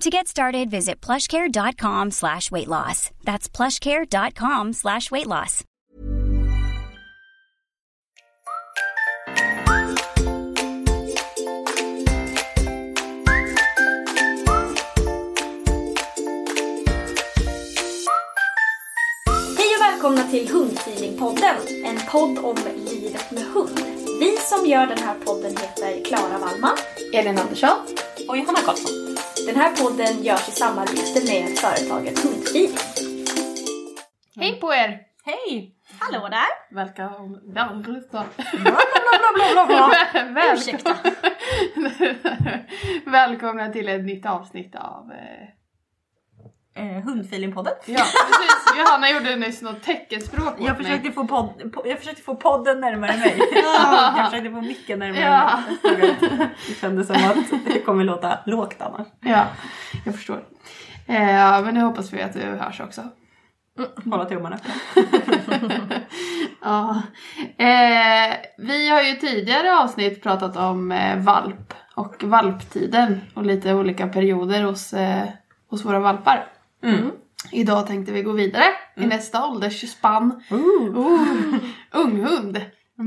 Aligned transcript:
To 0.00 0.10
get 0.10 0.26
started, 0.28 0.70
visit 0.70 1.00
plushcare.com 1.00 2.10
slash 2.10 2.50
weight 2.50 2.68
loss. 2.68 3.10
That's 3.24 3.48
plushcare.com 3.48 4.72
slash 4.72 5.10
weight 5.10 5.26
loss. 5.26 5.64
Hej 19.56 19.74
och 19.76 19.82
välkomna 19.82 20.30
till 20.30 20.48
Hundfeelingpodden, 20.48 21.56
en 21.84 22.00
podd 22.12 22.38
om 22.38 22.56
livet 22.76 23.30
med 23.30 23.42
hund. 23.42 23.80
Vi 24.20 24.36
som 24.36 24.66
gör 24.66 24.86
den 24.86 24.98
här 24.98 25.14
podden 25.24 25.56
heter 25.56 26.04
Klara 26.04 26.38
Wallman. 26.38 26.76
Elin 27.12 27.38
Andersson. 27.38 27.78
Och 28.28 28.36
Johanna 28.36 28.58
Karlsson. 28.58 29.03
Den 29.46 29.56
här 29.56 29.76
podden 29.76 30.22
görs 30.22 30.48
i 30.48 30.50
samarbete 30.50 31.20
med 31.26 31.58
företaget 31.58 32.18
Hundfeeling. 32.24 32.78
Hej 34.36 34.60
på 34.60 34.74
er! 34.74 35.00
Hej! 35.24 35.74
Hallå 35.98 36.28
där! 36.28 36.74
Välkommen... 36.74 37.54
Välkommen. 39.38 40.38
Ursäkta. 40.54 40.96
Välkomna 43.10 43.72
till 43.72 43.88
ett 43.88 44.04
nytt 44.04 44.26
avsnitt 44.26 44.74
av... 44.74 45.12
Eh... 46.76 47.02
Hundfeelingpodden. 47.04 47.72
Ja, 47.86 47.94
precis. 48.28 48.78
Johanna 48.78 49.10
gjorde 49.10 49.36
nyss 49.36 49.62
något 49.62 49.82
teckenspråk 49.82 50.60
åt 50.60 50.66
Jag 50.66 50.76
försökte, 50.76 51.02
mig. 51.04 51.12
få 51.12 51.26
podd, 51.26 51.62
po- 51.62 51.82
jag 51.88 51.98
försökte 51.98 52.22
få 52.22 52.36
podden 52.36 52.80
närmare 52.80 53.16
mig. 53.16 53.38
jag 54.16 54.30
försökte 54.30 54.50
få 54.50 54.60
micken 54.60 54.98
närmare 54.98 55.20
Ja. 55.20 55.60
mig. 55.98 56.16
Det 56.68 56.74
kändes 56.80 57.06
som 57.06 57.16
att 57.16 57.64
det 57.72 57.80
kommer 57.80 58.04
låta 58.04 58.38
lågt 58.46 58.76
annars. 58.78 59.06
Ja, 59.20 59.46
jag 60.04 60.14
förstår. 60.14 60.44
Eh, 61.06 61.62
men 61.62 61.74
nu 61.74 61.80
hoppas 61.80 62.12
vi 62.12 62.22
att 62.22 62.32
du 62.32 62.40
hörs 62.40 62.80
också. 62.80 63.02
Hålla 64.04 64.24
tummarna. 64.24 64.58
ja. 66.62 67.02
Eh, 67.58 68.34
vi 68.58 68.88
har 68.90 69.02
ju 69.02 69.12
tidigare 69.14 69.76
avsnitt 69.78 70.22
pratat 70.22 70.56
om 70.56 70.92
eh, 70.92 71.16
valp 71.18 71.74
och 71.94 72.22
valptiden 72.24 73.20
och 73.34 73.46
lite 73.46 73.74
olika 73.74 74.08
perioder 74.08 74.62
hos, 74.62 74.92
eh, 74.92 75.24
hos 75.70 75.84
våra 75.84 76.00
valpar. 76.00 76.46
Mm. 76.84 77.10
Idag 77.52 77.86
tänkte 77.86 78.12
vi 78.12 78.22
gå 78.22 78.32
vidare 78.32 78.64
i 78.96 79.06
nästa 79.06 79.46
åldersspann. 79.46 80.42
Unghund. 81.92 82.60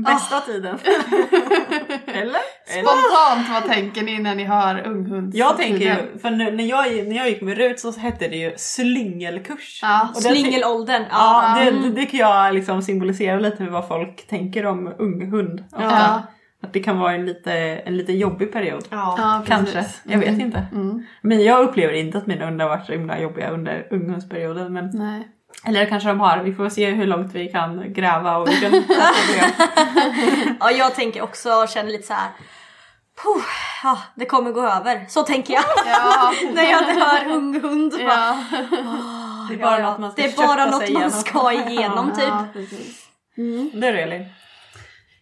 Bästa 0.06 0.40
tiden. 0.40 0.78
Eller? 2.06 2.40
Spontant, 2.66 3.48
vad 3.52 3.64
tänker 3.74 4.02
ni 4.02 4.18
när 4.18 4.34
ni 4.34 4.44
hör 4.44 4.86
unghund? 4.86 5.34
Jag 5.34 5.56
tänker 5.56 5.78
ju, 6.12 6.18
för 6.18 6.30
nu, 6.30 6.50
när, 6.50 6.64
jag, 6.64 7.08
när 7.08 7.16
jag 7.16 7.28
gick 7.28 7.40
med 7.42 7.56
Rut 7.58 7.80
så 7.80 7.92
hette 7.92 8.28
det 8.28 8.36
ju 8.36 8.52
slyngelkurs. 8.56 9.78
Ja, 9.82 10.08
Och 10.14 10.22
den- 10.22 10.32
Slingelåldern. 10.36 11.02
Ja, 11.10 11.58
Ja. 11.58 11.64
det, 11.64 11.70
det, 11.70 11.90
det 11.90 12.06
kan 12.06 12.20
jag 12.20 12.54
liksom 12.54 12.82
symbolisera 12.82 13.38
lite 13.38 13.62
med 13.62 13.72
vad 13.72 13.88
folk 13.88 14.26
tänker 14.26 14.66
om 14.66 14.92
ung 14.98 15.30
hund. 15.30 15.64
Ofta. 15.72 15.84
Ja. 15.84 16.22
Att 16.62 16.72
det 16.72 16.80
kan 16.80 16.98
vara 16.98 17.12
en 17.12 17.26
lite, 17.26 17.52
en 17.52 17.96
lite 17.96 18.12
jobbig 18.12 18.52
period. 18.52 18.84
Ja. 18.90 19.42
Kanske, 19.46 19.84
jag 20.04 20.18
vet 20.18 20.38
inte. 20.40 20.66
Mm. 20.72 21.06
Men 21.22 21.44
jag 21.44 21.60
upplever 21.68 21.92
inte 21.92 22.18
att 22.18 22.26
mina 22.26 22.44
hundar 22.44 22.68
varit 22.68 22.86
så 22.86 22.92
himla 22.92 23.20
jobbiga 23.20 23.50
under 23.50 23.86
unghundsperioden. 23.90 24.72
Men, 24.72 24.90
Nej. 24.94 25.28
eller 25.66 25.86
kanske 25.86 26.08
de 26.08 26.20
har, 26.20 26.38
vi 26.42 26.52
får 26.54 26.68
se 26.68 26.90
hur 26.90 27.06
långt 27.06 27.34
vi 27.34 27.48
kan 27.48 27.92
gräva 27.92 28.36
och 28.36 28.48
vilken 28.48 28.72
ja, 30.60 30.70
jag 30.70 30.94
tänker 30.94 31.22
också, 31.22 31.66
känner 31.68 31.90
lite 31.90 32.06
så 32.06 32.14
här. 32.14 32.28
"Puh, 33.22 33.44
Ja, 33.82 33.98
det 34.14 34.24
kommer 34.26 34.52
gå 34.52 34.62
över. 34.62 35.04
Så 35.08 35.22
tänker 35.22 35.54
jag. 35.54 35.64
Ja. 35.86 36.32
när 36.54 36.62
jag 36.62 36.78
hör 36.78 37.32
ung 37.36 37.60
hund. 37.60 37.92
bara, 37.92 38.04
Ja. 38.08 38.38
Det 39.48 39.54
är 39.54 39.58
bara 39.58 39.80
ja, 39.80 39.90
något 39.90 39.98
man 39.98 40.12
ska 40.12 40.22
det 40.22 40.28
är 40.28 40.36
bara 40.46 40.64
något 40.64 40.74
man 40.80 40.82
igenom. 40.88 41.10
ska 41.10 41.52
igenom 41.52 42.12
typ. 42.12 42.64
Det 43.72 43.86
är 43.88 43.92
det 43.92 44.02
Elin. 44.02 44.24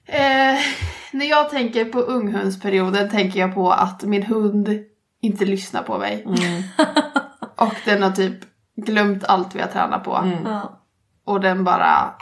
Eh, 0.07 0.59
när 1.13 1.27
jag 1.27 1.51
tänker 1.51 1.85
på 1.85 1.99
unghundsperioden 2.01 3.11
tänker 3.11 3.41
jag 3.41 3.55
på 3.55 3.73
att 3.73 4.03
min 4.03 4.23
hund 4.23 4.69
inte 5.21 5.45
lyssnar 5.45 5.83
på 5.83 5.99
mig. 5.99 6.23
Mm. 6.27 6.63
Och 7.57 7.75
den 7.85 8.03
har 8.03 8.11
typ 8.11 8.37
glömt 8.77 9.25
allt 9.25 9.55
vi 9.55 9.61
har 9.61 9.69
tränat 9.69 10.05
på. 10.05 10.17
Mm. 10.17 10.61
Och 11.25 11.41
den 11.41 11.65
bara 11.65 12.15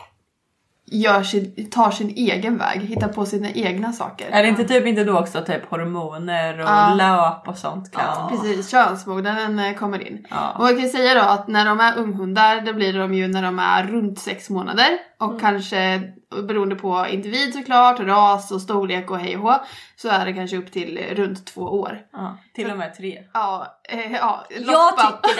gör 0.86 1.22
sin, 1.22 1.70
tar 1.70 1.90
sin 1.90 2.08
egen 2.10 2.58
väg, 2.58 2.80
hittar 2.80 3.08
på 3.08 3.26
sina 3.26 3.50
egna 3.50 3.92
saker. 3.92 4.28
Är 4.30 4.42
det 4.42 4.48
inte 4.48 4.64
typ 4.64 4.86
inte 4.86 5.04
då 5.04 5.18
också 5.18 5.40
typ 5.40 5.70
hormoner 5.70 6.58
och 6.60 6.68
Ja. 6.68 6.94
löp 6.94 7.48
och 7.48 7.58
sånt 7.58 7.92
kan? 7.92 8.02
Ja, 8.04 8.28
precis. 8.30 8.70
Könsmognaden 8.70 9.58
eh, 9.58 9.74
kommer 9.74 10.06
in. 10.08 10.26
Ja. 10.30 10.52
Och 10.58 10.68
jag 10.68 10.78
kan 10.80 10.88
säga 10.88 11.14
då 11.14 11.20
att 11.20 11.48
när 11.48 11.64
de 11.64 11.80
är 11.80 11.98
unghundar, 11.98 12.60
det 12.60 12.72
blir 12.74 12.98
de 12.98 13.14
ju 13.14 13.28
när 13.28 13.42
de 13.42 13.58
är 13.58 13.84
runt 13.84 14.18
sex 14.18 14.50
månader. 14.50 14.88
Och 15.24 15.40
kanske 15.40 16.12
beroende 16.42 16.76
på 16.76 17.06
individ 17.10 17.54
såklart, 17.54 18.00
ras 18.00 18.50
och 18.50 18.60
storlek 18.60 19.10
och 19.10 19.18
hej 19.18 19.36
och 19.36 19.42
hå, 19.42 19.64
så 19.96 20.08
är 20.08 20.24
det 20.24 20.32
kanske 20.32 20.56
upp 20.56 20.72
till 20.72 20.98
runt 20.98 21.46
två 21.46 21.60
år. 21.60 22.00
Ja, 22.12 22.38
till 22.54 22.70
och 22.70 22.78
med 22.78 22.94
tre. 22.94 23.22
Ja, 23.34 23.80
eh, 23.88 24.12
ja 24.12 24.46
Jag 24.50 24.98
tycker 24.98 25.36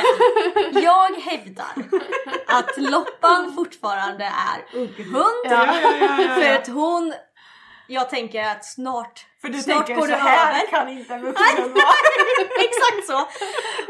det. 0.72 0.81
Jag 0.81 1.14
hävdar 1.20 1.66
att 2.46 2.76
Loppan 2.76 3.52
fortfarande 3.54 4.25
är 4.25 4.78
unghund. 4.78 5.44
Ja, 5.44 5.66
För 6.34 6.54
att 6.54 6.69
hon, 6.69 7.14
jag 7.88 8.10
tänker 8.10 8.42
att 8.42 8.64
snart, 8.64 9.26
För 9.44 9.52
du 9.52 9.58
snart 9.58 9.87
tänker 9.87 9.94
går 9.94 10.02
så 10.02 10.08
det 10.08 10.17
här 10.17 10.50
över. 10.50 10.70
kan 10.70 10.88
inte 10.88 11.14
en 11.14 11.23
vuxen 11.25 11.56
vara. 11.56 11.85
Exakt 12.61 13.06
så. 13.06 13.29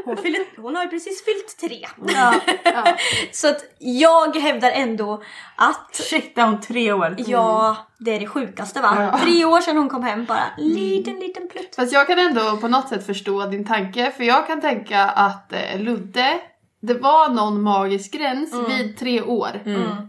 Hon, 0.04 0.16
fyller, 0.16 0.60
hon 0.62 0.76
har 0.76 0.82
ju 0.82 0.88
precis 0.88 1.24
fyllt 1.24 1.56
tre. 1.60 1.86
Ja, 2.14 2.34
ja. 2.64 2.96
Så 3.32 3.48
att 3.48 3.64
jag 3.78 4.36
hävdar 4.36 4.70
ändå 4.70 5.22
att 5.56 5.94
Shit, 5.94 6.32
hon 6.36 6.60
tre 6.60 6.92
år? 6.92 7.14
ja, 7.18 7.76
det 7.98 8.10
är 8.16 8.20
det 8.20 8.26
sjukaste 8.26 8.80
va? 8.80 9.10
Ja. 9.12 9.18
Tre 9.18 9.44
år 9.44 9.60
sedan 9.60 9.76
hon 9.76 9.88
kom 9.88 10.02
hem 10.02 10.24
bara. 10.24 10.44
Liten, 10.58 11.14
liten 11.20 11.48
plutt. 11.48 11.74
Fast 11.76 11.92
jag 11.92 12.06
kan 12.06 12.18
ändå 12.18 12.56
på 12.56 12.68
något 12.68 12.88
sätt 12.88 13.06
förstå 13.06 13.46
din 13.46 13.64
tanke, 13.66 14.10
för 14.10 14.24
jag 14.24 14.46
kan 14.46 14.60
tänka 14.60 15.02
att 15.04 15.52
eh, 15.52 15.80
Ludde 15.80 16.40
det 16.82 16.94
var 16.94 17.28
någon 17.28 17.62
magisk 17.62 18.12
gräns 18.12 18.52
Mm. 18.52 18.66
vid 18.66 18.98
tre 18.98 19.22
år. 19.22 19.50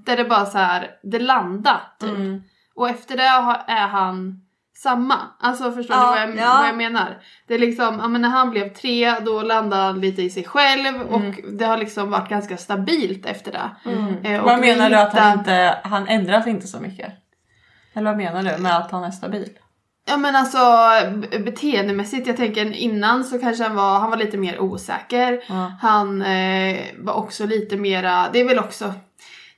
Där 0.06 0.18
det 0.18 0.24
bara 0.24 0.45
så 0.45 0.57
här, 0.57 0.89
det 1.03 1.19
landade 1.19 1.80
typ. 2.00 2.09
Mm. 2.09 2.42
Och 2.75 2.89
efter 2.89 3.18
det 3.18 3.24
är 3.68 3.88
han 3.88 4.42
samma. 4.89 5.15
Alltså 5.39 5.71
förstår 5.71 5.95
Ja, 5.97 6.11
ni 6.15 6.19
vad 6.19 6.29
jag, 6.29 6.47
ja. 6.47 6.57
vad 6.59 6.67
jag 6.67 6.77
menar? 6.77 7.17
Det 7.47 7.53
är 7.53 7.59
liksom, 7.59 7.99
ja 8.01 8.07
men 8.07 8.21
när 8.21 8.29
han 8.29 8.49
blev 8.49 8.73
tre 8.73 9.13
då 9.19 9.41
landade 9.41 9.83
han 9.83 10.01
lite 10.01 10.21
i 10.21 10.29
sig 10.29 10.43
själv 10.43 11.01
och 11.01 11.21
det 11.57 11.65
har 11.65 11.77
liksom 11.77 12.09
varit 12.09 12.29
ganska 12.29 12.57
stabilt 12.57 13.25
efter 13.25 13.51
det. 13.51 13.69
Eh, 14.29 14.39
och 14.39 14.45
Vad 14.45 14.59
menar 14.59 14.89
du 14.89 14.95
att 14.95 15.13
han 15.13 15.39
inte, 15.39 15.77
han 15.83 16.07
ändras 16.07 16.47
inte 16.47 16.67
så 16.67 16.79
mycket? 16.79 17.13
Eller 17.93 18.09
vad 18.09 18.17
menar 18.17 18.43
du 18.43 18.61
med 18.61 18.77
att 18.77 18.91
han 18.91 19.03
är 19.03 19.11
stabil? 19.11 19.49
Ja 20.07 20.17
men 20.17 20.35
alltså 20.35 20.59
beteendemässigt, 21.45 22.27
jag 22.27 22.37
tänker 22.37 22.71
innan 22.75 23.23
så 23.23 23.39
kanske 23.39 23.63
han 23.63 23.75
var, 23.75 23.99
han 23.99 24.09
var 24.09 24.17
lite 24.17 24.37
mer 24.37 24.59
osäker. 24.59 25.39
Ja. 25.47 25.71
Han 25.81 26.21
eh, 26.21 26.77
var 26.97 27.13
också 27.13 27.45
lite 27.45 27.77
mera, 27.77 28.25
det 28.33 28.39
är 28.41 28.45
väl 28.45 28.59
också 28.59 28.93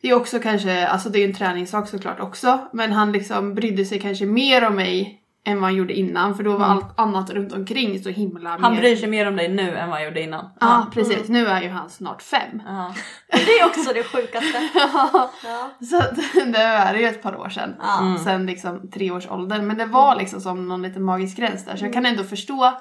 det 0.02 0.10
är 0.10 0.16
också 0.16 0.40
kanske, 0.40 0.88
alltså 0.88 1.10
det 1.10 1.20
är 1.20 1.28
en 1.28 1.34
träningssak 1.34 1.90
såklart 1.90 2.20
också, 2.20 2.60
men 2.74 2.92
han 2.92 3.12
liksom 3.12 3.56
brydde 3.56 3.86
sig 3.86 4.00
kanske 4.00 4.26
mer 4.26 4.68
om 4.68 4.76
mig 4.76 5.22
än 5.48 5.62
vad 5.62 5.64
han 5.64 5.76
gjorde 5.76 5.94
innan 5.94 6.36
för 6.36 6.44
då 6.44 6.58
var 6.58 6.66
allt 6.66 7.00
annat 7.00 7.30
runt 7.30 7.54
omkring 7.54 8.04
så 8.04 8.10
himla 8.10 8.50
Han 8.50 8.74
mer... 8.74 8.80
bryr 8.80 8.96
sig 8.96 9.10
mer 9.10 9.28
om 9.28 9.36
dig 9.36 9.48
nu 9.50 9.78
än 9.78 9.90
vad 9.90 9.98
han 9.98 10.06
gjorde 10.06 10.22
innan. 10.22 10.50
Ja 10.60 10.88
precis, 10.94 11.30
nu 11.30 11.48
är 11.48 11.62
ju 11.62 11.70
han 11.70 11.90
snart 11.90 12.22
fem. 12.22 12.62
Ja. 12.66 12.94
Det 13.32 13.52
är 13.60 13.66
också 13.66 13.94
det 13.94 14.04
sjukaste. 14.04 14.70
Ja. 15.44 15.70
Så 15.90 15.98
det 16.46 16.58
är 16.58 16.94
ju 16.96 17.06
ett 17.06 17.24
par 17.24 17.36
år 17.36 17.50
sedan. 17.50 17.76
Ja. 17.80 18.18
Sen 18.24 18.46
liksom 18.46 18.92
treårsåldern. 18.92 19.68
Men 19.68 19.78
det 19.78 19.86
var 19.86 20.16
liksom 20.16 20.42
som 20.42 20.68
någon 20.68 20.82
liten 20.82 21.04
magisk 21.04 21.38
gräns 21.38 21.66
där 21.66 21.76
så 21.76 21.86
jag 21.86 21.94
kan 21.94 22.06
ändå 22.06 22.24
förstå 22.24 22.74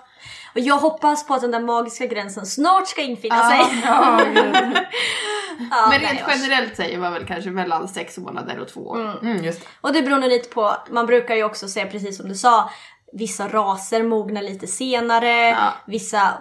Och 0.55 0.61
jag 0.61 0.79
hoppas 0.79 1.27
på 1.27 1.35
att 1.35 1.41
den 1.41 1.51
där 1.51 1.61
magiska 1.61 2.07
gränsen 2.07 2.47
snart 2.47 2.87
ska 2.87 3.03
infinna 3.03 3.51
sig. 3.51 3.61
gud. 4.35 4.77
Ja, 5.70 5.87
Men 5.91 6.00
rent 6.00 6.20
generellt 6.29 6.76
säger 6.76 6.99
man 6.99 7.12
väl 7.12 7.26
kanske 7.26 7.50
mellan 7.50 7.88
sex 7.88 8.19
månader 8.19 8.58
och 8.61 8.69
två 8.69 8.81
år. 8.81 9.19
Mm, 9.23 9.44
just 9.44 9.61
det. 9.61 9.67
Och 9.81 9.93
det 9.93 10.03
beror 10.03 10.19
nog 10.19 10.29
lite 10.31 10.49
på, 10.49 10.76
man 10.91 11.06
brukar 11.06 11.35
ju 11.35 11.44
också 11.44 11.69
säga 11.69 11.87
precis 11.87 12.17
som 12.17 12.29
du 12.29 12.35
sa, 12.35 12.70
vissa 13.12 13.49
raser 13.49 14.03
mognar 14.03 14.43
lite 14.43 14.67
senare, 14.67 15.49
Ja. 15.49 15.73
vissa 15.87 16.32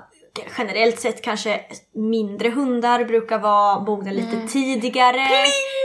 generellt 0.58 1.00
sett 1.00 1.24
kanske 1.24 1.62
mindre 1.94 2.50
hundar 2.50 3.04
brukar 3.06 3.40
vara 3.40 3.80
mogna 3.80 4.12
lite 4.12 4.36
Mm. 4.36 4.48
tidigare. 4.48 5.28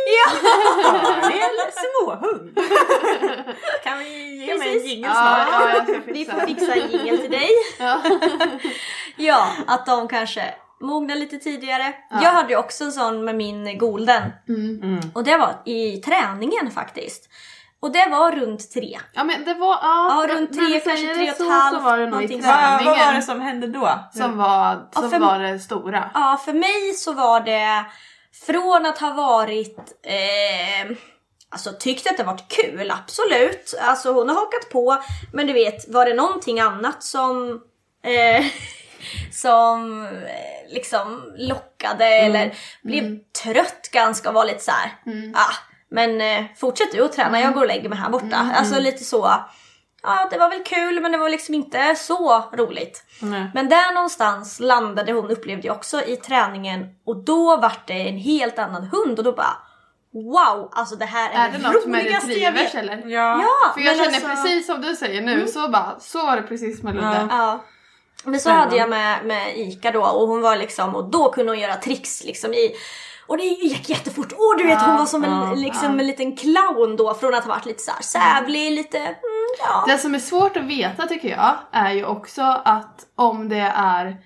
Ja! 0.07 0.31
Fördel 1.23 1.73
småhund. 1.73 2.59
Kan 3.85 3.99
vi 3.99 4.37
ge 4.47 4.59
mig 4.59 4.77
en 4.79 4.87
jingel 4.87 5.11
Ja, 5.15 5.47
snart? 5.47 5.49
ja, 5.77 5.85
ska 5.85 6.13
Vi 6.13 6.25
får 6.25 6.41
fixa 6.47 6.75
en 6.75 6.91
jingel 6.91 7.19
till 7.19 7.31
dig. 7.31 7.49
Ja. 7.79 8.01
Ja, 9.17 9.47
att 9.67 9.87
de 9.87 10.09
kanske 10.09 10.55
mognar 10.81 11.15
lite 11.17 11.39
tidigare. 11.39 11.95
Jag 12.11 12.31
hade 12.33 12.49
ju 12.49 12.57
också 12.57 12.85
en 12.85 12.93
sån 12.93 13.25
med 13.25 13.37
min 13.37 13.79
golden. 13.79 14.23
Mm. 14.49 15.01
Och 15.15 15.25
det 15.25 15.37
var 15.37 15.55
i 15.65 15.97
träningen 15.97 16.71
faktiskt. 16.71 17.29
Och 17.83 17.93
det 17.93 18.07
var 18.11 18.33
runt 18.33 18.71
tre. 18.73 18.99
ja 19.13 19.25
men 19.25 19.45
det 19.45 19.55
var, 19.55 19.79
ja, 19.83 20.27
Ja, 20.29 20.35
runt 20.35 20.53
tre, 20.53 20.81
kanske 20.81 21.15
tre 21.15 21.31
och 21.31 21.37
så, 21.37 21.45
ett 21.45 21.51
halvt, 21.51 21.77
Så 21.77 21.83
var 21.85 21.99
det 21.99 22.07
nog 22.07 22.09
i 22.09 22.11
någonting 22.11 22.43
träningen 22.43 22.85
Vad, 22.85 22.99
vad 22.99 23.07
var 23.07 23.15
det 23.15 23.23
som 23.23 23.41
hände 23.41 23.67
då? 23.67 23.99
som, 24.15 24.37
var, 24.39 24.89
Ja, 24.95 25.01
som 25.01 25.11
för- 25.11 25.19
var 25.19 25.39
det 25.39 25.59
stora. 25.59 26.11
Ja, 26.15 26.41
för 26.45 26.53
mig 26.53 26.93
så 26.97 27.13
var 27.13 27.41
det 27.41 27.85
från 28.47 28.87
att 28.87 28.99
ha 28.99 29.13
varit 29.13 29.79
eh, 30.03 30.97
Alltså 31.53 31.71
tyckte 31.81 32.11
att 32.11 32.17
det 32.17 32.23
varit 32.25 32.49
kul, 32.49 32.91
absolut. 33.03 33.75
Alltså 33.83 34.13
hon 34.13 34.29
har 34.29 34.37
hakat 34.37 34.71
på. 34.73 34.97
Men 35.33 35.47
du 35.47 35.53
vet, 35.53 35.89
var 35.89 36.07
det 36.07 36.15
någonting 36.15 36.61
annat 36.61 37.03
som 37.03 37.61
eh, 38.05 38.45
som 39.33 40.05
eh, 40.07 40.73
liksom 40.75 41.33
lockade 41.37 42.05
eller 42.05 42.55
blev 42.83 43.19
trött 43.45 43.89
ganska 43.93 44.29
och 44.29 44.35
var 44.35 44.45
lite 44.45 44.65
så 44.65 44.71
här. 44.71 44.91
Ah, 45.35 45.55
men 45.91 46.21
eh, 46.21 46.45
fortsätt 46.57 46.93
du 46.93 47.05
att 47.05 47.13
träna, 47.13 47.41
jag 47.41 47.55
går 47.55 47.61
och 47.61 47.67
lägger 47.67 47.89
mig 47.89 47.99
här 47.99 48.11
borta. 48.11 48.51
Alltså 48.57 48.81
lite 48.81 49.05
så. 49.05 49.31
Ja, 50.03 50.29
det 50.31 50.39
var 50.39 50.51
väl 50.51 50.63
kul 50.65 51.01
men 51.01 51.13
det 51.13 51.19
var 51.19 51.29
liksom 51.29 51.55
inte 51.55 51.95
så 51.95 52.45
roligt. 52.53 53.05
Nej. 53.23 53.51
Men 53.55 53.69
där 53.69 53.95
någonstans 53.95 54.61
landade 54.61 55.13
hon 55.13 55.31
upplevde 55.31 55.67
jag 55.67 55.77
också 55.77 56.03
i 56.03 56.17
träningen 56.17 56.87
och 57.07 57.25
då 57.25 57.57
vart 57.57 57.87
det 57.87 58.09
en 58.09 58.17
helt 58.17 58.59
annan 58.59 58.85
hund 58.85 59.19
och 59.19 59.25
då 59.25 59.33
bara 59.33 59.57
Wow, 60.13 60.69
alltså 60.73 60.97
det 60.97 61.05
här 61.05 61.31
är, 61.31 61.49
Är 61.49 61.53
det 61.53 61.59
något 61.59 61.87
med 61.87 62.05
retrievers 62.05 62.75
eller? 62.75 62.97
Ja. 62.97 63.43
Ja, 63.43 63.73
För 63.75 63.81
jag 63.81 63.97
känner 63.97 64.09
alltså- 64.09 64.29
precis 64.29 64.67
som 64.67 64.81
du 64.81 64.97
säger 64.97 65.23
nu, 65.23 65.47
så 65.49 65.69
bara, 65.69 66.01
så 66.01 66.27
var 66.27 66.37
det 66.37 66.43
precis 66.43 66.83
med 66.83 66.95
Ludde. 66.95 67.27
Ja. 67.31 67.65
Men 68.25 68.41
så 68.41 68.51
hade 68.51 68.77
jag 68.77 68.91
med, 68.91 69.25
med 69.25 69.59
Ika 69.59 69.91
då 69.91 70.03
och 70.03 70.29
hon 70.29 70.41
var 70.41 70.57
liksom 70.57 70.97
och 70.97 71.11
då 71.11 71.33
kunde 71.33 71.53
hon 71.53 71.59
göra 71.59 71.77
tricks 71.77 72.25
liksom 72.25 72.55
i 72.55 72.75
och 73.27 73.37
det 73.37 73.45
gick 73.45 73.89
jättefort. 73.89 74.33
Och 74.33 74.59
du 74.59 74.67
vet 74.67 74.83
hon 74.83 74.97
var 74.97 75.07
som 75.07 75.25
en, 75.25 75.61
liksom, 75.61 76.01
en 76.01 76.07
liten 76.07 76.37
clown 76.37 76.97
då 76.97 77.15
från 77.15 77.35
att 77.35 77.45
ha 77.45 77.55
varit 77.55 77.67
lite 77.67 77.83
så 77.83 77.91
här 77.91 78.03
sävlig, 78.03 78.73
lite 78.73 78.99
mm, 78.99 79.17
ja. 79.59 79.85
Det 79.87 79.99
som 79.99 80.15
är 80.15 80.19
svårt 80.19 80.57
att 80.57 80.65
veta 80.65 81.07
tycker 81.07 81.29
jag 81.29 81.57
är 81.73 81.93
ju 81.93 82.05
också 82.05 82.43
att 82.65 83.07
om 83.15 83.49
det 83.49 83.73
är 83.75 84.17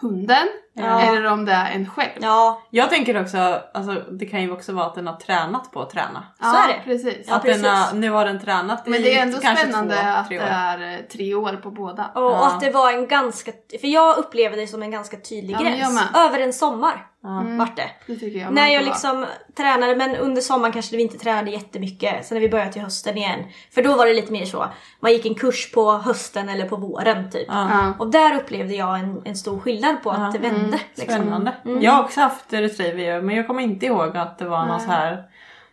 hunden 0.00 0.48
Ja. 0.74 1.00
eller 1.00 1.26
om 1.32 1.44
det 1.44 1.52
är 1.52 1.72
en 1.72 1.90
själv. 1.90 2.10
Ja, 2.20 2.62
Jag 2.70 2.90
tänker 2.90 3.20
också, 3.20 3.60
alltså, 3.74 3.92
det 4.10 4.26
kan 4.26 4.42
ju 4.42 4.52
också 4.52 4.72
vara 4.72 4.86
att 4.86 4.94
den 4.94 5.06
har 5.06 5.16
tränat 5.16 5.72
på 5.72 5.82
att 5.82 5.90
träna. 5.90 6.24
så 6.40 6.46
är 6.46 6.68
det. 6.68 6.80
Precis. 6.84 7.26
Ja, 7.28 7.34
att 7.34 7.42
den 7.42 7.52
precis. 7.52 7.66
har, 7.66 7.94
nu 7.94 8.10
har 8.10 8.24
den 8.24 8.40
tränat 8.40 8.86
Men 8.86 9.02
det 9.02 9.18
är 9.18 9.22
ändå 9.22 9.38
spännande 9.38 9.94
två, 9.94 10.08
att 10.08 10.28
det 10.28 10.36
är 10.38 10.94
eh, 10.94 10.98
tre 11.12 11.34
år 11.34 11.52
på 11.56 11.70
båda. 11.70 12.10
Och, 12.14 12.24
och 12.24 12.46
att 12.46 12.60
det 12.60 12.70
var 12.70 12.92
en 12.92 13.06
ganska, 13.08 13.52
för 13.80 13.88
jag 13.88 14.18
upplevde 14.18 14.56
det 14.60 14.66
som 14.66 14.82
en 14.82 14.90
ganska 14.90 15.16
tydlig 15.16 15.58
gräns. 15.58 15.94
med. 15.94 16.22
Över 16.26 16.38
en 16.40 16.52
sommar 16.52 17.06
Ja. 17.24 17.44
vart 17.58 17.76
det. 17.76 17.90
Det 18.06 18.26
jag. 18.26 18.52
När 18.52 18.68
jag 18.68 18.84
liksom 18.84 19.26
tränade, 19.56 19.96
men 19.96 20.16
under 20.16 20.42
sommaren 20.42 20.72
kanske 20.72 20.96
vi 20.96 21.02
inte 21.02 21.18
tränade 21.18 21.50
jättemycket. 21.50 22.26
Sen 22.26 22.36
när 22.36 22.40
vi 22.40 22.48
började 22.48 22.72
till 22.72 22.82
hösten 22.82 23.16
igen. 23.16 23.40
För 23.74 23.82
då 23.82 23.96
var 23.96 24.06
det 24.06 24.14
lite 24.14 24.32
mer 24.32 24.44
så. 24.44 24.66
Man 25.00 25.12
gick 25.12 25.26
en 25.26 25.34
kurs 25.34 25.72
på 25.72 25.92
hösten 25.92 26.48
eller 26.48 26.68
på 26.68 26.76
våren 26.76 27.30
typ. 27.30 27.46
Ja. 27.48 27.94
Och 27.98 28.10
där 28.10 28.36
upplevde 28.36 28.74
jag 28.74 28.98
en, 28.98 29.22
en 29.24 29.36
stor 29.36 29.60
skillnad 29.60 30.02
på 30.02 30.10
att 30.10 30.32
det 30.32 30.38
vände. 30.38 30.61
Liksom. 30.70 31.06
Spännande. 31.06 31.52
Jag 31.80 31.92
har 31.92 32.02
också 32.02 32.20
haft 32.20 32.52
retriever 32.52 33.20
men 33.20 33.36
jag 33.36 33.46
kommer 33.46 33.62
inte 33.62 33.86
ihåg 33.86 34.16
att 34.16 34.38
det 34.38 34.44
var 34.44 34.66
någon 34.66 34.80
så 34.80 34.90
här 34.90 35.22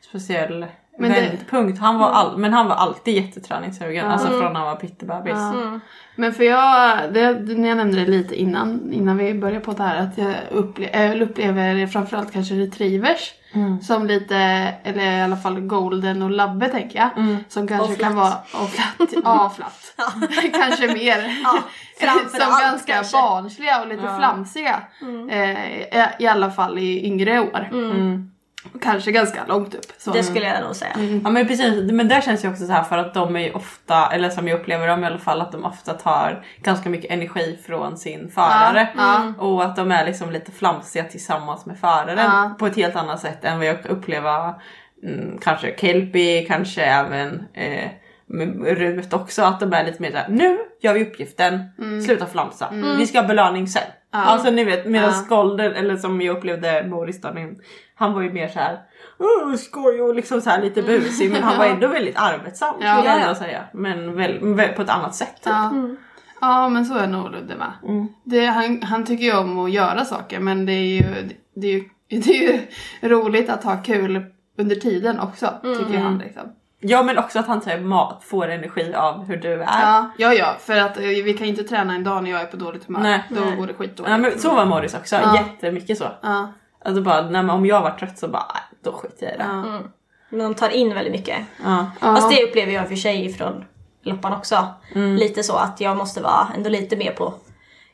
speciell 0.10 0.66
Men 1.00 1.12
det- 1.12 1.22
vändpunkt. 1.22 1.80
Han 1.80 2.00
var 2.00 2.10
all, 2.10 2.38
men 2.38 2.54
han 2.54 2.68
var 2.68 2.76
alltid 2.76 3.16
jätteträningssugen. 3.16 4.06
Alltså 4.08 4.28
från 4.28 4.54
när 4.54 4.60
han 4.60 4.68
var 4.70 4.76
pyttebebis. 4.76 5.34
Ja. 5.36 5.80
Men 6.16 6.34
för 6.34 6.44
jag, 6.44 6.98
det, 7.14 7.34
när 7.58 7.68
jag 7.70 7.78
nämnde 7.78 8.00
det 8.00 8.12
lite 8.12 8.36
innan, 8.42 8.94
innan 8.94 9.18
vi 9.18 9.34
började 9.34 9.60
på 9.66 9.72
det 9.72 9.84
här, 9.84 9.98
att 10.02 10.18
jag 10.18 10.34
upple- 10.52 10.90
jag 11.08 11.22
upplever 11.22 11.88
framförallt 11.88 12.34
kanske 12.34 12.56
retrievers 12.56 13.32
som 13.82 14.06
lite, 14.06 14.38
eller 14.84 15.18
i 15.18 15.22
alla 15.22 15.38
fall 15.38 15.60
golden 15.60 16.22
och 16.22 16.32
labbe 16.32 16.68
tänker 16.70 17.00
jag. 17.00 17.38
Som 17.48 17.68
kanske 17.68 17.96
kan 17.96 18.16
vara, 18.16 18.34
och 18.54 18.70
flatt, 18.70 19.14
ja 19.24 19.54
flatt. 19.56 19.94
kanske 20.54 20.94
mer. 20.94 21.42
Ja, 21.44 21.60
som 22.30 22.60
ganska 22.62 22.94
kanske. 22.94 23.18
barnsliga 23.18 23.82
och 23.82 23.88
lite 23.88 24.16
flamsiga. 24.18 24.82
Eh, 25.32 25.72
i, 25.72 26.06
I 26.20 26.28
alla 26.28 26.52
fall 26.52 26.78
i 26.80 27.06
yngre 27.06 27.40
år. 27.40 27.70
Kanske 28.82 29.12
ganska 29.12 29.46
långt 29.48 29.76
upp. 29.76 29.86
Så. 29.98 30.12
Det 30.12 30.24
skulle 30.24 30.46
jag 30.46 30.64
nog 30.64 30.76
säga. 30.76 30.92
Ja 31.24 31.30
men 31.30 31.48
precis, 31.48 31.92
men 31.92 32.08
där 32.08 32.22
känns 32.22 32.46
ju 32.46 32.50
också 32.50 32.66
så 32.66 32.72
här 32.72 32.84
för 32.84 32.98
att 32.98 33.14
de 33.14 33.36
är 33.36 33.40
ju 33.40 33.52
ofta, 33.54 34.08
eller 34.12 34.30
som 34.30 34.48
jag 34.48 34.60
upplever 34.60 34.88
dem 34.88 35.04
i 35.04 35.08
alla 35.08 35.18
fall, 35.18 35.42
att 35.42 35.52
de 35.52 35.66
ofta 35.66 35.94
tar 35.94 36.46
ganska 36.64 36.90
mycket 36.90 37.12
energi 37.12 37.60
från 37.66 37.98
sin 37.98 38.30
förare. 38.32 38.88
Ja, 38.98 39.34
Och 39.38 39.64
att 39.66 39.76
de 39.76 39.92
är 39.92 40.06
liksom 40.06 40.32
lite 40.32 40.52
flamsiga 40.52 41.04
tillsammans 41.04 41.66
med 41.66 41.80
föraren 41.80 42.18
Ja. 42.18 42.56
på 42.60 42.68
ett 42.68 42.76
helt 42.76 42.96
annat 42.96 43.20
sätt 43.20 43.46
än 43.46 43.58
vad 43.58 43.68
jag 43.68 43.86
upplever 43.86 44.54
mm, 45.04 45.38
kanske 45.42 45.76
Kelpie, 45.78 46.46
kanske 46.46 46.82
även 46.84 47.44
eh, 47.54 47.90
med 48.28 48.78
Rut 48.78 49.14
också. 49.14 49.42
Att 49.44 49.60
de 49.60 49.74
är 49.74 49.84
lite 49.86 50.02
mer 50.02 50.12
såhär, 50.12 50.28
nu 50.30 50.58
gör 50.82 50.94
vi 50.94 51.04
uppgiften, 51.04 51.64
sluta 52.06 52.26
flamsa. 52.26 52.68
Vi 52.98 53.08
ska 53.08 53.22
ha 53.22 53.28
belöning 53.28 53.68
sen. 53.68 53.82
Alltså 54.12 54.52
ni 54.52 54.64
vet 54.64 54.86
medan 54.86 55.10
Ja. 55.30 55.36
Golden, 55.36 55.74
eller 55.74 55.98
som 55.98 56.22
jag 56.22 56.38
upplevde 56.38 56.88
Boris 56.92 57.22
då, 57.22 57.30
han 57.96 58.14
var 58.14 58.22
ju 58.22 58.34
mer 58.34 58.48
såhär 58.48 58.80
oh, 59.20 59.56
skoj 59.56 60.02
och 60.02 60.16
liksom 60.16 60.42
så 60.42 60.50
här 60.50 60.62
lite 60.62 60.82
busig 60.82 61.32
men 61.32 61.44
han 61.44 61.58
var 61.58 61.66
ändå 61.66 61.88
väldigt 61.88 62.18
arbetsam 62.18 62.76
Ja. 62.82 62.96
skulle 62.96 63.10
jag 63.10 63.18
Ja, 63.18 63.22
ändå 63.22 63.32
ja. 63.32 63.36
säga. 63.36 63.64
Men 63.74 64.16
väl, 64.16 64.56
väl, 64.56 64.70
på 64.70 64.82
ett 64.82 64.90
annat 64.90 65.16
sätt. 65.16 65.36
Typ. 65.36 65.46
Ja. 65.46 65.72
ja 66.42 66.70
men 66.70 66.86
så 66.86 66.98
är 66.98 67.08
nog 67.08 67.32
Ludde 67.32 67.56
med. 67.56 68.08
Det, 68.24 68.46
han, 68.46 68.82
han 68.84 69.06
tycker 69.06 69.26
ju 69.26 69.38
om 69.38 69.60
att 69.60 69.72
göra 69.72 70.06
saker 70.06 70.40
men 70.40 70.66
det 70.66 70.74
är 70.74 71.02
ju, 71.02 71.30
det 71.56 71.68
är 71.68 71.72
ju, 71.74 71.84
det 72.22 72.32
är 72.32 72.52
ju 72.52 72.60
roligt 73.10 73.50
att 73.50 73.64
ha 73.64 73.78
kul 73.78 74.26
under 74.58 74.76
tiden 74.76 75.20
också 75.20 75.54
tycker 75.64 76.00
han 76.00 76.18
liksom. 76.18 76.44
Ja 76.82 77.04
men 77.04 77.18
också 77.18 77.40
att 77.40 77.48
han 77.48 77.62
typ 77.62 77.82
mat 77.82 78.24
får 78.24 78.48
energi 78.48 78.94
av 78.94 79.26
hur 79.26 79.38
du 79.38 79.54
är. 79.54 79.60
Ja, 79.82 80.10
ja, 80.18 80.34
ja, 80.34 80.56
för 80.60 80.78
att 80.78 80.98
eh, 80.98 81.04
vi 81.04 81.34
kan 81.38 81.48
inte 81.48 81.64
träna 81.64 81.94
en 81.96 82.04
dag 82.04 82.24
när 82.24 82.32
jag 82.32 82.42
är 82.42 82.46
på 82.46 82.58
dåligt 82.58 82.86
humör. 82.86 83.02
Nej. 83.02 83.24
Då 83.30 83.42
Nej. 83.42 83.56
går 83.56 83.68
det 83.68 83.74
skitdåligt. 83.74 84.12
Ja, 84.12 84.18
men 84.18 84.40
så 84.40 84.56
var 84.56 84.66
Morris 84.66 84.94
också, 84.96 85.16
Ja. 85.16 85.36
jättemycket 85.36 85.98
så. 85.98 86.08
Ja, 86.22 86.54
Alltså 86.86 87.02
bara, 87.02 87.22
nej, 87.22 87.30
men 87.44 87.50
om 87.50 87.66
jag 87.66 87.82
var 87.82 87.92
trött 87.92 88.20
så 88.20 88.28
bara, 88.28 88.58
då 88.84 88.92
skiter 88.92 89.26
jag 89.26 89.36
i 89.36 89.38
det. 89.38 89.44
ja. 89.50 89.80
Men 90.30 90.40
de 90.40 90.54
tar 90.56 90.70
in 90.70 90.94
väldigt 90.94 91.14
mycket. 91.14 91.38
Ja. 91.64 91.92
Ja. 92.02 92.16
Fast 92.16 92.30
det 92.32 92.44
upplever 92.44 92.72
jag 92.74 92.88
för 92.88 92.96
sig 92.96 93.34
från 93.34 93.66
loppan 94.02 94.34
också. 94.34 94.68
Lite 94.94 95.44
så 95.44 95.56
att 95.56 95.82
jag 95.82 95.98
måste 95.98 96.22
vara 96.22 96.48
ändå 96.56 96.70
lite 96.70 96.96
mer 96.96 97.12
på 97.12 97.34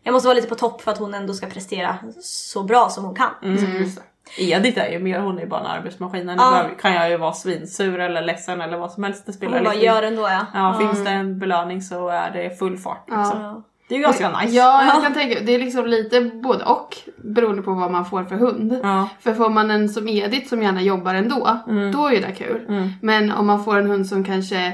jag 0.04 0.13
måste 0.13 0.27
vara 0.27 0.36
lite 0.36 0.48
på 0.48 0.56
topp 0.56 0.82
för 0.82 0.92
att 0.92 0.98
hon 0.98 1.13
ändå 1.13 1.34
ska 1.34 1.48
prestera 1.48 1.98
så 2.22 2.63
bra 2.63 2.89
som 2.89 3.04
hon 3.06 3.15
kan. 3.15 3.30
Mm, 3.44 3.75
just 3.82 3.96
det. 3.96 4.01
Edith 4.38 4.79
är 4.82 4.89
ju 4.89 5.00
mer, 5.00 5.20
hon 5.20 5.38
är 5.38 5.41
ju 5.41 5.48
bara 5.48 5.60
en 5.60 5.65
arbetsmaskin. 5.65 6.27
Ja. 6.27 6.36
behöver- 6.36 6.75
kan 6.82 6.94
jag 6.94 7.10
ju 7.10 7.17
vara 7.17 7.34
svinsur 7.34 8.00
eller 8.00 8.22
ledsen 8.22 8.62
eller 8.62 8.77
vad 8.77 8.91
som 8.91 9.03
helst. 9.03 9.25
Det 9.25 9.34
spelar 9.34 9.53
Hon 9.53 9.63
bara 9.63 9.74
liksom 9.74 9.86
gör 9.88 10.03
ändå 10.03 10.22
ja. 10.22 10.46
Ja, 10.53 10.77
finns 10.79 11.03
det 11.05 11.10
en 11.12 11.39
belöning 11.39 11.82
så 11.82 12.10
är 12.10 12.32
det 12.32 12.60
full 12.60 12.77
fart. 12.77 13.03
Liksom. 13.08 13.41
Ja. 13.41 13.63
Det 13.88 13.96
är 13.96 13.98
ju 13.98 14.03
ganska 14.03 14.39
nice. 14.39 14.53
Ja, 14.53 14.86
jag 14.94 15.03
kan 15.03 15.13
tänka 15.13 15.39
det 15.46 15.55
är 15.55 15.60
liksom 15.60 15.86
lite 15.86 16.22
både 16.22 16.63
och 16.63 16.98
beroende 17.17 17.62
på 17.62 17.72
vad 17.74 17.91
man 17.91 18.05
får 18.05 18.24
för 18.24 18.36
hund. 18.36 18.79
Ja. 18.84 19.10
För 19.20 19.34
får 19.34 19.50
man 19.50 19.72
en 19.72 19.89
som 19.89 20.08
Edith 20.08 20.48
som 20.48 20.63
gärna 20.63 20.82
jobbar 20.82 21.13
ändå, 21.13 21.58
Mm. 21.67 21.91
då 21.91 22.08
är 22.08 22.22
det 22.22 22.32
kul. 22.32 22.91
Men 23.01 23.32
om 23.32 23.48
man 23.48 23.63
får 23.63 23.77
en 23.79 23.86
hund 23.89 24.08
som 24.08 24.24
kanske 24.24 24.74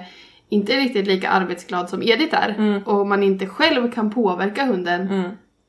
inte 0.50 0.74
är 0.74 0.77
riktigt 0.77 1.08
lika 1.08 1.29
arbetsglad 1.29 1.89
som 1.89 2.01
Edith 2.03 2.36
är 2.43 2.50
Mm. 2.58 2.84
och 2.84 3.08
man 3.08 3.24
inte 3.24 3.48
själv 3.48 3.91
kan 3.91 4.12
påverka 4.12 4.65
hunden. 4.65 5.24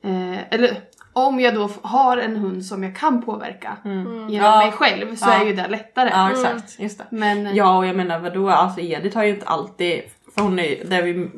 Eh, 0.05 0.53
eller 0.53 0.77
om 1.13 1.39
jag 1.39 1.55
då 1.55 1.69
har 1.81 2.17
en 2.17 2.35
hund 2.35 2.65
som 2.65 2.83
jag 2.83 2.95
kan 2.95 3.21
påverka 3.21 3.77
genom 3.83 4.27
Ja. 4.29 4.57
mig 4.57 4.71
själv 4.71 5.15
så 5.15 5.25
Ja. 5.29 5.33
är 5.41 5.45
ju 5.45 5.53
det 5.53 5.67
lättare. 5.67 6.09
Ja 6.13 6.31
exakt, 6.31 6.79
just 6.79 6.97
det. 6.97 7.05
Men 7.09 7.55
Ja 7.55 7.77
och 7.77 7.85
jag 7.85 7.95
menar 7.95 8.19
vadå, 8.19 8.49
alltså 8.49 8.79
Edith 8.81 9.17
har 9.17 9.23
ju 9.23 9.29
inte 9.29 9.45
alltid, 9.45 10.01
för 10.35 10.41
hon 10.41 10.59
är 10.59 10.63
ju, 10.63 10.83
där 10.83 11.01
vi, 11.01 11.29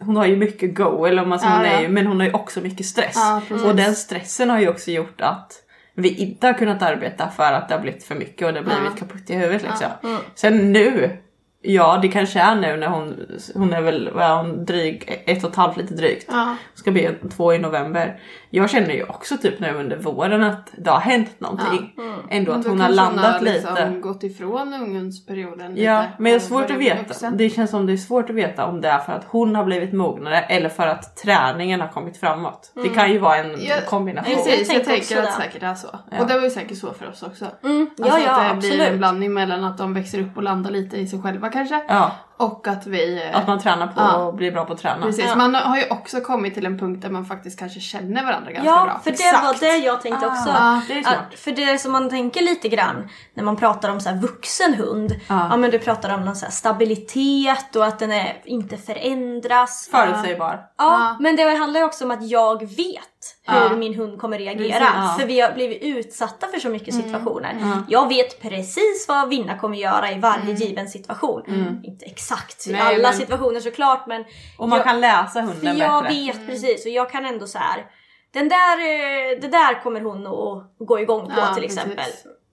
hon 0.00 0.16
har 0.16 0.26
ju 0.26 0.36
mycket 0.36 0.74
go 0.74 1.04
eller 1.04 1.22
om 1.22 1.28
man 1.28 1.38
säger, 1.38 1.52
Ja, 1.52 1.58
hon 1.58 1.66
är 1.66 1.74
ja. 1.74 1.80
ju, 1.80 1.88
men 1.88 2.06
hon 2.06 2.20
har 2.20 2.26
ju 2.26 2.32
också 2.32 2.60
mycket 2.60 2.86
stress. 2.86 3.14
Ja, 3.16 3.42
och 3.64 3.76
den 3.76 3.94
stressen 3.94 4.50
har 4.50 4.60
ju 4.60 4.68
också 4.68 4.90
gjort 4.90 5.20
att 5.20 5.52
vi 5.94 6.08
inte 6.08 6.46
har 6.46 6.54
kunnat 6.54 6.82
arbeta 6.82 7.28
för 7.28 7.52
att 7.52 7.68
det 7.68 7.74
har 7.74 7.82
blivit 7.82 8.04
för 8.04 8.14
mycket 8.14 8.46
och 8.46 8.52
det 8.52 8.58
har 8.58 8.64
blivit 8.80 8.98
kaputt 8.98 9.30
i 9.30 9.34
huvudet 9.34 9.62
liksom. 9.62 9.88
Sen 10.34 10.72
nu, 10.72 11.16
ja 11.62 11.98
det 12.02 12.08
kanske 12.08 12.40
är 12.40 12.54
nu 12.56 12.76
när 12.76 12.86
hon, 12.86 13.26
hon 13.54 13.72
är 13.72 13.80
väl, 13.80 14.10
vad 14.14 14.24
är 14.24 14.36
hon, 14.36 14.64
dryg, 14.64 15.22
ett 15.26 15.44
och 15.44 15.50
ett 15.50 15.56
halvt 15.56 15.76
lite 15.76 15.94
drygt. 15.94 16.26
Ja. 16.30 16.56
Ska 16.74 16.90
bli 16.90 17.10
två 17.36 17.54
i 17.54 17.58
november. 17.58 18.20
Jag 18.50 18.70
känner 18.70 18.90
ju 18.94 19.04
också 19.04 19.36
typ 19.36 19.60
nu 19.60 19.72
under 19.74 19.96
våren 19.96 20.42
att 20.44 20.70
det 20.78 20.90
har 20.90 21.00
hänt 21.00 21.40
någonting. 21.40 21.92
Ändå 22.30 22.52
att 22.52 22.66
hon 22.66 22.80
har 22.80 22.88
landat 22.88 23.42
liksom 23.42 23.74
lite. 23.74 24.00
gått 24.00 24.22
ifrån 24.22 24.74
ungdomsperioden 24.74 25.76
Ja, 25.76 26.00
lite 26.00 26.12
men 26.18 26.24
det 26.32 26.36
är 26.36 26.40
svårt 26.40 26.70
att 26.70 26.76
veta. 26.78 27.02
vuxen. 27.02 27.36
Det 27.36 27.50
känns 27.50 27.70
som 27.70 27.86
det 27.86 27.92
är 27.92 27.96
svårt 27.96 28.30
att 28.30 28.36
veta 28.36 28.66
om 28.66 28.80
det 28.80 28.88
är 28.88 28.98
för 28.98 29.12
att 29.12 29.24
hon 29.28 29.54
har 29.56 29.64
blivit 29.64 29.92
mognare 29.92 30.40
eller 30.40 30.68
för 30.68 30.86
att 30.86 31.16
träningen 31.16 31.80
har 31.80 31.88
kommit 31.88 32.16
framåt. 32.16 32.72
Det 32.82 32.88
kan 32.88 33.12
ju 33.12 33.18
vara 33.18 33.36
en 33.36 33.56
Ja, 33.60 33.74
kombination. 33.88 34.32
Jag 34.32 34.44
Precis, 34.44 34.58
jag 34.72 34.84
tänker 34.84 34.90
tänker 35.06 35.18
att 35.18 35.36
det. 35.38 35.42
säkert 35.44 35.62
är 35.62 35.74
så. 35.74 35.88
Ja. 36.10 36.20
Och 36.20 36.26
det 36.28 36.34
var 36.34 36.42
ju 36.44 36.50
säkert 36.50 36.78
så 36.78 36.92
för 36.92 37.08
oss 37.08 37.22
också. 37.22 37.44
Mm, 37.64 37.90
ja, 37.96 38.04
Alltså 38.04 38.20
ja 38.20 38.30
att 38.44 38.50
det 38.54 38.56
blir 38.60 38.72
en 38.72 38.80
absolut. 38.80 38.98
blandning 38.98 39.34
mellan 39.34 39.64
att 39.64 39.78
de 39.78 39.94
växer 39.94 40.20
upp 40.20 40.36
och 40.36 40.42
landar 40.42 40.70
lite 40.70 40.96
i 40.96 41.06
sig 41.06 41.22
själva 41.22 41.48
kanske. 41.48 41.84
Ja, 41.88 42.12
Och 42.38 42.68
att 42.68 42.86
vi... 42.86 43.22
eh, 43.30 43.36
att 43.38 43.46
man 43.46 43.58
tränar 43.60 43.86
på 43.86 43.92
Ja. 43.96 44.16
och 44.16 44.34
blir 44.34 44.52
bra 44.52 44.64
på 44.64 44.72
att 44.72 44.78
träna. 44.78 45.06
Precis, 45.06 45.24
Ja. 45.24 45.36
man 45.36 45.54
har 45.54 45.76
ju 45.76 45.84
också 45.90 46.20
kommit 46.20 46.54
till 46.54 46.66
en 46.66 46.78
punkt 46.78 47.02
där 47.02 47.10
man 47.10 47.26
faktiskt 47.26 47.58
kanske 47.58 47.80
känner 47.80 48.24
varandra 48.24 48.52
ganska 48.52 48.70
Ja, 48.70 48.84
bra. 48.84 49.00
för 49.04 49.10
det 49.10 49.14
Exakt. 49.16 49.44
var 49.44 49.56
det 49.60 49.76
jag 49.76 50.00
tänkte 50.02 50.26
också. 50.26 50.50
Ah, 50.58 50.80
det 50.88 50.92
är 50.98 51.02
smart. 51.02 51.16
Att- 51.32 51.38
för 51.38 51.50
det 51.52 51.78
som 51.78 51.92
man 51.92 52.10
tänker 52.10 52.42
lite 52.42 52.68
grann 52.68 53.08
när 53.34 53.44
man 53.44 53.56
pratar 53.56 53.90
om 53.90 54.00
så 54.00 54.08
här 54.08 54.16
vuxen 54.16 54.74
hund. 54.74 55.12
Ja. 55.28 55.46
Ja 55.50 55.56
men 55.56 55.70
du 55.70 55.78
pratar 55.78 56.14
om 56.14 56.24
någon 56.24 56.36
så 56.36 56.44
här 56.44 56.52
stabilitet 56.52 57.76
och 57.76 57.84
att 57.86 57.98
den 57.98 58.12
är, 58.12 58.40
inte 58.44 58.76
förändras. 58.76 59.88
Förutsägbar. 59.92 60.60
Ja, 60.78 61.16
men 61.20 61.36
det 61.36 61.56
handlar 61.58 61.80
ju 61.80 61.86
också 61.86 62.04
om 62.04 62.10
att 62.10 62.28
jag 62.30 62.60
vet 62.76 63.35
hur 63.46 63.56
Ja. 63.70 63.76
min 63.76 63.94
hund 63.94 64.20
kommer 64.20 64.38
reagera. 64.38 64.78
Precis, 64.78 64.80
ja. 64.94 65.16
För 65.20 65.26
vi 65.26 65.40
har 65.40 65.52
blivit 65.52 65.82
utsatta 65.82 66.46
för 66.48 66.58
så 66.58 66.68
mycket 66.68 66.94
situationer. 66.94 67.56
Jag 67.88 68.08
vet 68.08 68.42
precis 68.42 69.08
vad 69.08 69.28
Vinna 69.28 69.58
kommer 69.58 69.76
göra 69.78 70.12
i 70.12 70.18
varje 70.18 70.52
given 70.54 70.88
situation. 70.88 71.42
Inte 71.84 72.04
exakt 72.04 72.66
i 72.66 72.72
Nej, 72.72 72.80
alla 72.80 73.08
men- 73.08 73.18
situationer 73.18 73.60
såklart 73.60 74.06
men 74.06 74.24
Och 74.58 74.68
man 74.68 74.76
jag, 74.78 74.86
kan 74.86 75.00
läsa 75.00 75.32
för 75.32 75.40
hunden 75.40 75.78
jag 75.78 76.02
bättre. 76.04 76.16
vet 76.16 76.46
precis 76.46 76.86
och 76.86 76.92
jag 76.92 77.10
kan 77.10 77.26
ändå 77.26 77.46
så 77.46 77.58
här. 77.58 77.84
Den 78.32 78.48
där, 78.48 78.78
eh, 78.78 79.40
det 79.40 79.48
där 79.48 79.82
kommer 79.82 80.00
hon 80.00 80.26
att 80.26 80.86
gå 80.86 81.00
igång 81.00 81.26
på 81.26 81.32
Ja, 81.36 81.54
till 81.54 81.62
precis. 81.62 81.78
exempel. 81.78 82.04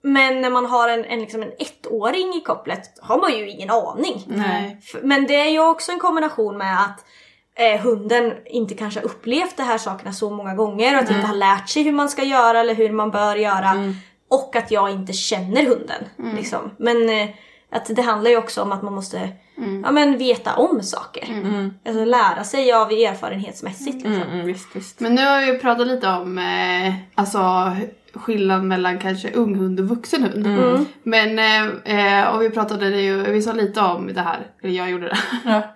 Men 0.02 0.40
när 0.40 0.50
man 0.50 0.66
har 0.66 0.88
en, 0.88 1.04
en, 1.04 1.20
liksom 1.20 1.42
en 1.42 1.52
ettåring 1.58 2.34
i 2.34 2.40
kopplet 2.40 2.82
har 3.02 3.18
man 3.20 3.32
ju 3.38 3.48
ingen 3.50 3.70
aning. 3.70 4.22
Nej. 4.26 4.80
Men 5.02 5.26
det 5.26 5.34
är 5.40 5.50
ju 5.50 5.60
också 5.66 5.92
en 5.92 5.98
kombination 5.98 6.58
med 6.58 6.80
att 6.80 7.04
eh, 7.58 7.80
hunden 7.80 8.32
inte 8.46 8.74
kanske 8.74 9.00
har 9.00 9.04
upplevt 9.04 9.56
de 9.56 9.62
här 9.62 9.78
sakerna 9.78 10.12
så 10.12 10.30
många 10.30 10.54
gånger 10.54 10.94
och 10.96 11.02
att 11.02 11.10
inte 11.10 11.26
har 11.26 11.36
lärt 11.36 11.68
sig 11.68 11.82
hur 11.82 11.92
man 11.92 12.08
ska 12.08 12.22
göra 12.22 12.60
eller 12.60 12.74
hur 12.74 12.92
man 12.92 13.10
bör 13.10 13.36
göra. 13.36 13.70
Mm. 13.70 13.94
Och 14.30 14.56
att 14.56 14.70
jag 14.70 14.90
inte 14.90 15.12
känner 15.12 15.64
hunden. 15.64 16.04
Liksom. 16.36 16.70
Men 16.78 17.08
eh, 17.08 17.28
att 17.70 17.96
det 17.96 18.02
handlar 18.02 18.30
ju 18.30 18.36
också 18.36 18.62
om 18.62 18.72
att 18.72 18.82
man 18.82 18.94
måste 18.94 19.32
Mm. 19.56 19.82
ja, 19.84 19.92
men 19.92 20.18
veta 20.18 20.54
om 20.56 20.82
saker. 20.82 21.42
Alltså 21.86 22.04
lära 22.04 22.44
sig 22.44 22.72
av 22.72 22.92
erfarenhetsmässigt. 22.92 23.94
Liksom. 23.94 24.12
Mm, 24.12 24.28
mm, 24.28 24.46
visst, 24.46 24.76
visst. 24.76 25.00
Men 25.00 25.14
nu 25.14 25.26
har 25.26 25.40
vi 25.40 25.46
ju 25.46 25.58
pratat 25.58 25.86
lite 25.86 26.08
om 26.08 26.38
eh, 26.38 26.94
alltså, 27.14 27.38
skillnad 28.14 28.64
mellan 28.64 28.98
kanske 28.98 29.30
ung 29.32 29.54
hund 29.54 29.80
och 29.80 29.88
vuxen 29.88 30.22
hund. 30.22 30.46
Mm. 30.46 30.84
Men 31.02 31.38
eh, 31.84 32.28
och 32.34 32.42
vi 32.42 32.50
pratade 32.50 32.90
det 32.90 33.00
ju, 33.00 33.16
vi 33.22 33.42
sa 33.42 33.52
lite 33.52 33.80
om 33.80 34.10
det 34.14 34.20
här, 34.20 34.46
eller 34.62 34.72
jag 34.72 34.90
gjorde 34.90 35.06
det. 35.06 35.16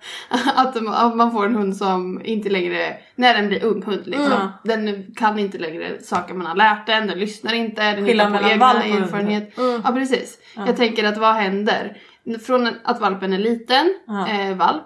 att, 0.55 0.81
man- 0.81 0.93
att 0.93 1.15
man 1.15 1.31
får 1.31 1.45
en 1.45 1.55
hund 1.55 1.77
som 1.77 2.21
inte 2.25 2.49
längre, 2.49 2.97
när 3.15 3.33
den 3.33 3.47
blir 3.47 3.63
ung 3.65 3.83
hund 3.83 4.01
liksom. 4.05 4.31
Mm. 4.31 4.47
Den 4.63 5.05
kan 5.15 5.39
inte 5.39 5.57
längre 5.57 6.01
saker 6.01 6.33
man 6.33 6.45
har 6.47 6.55
lärt 6.55 6.85
den, 6.87 7.07
den 7.07 7.19
lyssnar 7.19 7.53
inte, 7.53 7.81
den 7.95 8.05
Skillnad 8.05 8.27
hittar 8.27 8.43
på 8.43 8.49
egna 8.49 8.83
erfarenhet. 8.83 9.53
Ja 9.83 9.91
precis. 9.93 10.37
Jag 10.55 10.77
tänker 10.77 11.03
att 11.03 11.17
vad 11.17 11.35
händer? 11.35 11.97
Från 12.45 12.69
att 12.83 13.01
valpen 13.01 13.33
är 13.33 13.37
liten, 13.37 13.93
Ja. 14.07 14.27
eh, 14.29 14.55
valp, 14.55 14.83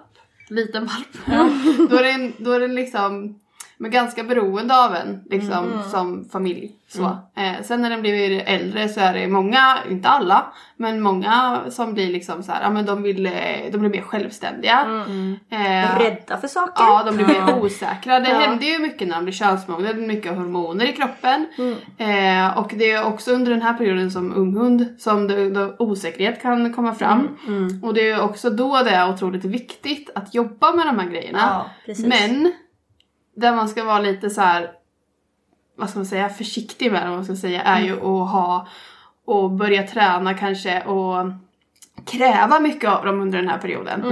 liten 0.48 0.86
valp. 0.86 1.26
då, 1.90 1.96
är 1.96 2.02
den, 2.18 2.32
då 2.38 2.52
är 2.52 2.60
den 2.60 2.74
liksom 2.74 3.38
men 3.78 3.90
ganska 3.90 4.22
beroende 4.24 4.84
av 4.84 4.94
en 4.94 5.22
liksom, 5.30 5.82
som 5.90 6.28
familj. 6.32 6.70
Så. 6.88 7.02
Eh, 7.36 7.62
sen 7.62 7.82
när 7.82 7.90
den 7.90 8.00
blir 8.00 8.42
äldre 8.46 8.88
så 8.88 9.00
är 9.00 9.14
det 9.14 9.28
många, 9.28 9.78
inte 9.90 10.08
alla, 10.08 10.46
men 10.76 11.00
många 11.00 11.60
som 11.70 11.94
blir 11.94 12.12
liksom 12.12 12.42
så 12.42 12.52
här, 12.52 12.62
ja 12.62 12.70
men 12.70 12.86
de, 12.86 13.02
vill, 13.02 13.26
eh, 13.26 13.32
de 13.72 13.78
blir 13.78 13.90
mer 13.90 14.00
självständiga. 14.02 15.04
Eh, 15.50 15.98
Rädda 15.98 16.36
för 16.40 16.48
saker. 16.48 16.84
Ja, 16.84 17.02
de 17.06 17.16
blir 17.16 17.26
mer 17.26 17.62
osäkra. 17.62 18.20
Det 18.20 18.28
Ja. 18.30 18.38
händer 18.38 18.66
ju 18.66 18.78
mycket 18.78 19.08
när 19.08 19.14
de 19.14 19.24
blir 19.24 19.34
könsmogna. 19.34 19.92
Det 19.92 20.02
är 20.02 20.06
mycket 20.06 20.36
hormoner 20.36 20.84
i 20.84 20.92
kroppen. 20.92 21.46
Eh, 21.98 22.58
och 22.58 22.72
det 22.74 22.90
är 22.90 23.04
också 23.04 23.32
under 23.32 23.50
den 23.52 23.62
här 23.62 23.74
perioden 23.74 24.10
som 24.10 24.34
unghund 24.34 24.94
som 24.98 25.26
det, 25.28 25.50
det, 25.50 25.74
osäkerhet 25.78 26.42
kan 26.42 26.72
komma 26.72 26.94
fram. 26.94 27.28
Och 27.82 27.94
det 27.94 28.10
är 28.10 28.20
också 28.22 28.50
då 28.50 28.82
det 28.82 28.90
är 28.90 29.10
otroligt 29.10 29.44
viktigt 29.44 30.10
att 30.14 30.34
jobba 30.34 30.72
med 30.72 30.86
de 30.86 30.98
här 30.98 31.08
grejerna. 31.08 31.64
Ja. 31.86 31.94
Men 32.08 32.52
där 33.36 33.56
man 33.56 33.68
ska 33.68 33.84
vara 33.84 33.98
lite 33.98 34.30
så 34.30 34.40
här, 34.40 34.70
vad 35.76 35.90
ska 35.90 35.98
man 35.98 36.06
säga, 36.06 36.28
försiktig 36.28 36.92
med 36.92 37.02
vad 37.02 37.16
man 37.16 37.24
ska 37.24 37.36
säga, 37.36 37.62
är 37.62 37.80
ju 37.80 37.92
att 37.92 38.30
ha 38.30 38.68
och 39.24 39.50
börja 39.50 39.82
träna 39.82 40.34
kanske 40.34 40.82
och 40.82 41.32
kräva 42.06 42.60
mycket 42.60 42.90
av 42.90 43.04
dem 43.04 43.20
under 43.20 43.38
den 43.38 43.48
här 43.48 43.58
perioden. 43.58 44.04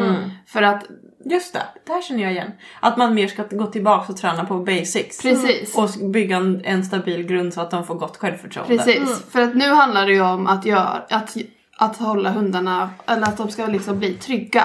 För 0.46 0.62
att 0.62 0.86
Just 1.24 1.52
det, 1.52 1.62
det 1.86 1.92
här 1.92 2.02
känner 2.02 2.22
jag 2.22 2.32
igen. 2.32 2.52
Att 2.80 2.96
man 2.96 3.14
mer 3.14 3.28
ska 3.28 3.44
gå 3.50 3.66
tillbaka 3.66 4.12
och 4.12 4.18
träna 4.18 4.44
på 4.44 4.58
basics. 4.58 5.22
Precis. 5.22 5.76
Och 5.76 6.10
bygga 6.10 6.36
en, 6.36 6.60
en 6.64 6.84
stabil 6.84 7.22
grund 7.22 7.54
så 7.54 7.60
att 7.60 7.70
de 7.70 7.86
får 7.86 7.94
gott 7.94 8.16
självförtroende. 8.16 8.76
Precis, 8.76 9.24
för 9.30 9.40
att 9.40 9.56
nu 9.56 9.68
handlar 9.68 10.06
det 10.06 10.12
ju 10.12 10.20
om 10.22 10.46
att, 10.46 10.66
göra, 10.66 11.02
att, 11.10 11.36
att 11.76 11.96
hålla 11.96 12.30
hundarna, 12.30 12.90
eller 13.06 13.22
att 13.22 13.36
de 13.36 13.50
ska 13.50 13.66
liksom 13.66 13.98
bli 13.98 14.14
trygga. 14.14 14.64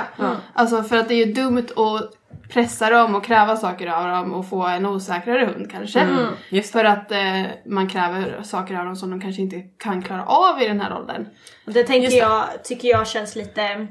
Alltså 0.53 0.83
för 0.83 0.97
att 0.97 1.07
det 1.07 1.13
är 1.13 1.25
ju 1.25 1.33
dumt 1.33 1.67
att 1.75 2.13
pressa 2.49 2.89
dem 2.89 3.15
och 3.15 3.23
kräva 3.23 3.57
saker 3.57 3.87
av 3.87 4.07
dem 4.07 4.33
och 4.33 4.49
få 4.49 4.65
en 4.65 4.85
osäkrare 4.85 5.45
hund 5.45 5.71
kanske. 5.71 6.07
Just 6.49 6.71
För 6.71 6.85
att 6.85 7.11
eh, 7.11 7.43
man 7.65 7.89
kräver 7.89 8.43
saker 8.43 8.75
av 8.75 8.85
dem 8.85 8.95
som 8.95 9.09
de 9.09 9.21
kanske 9.21 9.41
inte 9.41 9.61
kan 9.77 10.01
klara 10.01 10.25
av 10.25 10.61
i 10.61 10.67
den 10.67 10.81
här 10.81 10.97
åldern. 10.97 11.25
Det 11.65 11.83
tänker 11.83 12.03
Just 12.03 12.11
det. 12.11 12.17
jag, 12.17 12.63
tycker 12.63 12.87
jag 12.87 13.07
känns 13.07 13.35
lite... 13.35 13.87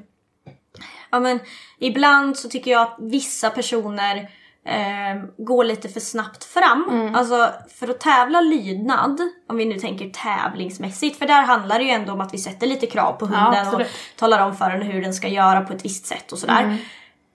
Ja 1.10 1.20
men 1.20 1.40
ibland 1.78 2.36
så 2.36 2.48
tycker 2.48 2.70
jag 2.70 2.82
att 2.82 2.96
vissa 2.98 3.50
personer 3.50 4.30
eh, 4.66 5.22
går 5.38 5.64
lite 5.64 5.88
för 5.88 6.00
snabbt 6.00 6.44
fram. 6.44 7.14
Alltså 7.14 7.50
för 7.74 7.88
att 7.88 8.00
tävla 8.00 8.40
lydnad, 8.40 9.20
om 9.48 9.56
vi 9.56 9.64
nu 9.64 9.74
tänker 9.78 10.10
tävlingsmässigt, 10.10 11.18
för 11.18 11.26
där 11.26 11.42
handlar 11.42 11.78
det 11.78 11.84
ju 11.84 11.90
ändå 11.90 12.12
om 12.12 12.20
att 12.20 12.34
vi 12.34 12.38
sätter 12.38 12.66
lite 12.66 12.86
krav 12.86 13.12
på 13.12 13.26
hunden 13.26 13.46
och 13.48 13.56
absolut. 13.56 13.88
talar 14.16 14.46
om 14.46 14.56
för 14.56 14.70
den 14.70 14.82
hur 14.82 15.02
den 15.02 15.14
ska 15.14 15.28
göra 15.28 15.60
på 15.60 15.72
ett 15.72 15.84
visst 15.84 16.06
sätt 16.06 16.32
och 16.32 16.38
sådär. 16.38 16.78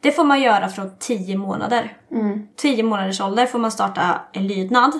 Det 0.01 0.11
får 0.11 0.23
man 0.23 0.41
göra 0.41 0.69
från 0.69 0.91
10 0.99 1.37
månader. 1.37 1.97
10 2.57 2.83
månaders 2.83 3.21
ålder 3.21 3.45
får 3.45 3.59
man 3.59 3.71
starta 3.71 4.21
en 4.33 4.47
lydnad. 4.47 4.91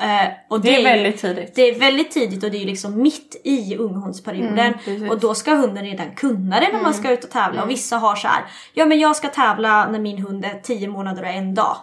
Eh, 0.00 0.28
och 0.50 0.60
Det 0.60 0.74
är 0.74 0.78
ju- 0.78 0.84
väldigt 0.84 1.20
tidigt. 1.20 1.54
det 1.54 1.62
är 1.62 1.78
väldigt 1.78 2.10
tidigt 2.10 2.44
och 2.44 2.50
det 2.50 2.62
är 2.62 2.66
liksom 2.66 3.02
mitt 3.02 3.40
i 3.44 3.76
unghundsperioden. 3.76 4.72
precis. 4.84 5.10
och 5.10 5.20
då 5.20 5.34
ska 5.34 5.54
hunden 5.54 5.84
redan 5.84 6.14
kunna 6.14 6.60
det 6.60 6.68
när 6.72 6.82
man 6.82 6.94
ska 6.94 7.10
ut 7.10 7.24
och 7.24 7.30
tävla. 7.30 7.62
Och 7.62 7.70
vissa 7.70 7.96
har 7.96 8.16
så 8.16 8.28
här, 8.28 8.44
ja 8.74 8.84
men 8.86 8.98
jag 9.00 9.16
ska 9.16 9.28
tävla 9.28 9.88
när 9.90 9.98
min 9.98 10.18
hund 10.18 10.44
är 10.44 10.60
10 10.62 10.88
månader 10.88 11.22
och 11.22 11.28
en 11.28 11.54
dag. 11.54 11.76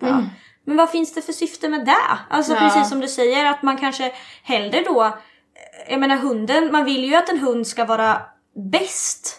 Ja. 0.00 0.22
Men 0.66 0.76
vad 0.76 0.90
finns 0.90 1.14
det 1.14 1.22
för 1.22 1.32
syfte 1.32 1.68
med 1.68 1.84
det? 1.86 1.94
Alltså 2.30 2.52
Ja. 2.52 2.58
precis 2.60 2.88
som 2.88 3.00
du 3.00 3.08
säger 3.08 3.44
att 3.46 3.62
man 3.62 3.76
kanske 3.76 4.12
hellre 4.44 4.80
då, 4.86 5.16
jag 5.90 6.00
menar 6.00 6.16
hunden, 6.16 6.72
man 6.72 6.84
vill 6.84 7.04
ju 7.04 7.14
att 7.16 7.28
en 7.28 7.38
hund 7.38 7.66
ska 7.66 7.84
vara 7.84 8.20
bäst 8.72 9.38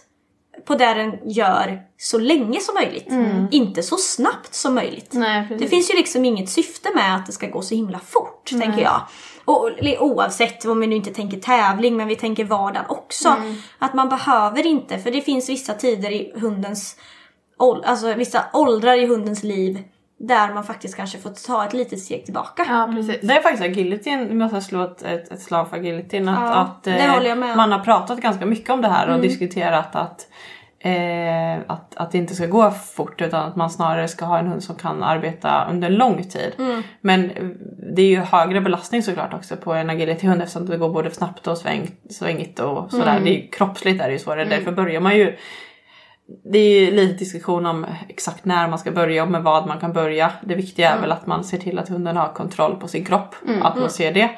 på 0.66 0.76
det 0.76 0.94
den 0.94 1.20
gör 1.26 1.82
så 1.98 2.20
länge 2.20 2.60
som 2.60 2.76
möjligt. 2.76 3.08
Inte 3.52 3.84
så 3.84 3.98
snabbt 3.98 4.54
som 4.54 4.76
möjligt. 4.76 5.14
Nej. 5.14 5.48
Det 5.60 5.68
finns 5.68 5.92
ju 5.92 5.98
liksom 5.98 6.26
inget 6.26 6.50
syfte 6.50 6.90
med 6.96 7.16
att 7.16 7.26
det 7.26 7.32
ska 7.32 7.48
gå 7.48 7.62
så 7.62 7.76
himla 7.76 8.00
fort, 8.00 8.50
tänker 8.50 8.82
jag. 8.82 9.02
Och, 9.46 9.70
oavsett 10.00 10.66
om 10.66 10.80
vi 10.80 10.88
nu 10.88 10.96
inte 10.96 11.14
tänker 11.14 11.40
tävling, 11.40 11.98
men 11.98 12.08
vi 12.08 12.16
tänker 12.16 12.46
vardagen 12.46 12.86
också. 12.90 13.36
Att 13.80 13.94
man 13.94 14.10
behöver 14.10 14.66
inte, 14.68 15.00
för 15.00 15.12
det 15.12 15.22
finns 15.22 15.50
vissa 15.50 15.74
tider 15.74 16.12
i 16.12 16.34
hundens, 16.36 16.96
alltså 17.86 18.14
vissa 18.14 18.46
åldrar 18.54 18.94
i 18.94 19.06
hundens 19.06 19.44
liv 19.44 19.84
där 20.20 20.54
man 20.54 20.64
faktiskt 20.64 20.96
kanske 20.96 21.18
får 21.18 21.30
ta 21.48 21.66
ett 21.66 21.74
litet 21.74 22.00
steg 22.00 22.26
tillbaka. 22.26 22.66
Ja, 22.70 22.92
precis. 22.96 23.22
Det 23.22 23.34
är 23.34 23.42
faktiskt 23.42 23.64
agilityn, 23.64 24.28
vi 24.28 24.34
måste 24.34 24.62
slå 24.62 24.84
ett, 24.84 25.04
ett, 25.04 25.32
ett 25.32 25.42
slag 25.42 25.70
för 25.70 25.78
agilityn. 25.78 26.30
Att, 26.30 26.40
Ja, 26.40 26.56
att, 26.56 26.84
det 26.84 26.98
eh, 27.00 27.14
håller 27.14 27.30
jag 27.30 27.38
med 27.38 27.52
om. 27.52 27.58
man 27.58 27.72
har 27.72 27.80
pratat 27.80 28.20
ganska 28.20 28.46
mycket 28.46 28.70
om 28.70 28.82
det 28.82 28.88
här 28.88 29.10
och 29.10 29.22
diskuterat 29.22 29.96
att, 29.96 30.28
eh, 30.84 31.62
att, 31.68 31.96
att 31.96 32.12
det 32.12 32.18
inte 32.18 32.36
ska 32.36 32.46
gå 32.46 32.72
fort 32.72 33.22
utan 33.22 33.46
att 33.46 33.56
man 33.56 33.70
snarare 33.70 34.08
ska 34.08 34.26
ha 34.26 34.40
en 34.40 34.48
hund 34.48 34.64
som 34.64 34.76
kan 34.76 35.04
arbeta 35.04 35.68
under 35.70 35.90
lång 35.90 36.24
tid. 36.24 36.54
Men 37.02 37.30
eh, 37.30 37.44
det 37.96 38.02
är 38.02 38.08
ju 38.08 38.20
högre 38.20 38.62
belastning 38.62 39.04
såklart 39.04 39.34
också 39.34 39.56
på 39.56 39.74
en 39.74 39.90
agilityhund 39.90 40.42
eftersom 40.42 40.66
det 40.66 40.78
går 40.78 40.90
både 40.90 41.12
snabbt 41.12 41.48
och 41.48 41.58
sväng, 41.58 41.92
svängigt 42.10 42.60
och 42.60 42.92
sådär. 42.92 43.20
Det 43.24 43.30
är 43.30 43.42
ju, 43.42 43.48
kroppsligt 43.48 44.02
är 44.02 44.08
det 44.08 44.14
ju 44.14 44.20
svårare, 44.20 44.46
därför 44.46 44.72
börjar 44.72 45.02
man 45.02 45.18
ju 45.18 45.38
det 46.52 46.58
är 46.58 46.80
ju 46.80 46.92
lite 46.92 47.14
diskussion 47.14 47.66
om 47.66 47.86
exakt 48.10 48.46
när 48.46 48.68
man 48.68 48.80
ska 48.80 48.92
börja 48.92 49.24
och 49.24 49.32
med 49.32 49.44
vad 49.44 49.68
man 49.68 49.80
kan 49.80 49.94
börja. 49.94 50.32
Det 50.44 50.56
viktiga 50.56 50.90
är 50.90 51.02
väl 51.02 51.12
att 51.12 51.28
man 51.28 51.44
ser 51.44 51.58
till 51.58 51.80
att 51.80 51.90
hunden 51.90 52.18
har 52.18 52.34
kontroll 52.34 52.76
på 52.76 52.88
sin 52.88 53.06
kropp. 53.06 53.36
Att 53.62 53.78
man 53.78 53.90
ser 53.90 54.14
det. 54.14 54.30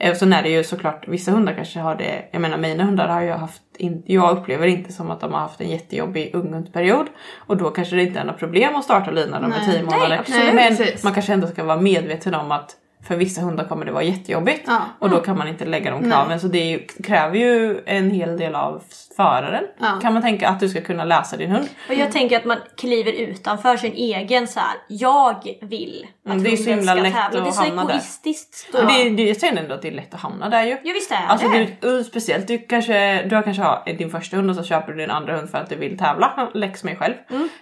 Eh, 0.00 0.14
Sen 0.14 0.32
är 0.32 0.42
det 0.42 0.48
ju 0.48 0.64
såklart, 0.64 1.08
vissa 1.08 1.30
hundar 1.30 1.54
kanske 1.54 1.80
har 1.80 1.94
det, 1.94 2.24
jag 2.30 2.40
menar 2.42 2.58
mina 2.58 2.84
hundar 2.84 3.08
har 3.08 3.20
ju 3.22 3.30
haft, 3.30 3.62
in, 3.78 4.02
jag 4.06 4.38
upplever 4.38 4.66
inte 4.66 4.92
som 4.92 5.10
att 5.10 5.20
de 5.20 5.32
har 5.32 5.40
haft 5.40 5.60
en 5.60 5.68
jättejobbig 5.70 6.30
unghundsperiod. 6.34 7.06
Och 7.46 7.56
då 7.56 7.70
kanske 7.70 7.96
det 7.96 8.02
inte 8.02 8.20
är 8.20 8.24
något 8.24 8.38
problem 8.38 8.76
att 8.76 8.84
starta 8.84 9.10
lina 9.10 9.38
när 9.38 9.48
de 9.48 9.52
är 9.52 9.66
Nej. 9.66 9.76
10 9.76 9.82
månader. 9.82 10.18
absolut. 10.18 10.54
Men 10.54 10.76
man 11.04 11.12
kanske 11.12 11.32
ändå 11.32 11.46
ska 11.46 11.64
vara 11.64 11.80
medveten 11.80 12.34
om 12.34 12.52
att 12.52 12.76
för 13.08 13.16
vissa 13.16 13.40
hundar 13.40 13.64
kommer 13.64 13.84
det 13.86 13.92
vara 13.92 14.02
jättejobbigt 14.02 14.62
Ja. 14.66 14.80
och 14.98 15.10
då 15.10 15.20
kan 15.20 15.38
man 15.38 15.48
inte 15.48 15.64
lägga 15.64 15.90
de 15.90 16.10
kraven. 16.10 16.40
Så 16.40 16.46
det 16.46 16.58
ju, 16.58 16.78
kräver 17.04 17.36
ju 17.38 17.80
en 17.86 18.10
hel 18.10 18.36
del 18.38 18.54
av 18.54 18.82
föraren. 19.16 19.64
Ja. 19.80 19.98
Kan 20.02 20.12
man 20.12 20.22
tänka 20.22 20.48
att 20.48 20.60
du 20.60 20.68
ska 20.68 20.80
kunna 20.80 21.04
läsa 21.04 21.36
din 21.36 21.50
hund. 21.50 21.68
Och 21.88 21.94
jag 21.94 22.12
tänker 22.12 22.36
att 22.36 22.44
man 22.44 22.56
kliver 22.76 23.12
utanför 23.12 23.76
sin 23.76 23.92
egen 23.92 24.48
så 24.48 24.60
här. 24.60 24.76
jag 24.88 25.56
vill 25.62 26.06
att 26.26 26.32
Mm, 26.32 26.44
det 26.44 26.50
är 26.52 26.56
så 26.56 26.70
himla 26.70 26.94
lätt 26.94 27.14
att 27.16 27.32
Det 27.32 27.38
är 27.38 27.50
så 27.50 27.62
egoistiskt. 27.64 28.68
Då. 28.72 28.78
Och 28.78 28.86
det, 28.86 28.92
är- 29.06 29.10
det, 29.10 29.22
jag 29.22 29.40
känner 29.40 29.62
ändå 29.62 29.74
att 29.74 29.82
det 29.82 29.88
är 29.88 29.92
lätt 29.92 30.14
att 30.14 30.20
hamna 30.20 30.48
där 30.48 30.64
ju. 30.64 30.70
Ja 30.70 30.92
visst 30.94 31.12
är 31.12 31.26
Alltså 31.28 31.48
det. 31.48 31.68
du, 31.80 32.04
speciellt 32.04 32.48
du 32.48 32.58
kanske, 32.58 33.22
du 33.22 33.34
har 33.36 33.42
kanske 33.42 33.62
har 33.62 33.84
din 33.98 34.10
första 34.10 34.36
hund 34.36 34.50
och 34.50 34.56
så 34.56 34.62
köper 34.64 34.92
du 34.92 34.98
din 34.98 35.10
andra 35.10 35.36
hund 35.36 35.50
för 35.50 35.58
att 35.58 35.68
du 35.68 35.76
vill 35.76 35.98
tävla. 35.98 36.48
Lex 36.54 36.84
mig 36.84 36.96
själv. 36.96 37.14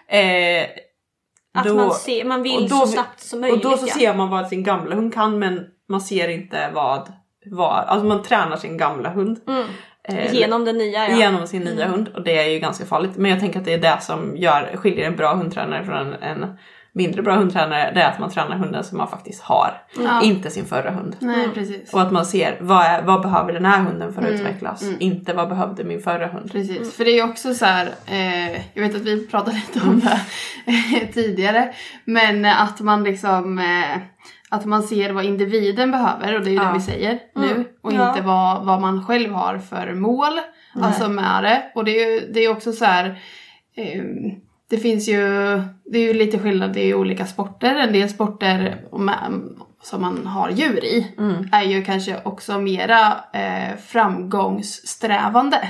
Eh, 0.08 0.18
Mm. 0.18 0.66
Att 1.54 1.64
då- 1.64 1.74
man, 1.74 1.90
ser, 1.90 2.24
man 2.24 2.42
vill 2.42 2.68
då 2.68 2.76
så 2.76 2.86
snabbt 2.86 3.20
som 3.20 3.40
möjligt. 3.40 3.64
Och 3.64 3.70
då 3.70 3.76
så 3.76 3.86
ja. 3.86 3.94
ser 3.94 4.14
man 4.14 4.30
vad 4.30 4.48
sin 4.48 4.62
gamla 4.64 4.94
hund 4.94 5.14
kan 5.14 5.38
men 5.38 5.64
man 5.88 6.00
ser 6.00 6.28
inte 6.28 6.70
vad, 6.74 7.12
vad 7.46 7.70
alltså 7.84 8.06
man 8.06 8.22
tränar 8.22 8.56
sin 8.56 8.76
gamla 8.78 9.10
hund. 9.10 9.40
Eh, 10.08 10.34
Genom 10.34 10.64
den 10.64 10.78
nya 10.78 11.08
ja. 11.10 11.16
genom 11.18 11.46
sin 11.46 11.62
nya 11.62 11.84
Mm. 11.84 11.90
hund 11.90 12.08
och 12.14 12.22
det 12.22 12.38
är 12.38 12.48
ju 12.50 12.58
ganska 12.58 12.86
farligt. 12.86 13.16
Men 13.16 13.30
jag 13.30 13.40
tänker 13.40 13.58
att 13.58 13.64
det 13.64 13.72
är 13.74 13.78
det 13.78 13.98
som 14.00 14.36
gör, 14.36 14.76
skiljer 14.76 15.06
en 15.06 15.16
bra 15.16 15.34
hundtränare 15.34 15.84
från 15.84 15.96
en, 15.96 16.14
en 16.14 16.58
mindre 16.98 17.22
bra 17.22 17.34
hundtränare. 17.36 17.90
Det 17.94 18.00
är 18.02 18.08
att 18.10 18.18
man 18.18 18.30
tränar 18.30 18.56
hunden 18.56 18.84
som 18.84 18.98
man 18.98 19.08
faktiskt 19.08 19.42
har. 19.42 19.82
Ja. 20.04 20.22
Inte 20.22 20.50
sin 20.50 20.64
förra 20.64 20.90
hund. 20.90 21.16
Nej, 21.20 21.48
precis. 21.54 21.94
Och 21.94 22.02
att 22.02 22.12
man 22.12 22.26
ser 22.26 22.58
vad, 22.60 22.84
är, 22.86 23.02
vad 23.02 23.22
behöver 23.22 23.52
den 23.52 23.64
här 23.64 23.80
hunden 23.82 24.12
för 24.12 24.22
att 24.22 24.28
utvecklas. 24.28 24.84
Inte 24.98 25.32
vad 25.32 25.48
behövde 25.48 25.84
min 25.84 26.00
förra 26.00 26.26
hund. 26.26 26.52
Precis, 26.52 26.96
för 26.96 27.04
det 27.04 27.10
är 27.10 27.14
ju 27.14 27.22
också 27.30 27.54
så 27.54 27.64
här, 27.64 27.86
eh, 28.06 28.52
jag 28.74 28.82
vet 28.82 28.94
att 28.94 29.02
vi 29.02 29.26
pratade 29.26 29.56
lite 29.56 29.86
om 29.88 30.00
det 30.00 31.06
tidigare, 31.14 31.74
men 32.04 32.44
att 32.44 32.80
man 32.80 33.04
liksom 33.04 33.58
eh, 33.58 33.98
att 34.50 34.64
man 34.64 34.82
ser 34.82 35.12
vad 35.12 35.24
individen 35.24 35.90
behöver 35.90 36.34
och 36.34 36.40
det 36.44 36.50
är 36.50 36.52
ju 36.52 36.56
Ja. 36.56 36.64
det 36.64 36.72
vi 36.72 36.80
säger 36.80 37.18
nu 37.34 37.64
och 37.82 37.92
Ja. 37.92 38.08
inte 38.08 38.22
vad, 38.22 38.64
vad 38.66 38.80
man 38.80 39.04
själv 39.06 39.32
har 39.32 39.58
för 39.58 39.94
mål 39.94 40.40
alltså 40.74 41.08
med 41.08 41.44
det. 41.44 41.62
Och 41.74 41.84
det 41.84 41.90
är 42.02 42.10
ju 42.10 42.32
det 42.32 42.44
är 42.44 42.50
också 42.50 42.72
så 42.72 42.84
här 42.84 43.20
eh, 43.76 44.02
det 44.70 44.78
finns 44.78 45.08
ju, 45.08 45.22
det 45.84 45.98
är 45.98 46.02
ju 46.02 46.12
lite 46.12 46.38
skillnad 46.38 46.76
i 46.76 46.94
olika 46.94 47.26
sporter. 47.26 47.74
En 47.74 47.92
del 47.92 48.08
sporter 48.08 48.84
med, 48.92 49.42
som 49.82 50.02
man 50.02 50.26
har 50.26 50.50
djur 50.50 50.84
i 50.84 51.14
är 51.52 51.62
ju 51.62 51.84
kanske 51.84 52.20
också 52.24 52.58
mera 52.58 53.24
eh, 53.32 53.76
framgångssträvande. 53.76 55.68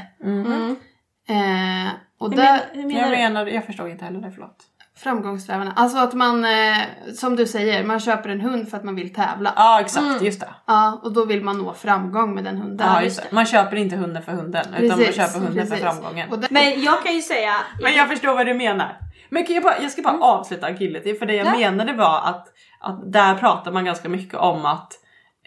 Eh, 1.28 1.92
och 2.18 2.30
Hur, 2.30 2.37
där, 2.37 2.44
menar, 2.46 2.61
hur 2.72 2.87
menar 2.87 3.00
Jag 3.00 3.11
menar, 3.11 3.46
jag 3.46 3.64
förstår 3.64 3.88
inte 3.88 4.04
heller 4.04 4.20
det, 4.20 4.30
förlåt. 4.30 4.56
Framgångssträvande. 4.98 5.72
Alltså 5.76 5.98
att 5.98 6.14
man, 6.14 6.44
eh, 6.44 6.76
som 7.14 7.37
du 7.37 7.46
säger, 7.46 7.84
man 7.84 8.00
köper 8.00 8.28
en 8.28 8.40
hund 8.40 8.68
för 8.68 8.76
att 8.76 8.84
man 8.84 8.94
vill 8.94 9.14
tävla. 9.14 9.52
Ja 9.56 9.80
exakt, 9.80 10.22
just 10.22 10.40
det. 10.40 10.48
Ja, 10.66 11.00
och 11.02 11.12
då 11.12 11.24
vill 11.24 11.44
man 11.44 11.58
nå 11.58 11.74
framgång 11.74 12.34
med 12.34 12.44
den 12.44 12.56
hunden. 12.56 12.87
Ja, 12.87 13.02
just 13.02 13.22
det. 13.22 13.28
Man 13.30 13.46
köper 13.46 13.76
inte 13.76 13.96
hunden 13.96 14.22
för 14.22 14.32
hunden 14.32 14.74
utan 14.78 15.00
man 15.00 15.12
köper 15.12 15.38
hunden 15.38 15.66
för 15.66 15.76
precis. 15.76 15.84
framgången. 15.84 16.30
Och 16.30 16.38
där, 16.38 16.48
Men 16.50 16.82
jag 16.82 17.02
kan 17.02 17.14
ju 17.14 17.22
säga... 17.22 17.54
Men 17.82 17.94
jag 17.94 18.08
förstår 18.08 18.34
vad 18.34 18.46
du 18.46 18.54
menar. 18.54 18.98
Men 19.28 19.44
kan 19.44 19.54
jag, 19.54 19.64
bara, 19.64 19.82
jag 19.82 19.90
ska 19.90 20.02
bara 20.02 20.18
avsluta 20.20 20.66
agility 20.66 21.18
för 21.18 21.26
det 21.26 21.34
jag 21.34 21.58
menade 21.58 21.92
var 21.92 22.20
att, 22.24 22.48
att 22.80 23.12
där 23.12 23.34
pratar 23.34 23.72
man 23.72 23.84
ganska 23.84 24.08
mycket 24.08 24.34
om 24.34 24.66
att 24.66 24.92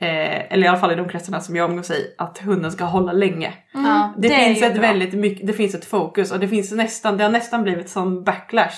Eh, 0.02 0.54
eller 0.54 0.64
i 0.64 0.68
alla 0.68 0.78
fall 0.78 0.92
i 0.92 0.96
de 0.96 1.10
kretsarna 1.10 1.40
som 1.40 1.56
jag 1.56 1.70
umgås 1.70 1.92
i, 1.92 2.16
att 2.18 2.38
hunden 2.38 2.72
ska 2.72 2.84
hålla 2.84 3.12
länge. 3.12 3.54
Ja, 3.74 4.14
Det, 4.18 4.28
Det 4.28 4.36
finns 4.36 4.62
ett 4.62 4.74
bra. 4.74 4.82
väldigt 4.82 5.14
mycket, 5.14 5.48
det 5.48 5.54
finns 5.54 5.76
ett 5.76 5.86
fokus 5.86 6.32
och 6.32 6.40
det 6.40 6.48
finns 6.48 6.72
nästan, 6.72 7.18
det 7.18 7.24
har 7.24 7.32
nästan 7.32 7.64
blivit 7.64 7.90
som 7.90 8.24
backlash 8.24 8.76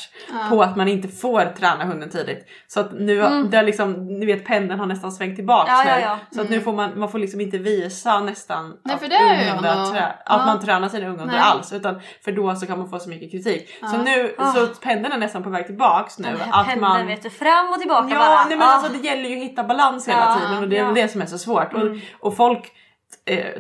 på 0.50 0.62
att 0.64 0.76
man 0.76 0.88
inte 0.88 1.08
får 1.08 1.46
träna 1.58 1.86
hunden 1.86 2.10
tidigt. 2.10 2.48
Så 2.68 2.80
att 2.80 2.92
nu, 3.00 3.22
har- 3.22 3.44
det 3.44 3.58
har 3.58 3.64
liksom, 3.64 4.08
ni 4.08 4.26
vet 4.26 4.46
pendeln 4.46 4.80
har 4.80 4.88
nästan 4.88 5.12
svängt 5.12 5.36
tillbaks 5.36 5.70
Ja, 5.72 5.84
ja, 5.88 6.00
ja. 6.00 6.18
Så 6.32 6.42
att 6.42 6.50
nu 6.50 6.62
får 6.62 6.74
man, 6.74 7.00
man 7.00 7.10
får 7.10 7.20
liksom 7.20 7.42
inte 7.42 7.58
visa 7.58 8.20
nästan 8.20 8.74
Nej, 8.84 8.96
att, 8.96 9.04
ändå- 9.58 9.92
trä, 9.92 10.14
att 10.26 10.46
man 10.46 10.60
tränar 10.66 10.90
sina 10.90 11.10
Nej. 11.26 11.40
alls. 11.40 11.74
Utan, 11.74 12.02
för 12.26 12.32
då 12.32 12.56
så 12.56 12.66
kan 12.66 12.78
man 12.80 12.90
få 12.90 13.00
så 13.00 13.10
mycket 13.10 13.32
kritik. 13.32 13.70
Så 13.92 13.98
nu, 13.98 14.36
så 14.54 14.68
pendeln 14.82 15.14
är 15.14 15.18
nästan 15.18 15.44
på 15.44 15.50
väg 15.50 15.66
tillbaks 15.66 16.20
nu. 16.20 16.28
Att 16.52 16.66
pendeln 16.66 16.82
man, 16.82 17.08
vet 17.08 17.24
du, 17.24 17.30
fram 17.30 17.70
och 17.74 17.80
tillbaka 17.80 18.08
Ja, 18.10 18.20
bara. 18.20 18.46
nej, 18.46 18.58
men 18.58 18.68
Ah. 18.68 18.72
alltså 18.72 18.92
det 18.92 19.08
gäller 19.08 19.30
ju 19.30 19.36
att 19.38 19.44
hitta 19.44 19.64
balans 19.64 20.08
hela 20.08 20.36
tiden 20.40 20.64
och 20.64 20.70
det 20.70 20.78
är 20.78 20.94
det 20.94 21.08
som 21.08 21.22
är 21.22 21.26
så 21.26 21.38
svårt. 21.38 21.74
Och, 21.74 21.82
och 22.20 22.38
folk 22.38 22.72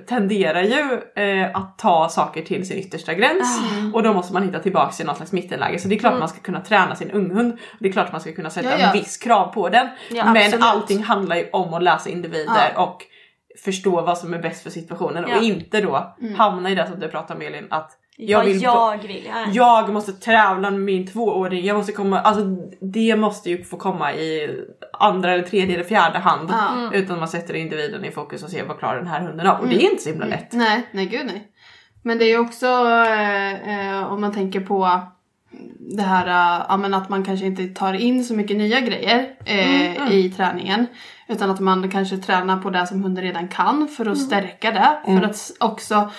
tenderar 0.07 0.61
ju 0.61 1.01
eh, 1.23 1.49
att 1.53 1.77
ta 1.77 2.09
saker 2.09 2.41
till 2.41 2.67
sin 2.67 2.77
yttersta 2.77 3.13
gräns 3.13 3.59
Ah. 3.63 3.95
och 3.97 4.03
då 4.03 4.13
måste 4.13 4.33
man 4.33 4.43
hitta 4.43 4.59
tillbaks 4.59 5.01
i 5.01 5.03
något 5.03 5.17
slags 5.17 5.31
mittenläge. 5.31 5.79
Så 5.79 5.87
det 5.87 5.95
är 5.95 5.99
klart 5.99 6.19
man 6.19 6.29
ska 6.29 6.39
kunna 6.39 6.61
träna 6.61 6.95
sin 6.95 7.11
unghund. 7.11 7.57
Det 7.79 7.87
är 7.87 7.91
klart 7.91 8.11
man 8.11 8.21
ska 8.21 8.33
kunna 8.33 8.49
sätta 8.49 8.69
Ja, 8.69 8.77
ja. 8.79 8.87
en 8.87 8.93
viss 8.93 9.17
krav 9.17 9.53
på 9.53 9.69
den. 9.69 9.87
Ja, 10.11 10.25
men 10.25 10.37
absolut. 10.37 10.65
allting 10.65 11.03
handlar 11.03 11.35
ju 11.35 11.49
om 11.51 11.73
att 11.73 11.83
läsa 11.83 12.09
individer 12.09 12.73
och 12.75 12.97
förstå 13.63 14.01
vad 14.01 14.17
som 14.17 14.33
är 14.33 14.39
bäst 14.39 14.63
för 14.63 14.69
situationen 14.69 15.25
och 15.25 15.43
inte 15.43 15.81
då 15.81 16.15
hamna 16.37 16.69
i 16.69 16.75
det 16.75 16.87
som 16.87 16.99
du 16.99 17.07
pratar 17.07 17.35
om 17.35 17.41
Elin 17.41 17.67
att 17.69 17.91
jag 18.17 18.37
Vad 18.37 18.47
vill 18.47 18.61
jag 18.61 18.97
vill. 19.07 19.29
Ja. 19.29 19.45
jag 19.53 19.93
måste 19.93 20.13
tävla 20.13 20.71
med 20.71 20.79
min 20.79 21.07
tvååring, 21.07 21.65
jag 21.65 21.77
måste 21.77 21.91
komma, 21.91 22.19
alltså 22.19 22.43
det 22.81 23.15
måste 23.15 23.49
ju 23.49 23.63
få 23.63 23.77
komma 23.77 24.13
i 24.13 24.49
andra 24.99 25.33
eller 25.33 25.43
tredje 25.43 25.75
eller 25.75 25.83
fjärde 25.83 26.19
hand. 26.19 26.49
Ja. 26.51 26.89
Utan 26.93 27.19
man 27.19 27.27
sätter 27.27 27.53
individen 27.53 28.05
i 28.05 28.11
fokus 28.11 28.43
och 28.43 28.49
ser 28.49 28.65
vad 28.65 28.79
klarar 28.79 28.97
den 28.97 29.07
här 29.07 29.21
hunden 29.21 29.47
av. 29.47 29.61
Och 29.61 29.67
det 29.67 29.75
är 29.75 29.91
inte 29.91 30.03
så 30.03 30.09
himla 30.09 30.25
lätt. 30.25 30.53
Nej, 30.53 30.87
nej 30.91 31.05
gud 31.05 31.25
nej. 31.25 31.47
Men 32.01 32.17
det 32.17 32.25
är 32.25 32.29
ju 32.29 32.39
också 32.39 32.67
eh, 32.67 33.97
eh, 33.97 34.13
om 34.13 34.21
man 34.21 34.33
tänker 34.33 34.59
på 34.59 35.01
det 35.79 36.03
här 36.03 36.27
eh, 36.27 36.93
att 36.93 37.09
man 37.09 37.25
kanske 37.25 37.45
inte 37.45 37.67
tar 37.67 37.93
in 37.93 38.23
så 38.23 38.33
mycket 38.33 38.57
nya 38.57 38.79
grejer 38.79 39.35
eh, 39.45 40.13
i 40.13 40.33
träningen. 40.37 40.87
Utan 41.27 41.49
att 41.51 41.59
man 41.59 41.91
kanske 41.91 42.17
tränar 42.17 42.57
på 42.57 42.69
det 42.69 42.87
som 42.87 43.03
hunden 43.03 43.23
redan 43.23 43.47
kan 43.47 43.87
för 43.87 44.05
att 44.05 44.17
stärka 44.17 44.71
det. 44.71 44.99
För 45.05 45.25
att 45.25 45.51
också 45.59 46.11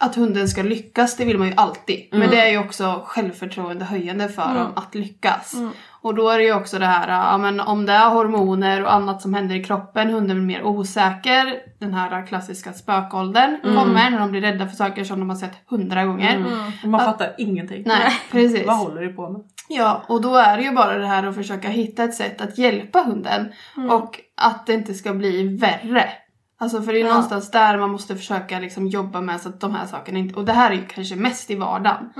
att 0.00 0.14
hunden 0.14 0.48
ska 0.48 0.62
lyckas, 0.62 1.16
det 1.16 1.24
vill 1.24 1.38
man 1.38 1.48
ju 1.48 1.54
alltid. 1.56 2.08
Men 2.10 2.30
det 2.30 2.40
är 2.40 2.50
ju 2.50 2.58
också 2.58 3.02
självförtroende 3.04 3.84
höjande 3.84 4.28
för 4.28 4.54
dem 4.54 4.72
att 4.76 4.94
lyckas. 4.94 5.54
Och 6.02 6.14
då 6.14 6.28
är 6.28 6.38
det 6.38 6.44
ju 6.44 6.54
också 6.54 6.78
det 6.78 6.86
här, 6.86 7.08
ja 7.08 7.38
men 7.38 7.60
om 7.60 7.86
det 7.86 7.92
är 7.92 8.08
hormoner 8.08 8.82
och 8.82 8.92
annat 8.92 9.22
som 9.22 9.34
händer 9.34 9.54
i 9.54 9.64
kroppen, 9.64 10.10
hunden 10.10 10.36
blir 10.36 10.46
mer 10.56 10.64
osäker, 10.64 11.54
den 11.78 11.94
här 11.94 12.26
klassiska 12.26 12.72
spökåldern 12.72 13.60
kommer 13.62 14.10
när 14.10 14.18
de 14.18 14.30
blir 14.30 14.40
rädda 14.40 14.68
för 14.68 14.76
saker 14.76 15.04
som 15.04 15.18
de 15.18 15.28
har 15.28 15.36
sett 15.36 15.56
hundra 15.66 16.04
gånger. 16.04 16.44
Och 16.82 16.88
man 16.88 17.00
fattar 17.00 17.34
ingenting. 17.38 17.82
Nej, 17.86 18.12
precis. 18.30 18.66
Vad 18.66 18.76
håller 18.76 19.02
du 19.02 19.12
på 19.12 19.30
med? 19.30 19.42
Ja, 19.68 20.02
och 20.08 20.22
då 20.22 20.36
är 20.36 20.56
det 20.56 20.62
ju 20.62 20.72
bara 20.72 20.98
det 20.98 21.06
här 21.06 21.26
att 21.26 21.34
försöka 21.34 21.68
hitta 21.68 22.04
ett 22.04 22.14
sätt 22.14 22.40
att 22.40 22.58
hjälpa 22.58 23.02
hunden 23.02 23.52
och 23.90 24.20
att 24.36 24.66
det 24.66 24.74
inte 24.74 24.94
ska 24.94 25.14
bli 25.14 25.56
värre. 25.56 26.08
Alltså 26.58 26.82
för 26.82 26.92
det 26.92 26.98
är 26.98 27.02
ju 27.02 27.08
någonstans 27.08 27.50
där 27.50 27.78
man 27.78 27.90
måste 27.90 28.16
försöka 28.16 28.58
liksom 28.58 28.86
jobba 28.86 29.20
med 29.20 29.40
så 29.40 29.48
att 29.48 29.60
de 29.60 29.74
här 29.74 29.86
sakerna 29.86 30.18
inte, 30.18 30.34
och 30.34 30.44
det 30.44 30.52
här 30.52 30.70
är 30.70 30.74
ju 30.74 30.86
kanske 30.86 31.16
mest 31.16 31.50
i 31.50 31.54
vardagen. 31.56 32.12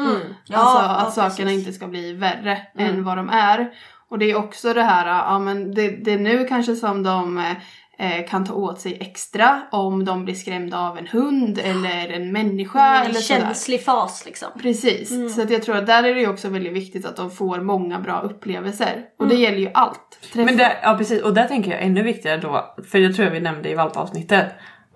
Ja, 0.45 0.59
alltså 0.59 0.83
ja, 0.83 0.97
att 0.97 1.15
sakerna 1.15 1.51
precis. 1.51 1.59
inte 1.59 1.73
ska 1.73 1.87
bli 1.87 2.13
värre 2.13 2.63
än 2.75 3.05
vad 3.05 3.17
de 3.17 3.29
är. 3.29 3.73
Och 4.09 4.19
det 4.19 4.31
är 4.31 4.37
också 4.37 4.75
det 4.75 4.83
här, 4.83 5.07
ja 5.07 5.39
men 5.39 5.75
det, 5.75 5.89
det 5.89 6.13
är 6.13 6.19
nu 6.19 6.47
kanske 6.49 6.77
som 6.77 7.03
de 7.03 7.39
eh, 7.39 7.53
kan 8.29 8.45
ta 8.47 8.55
åt 8.55 8.81
sig 8.81 8.97
extra 9.01 9.63
om 9.73 10.05
de 10.05 10.25
blir 10.25 10.35
skrämda 10.35 10.79
av 10.79 10.99
en 10.99 11.07
hund 11.07 11.59
eller 11.59 12.09
en 12.13 12.33
människa 12.33 12.95
En 12.97 13.03
eller 13.11 13.21
sådär. 13.21 13.41
känslig 13.41 13.85
fas 13.85 14.27
liksom. 14.27 14.49
Precis, 14.63 15.35
så 15.35 15.43
att 15.43 15.51
jag 15.51 15.63
tror 15.63 15.77
att 15.77 15.87
där 15.87 16.05
är 16.05 16.15
det 16.15 16.21
ju 16.21 16.29
också 16.29 16.49
väldigt 16.49 16.73
viktigt 16.73 17.07
att 17.07 17.17
de 17.17 17.31
får 17.31 17.61
många 17.61 17.99
bra 18.01 18.21
upplevelser. 18.21 19.03
Och 19.19 19.29
det 19.29 19.35
gäller 19.35 19.59
ju 19.59 19.71
allt. 19.75 20.19
Träffa- 20.33 20.45
Men 20.45 20.57
där, 20.57 20.79
ja 20.83 20.95
precis, 20.99 21.23
och 21.23 21.35
där 21.35 21.45
tänker 21.49 21.71
jag 21.71 21.83
ännu 21.83 22.03
viktigare 22.03 22.37
då, 22.37 22.75
för 22.91 22.99
jag 22.99 23.17
tror 23.17 23.31
vi 23.31 23.41
nämnde 23.41 23.71
i 23.71 23.75
valpavsnittet, 23.75 24.47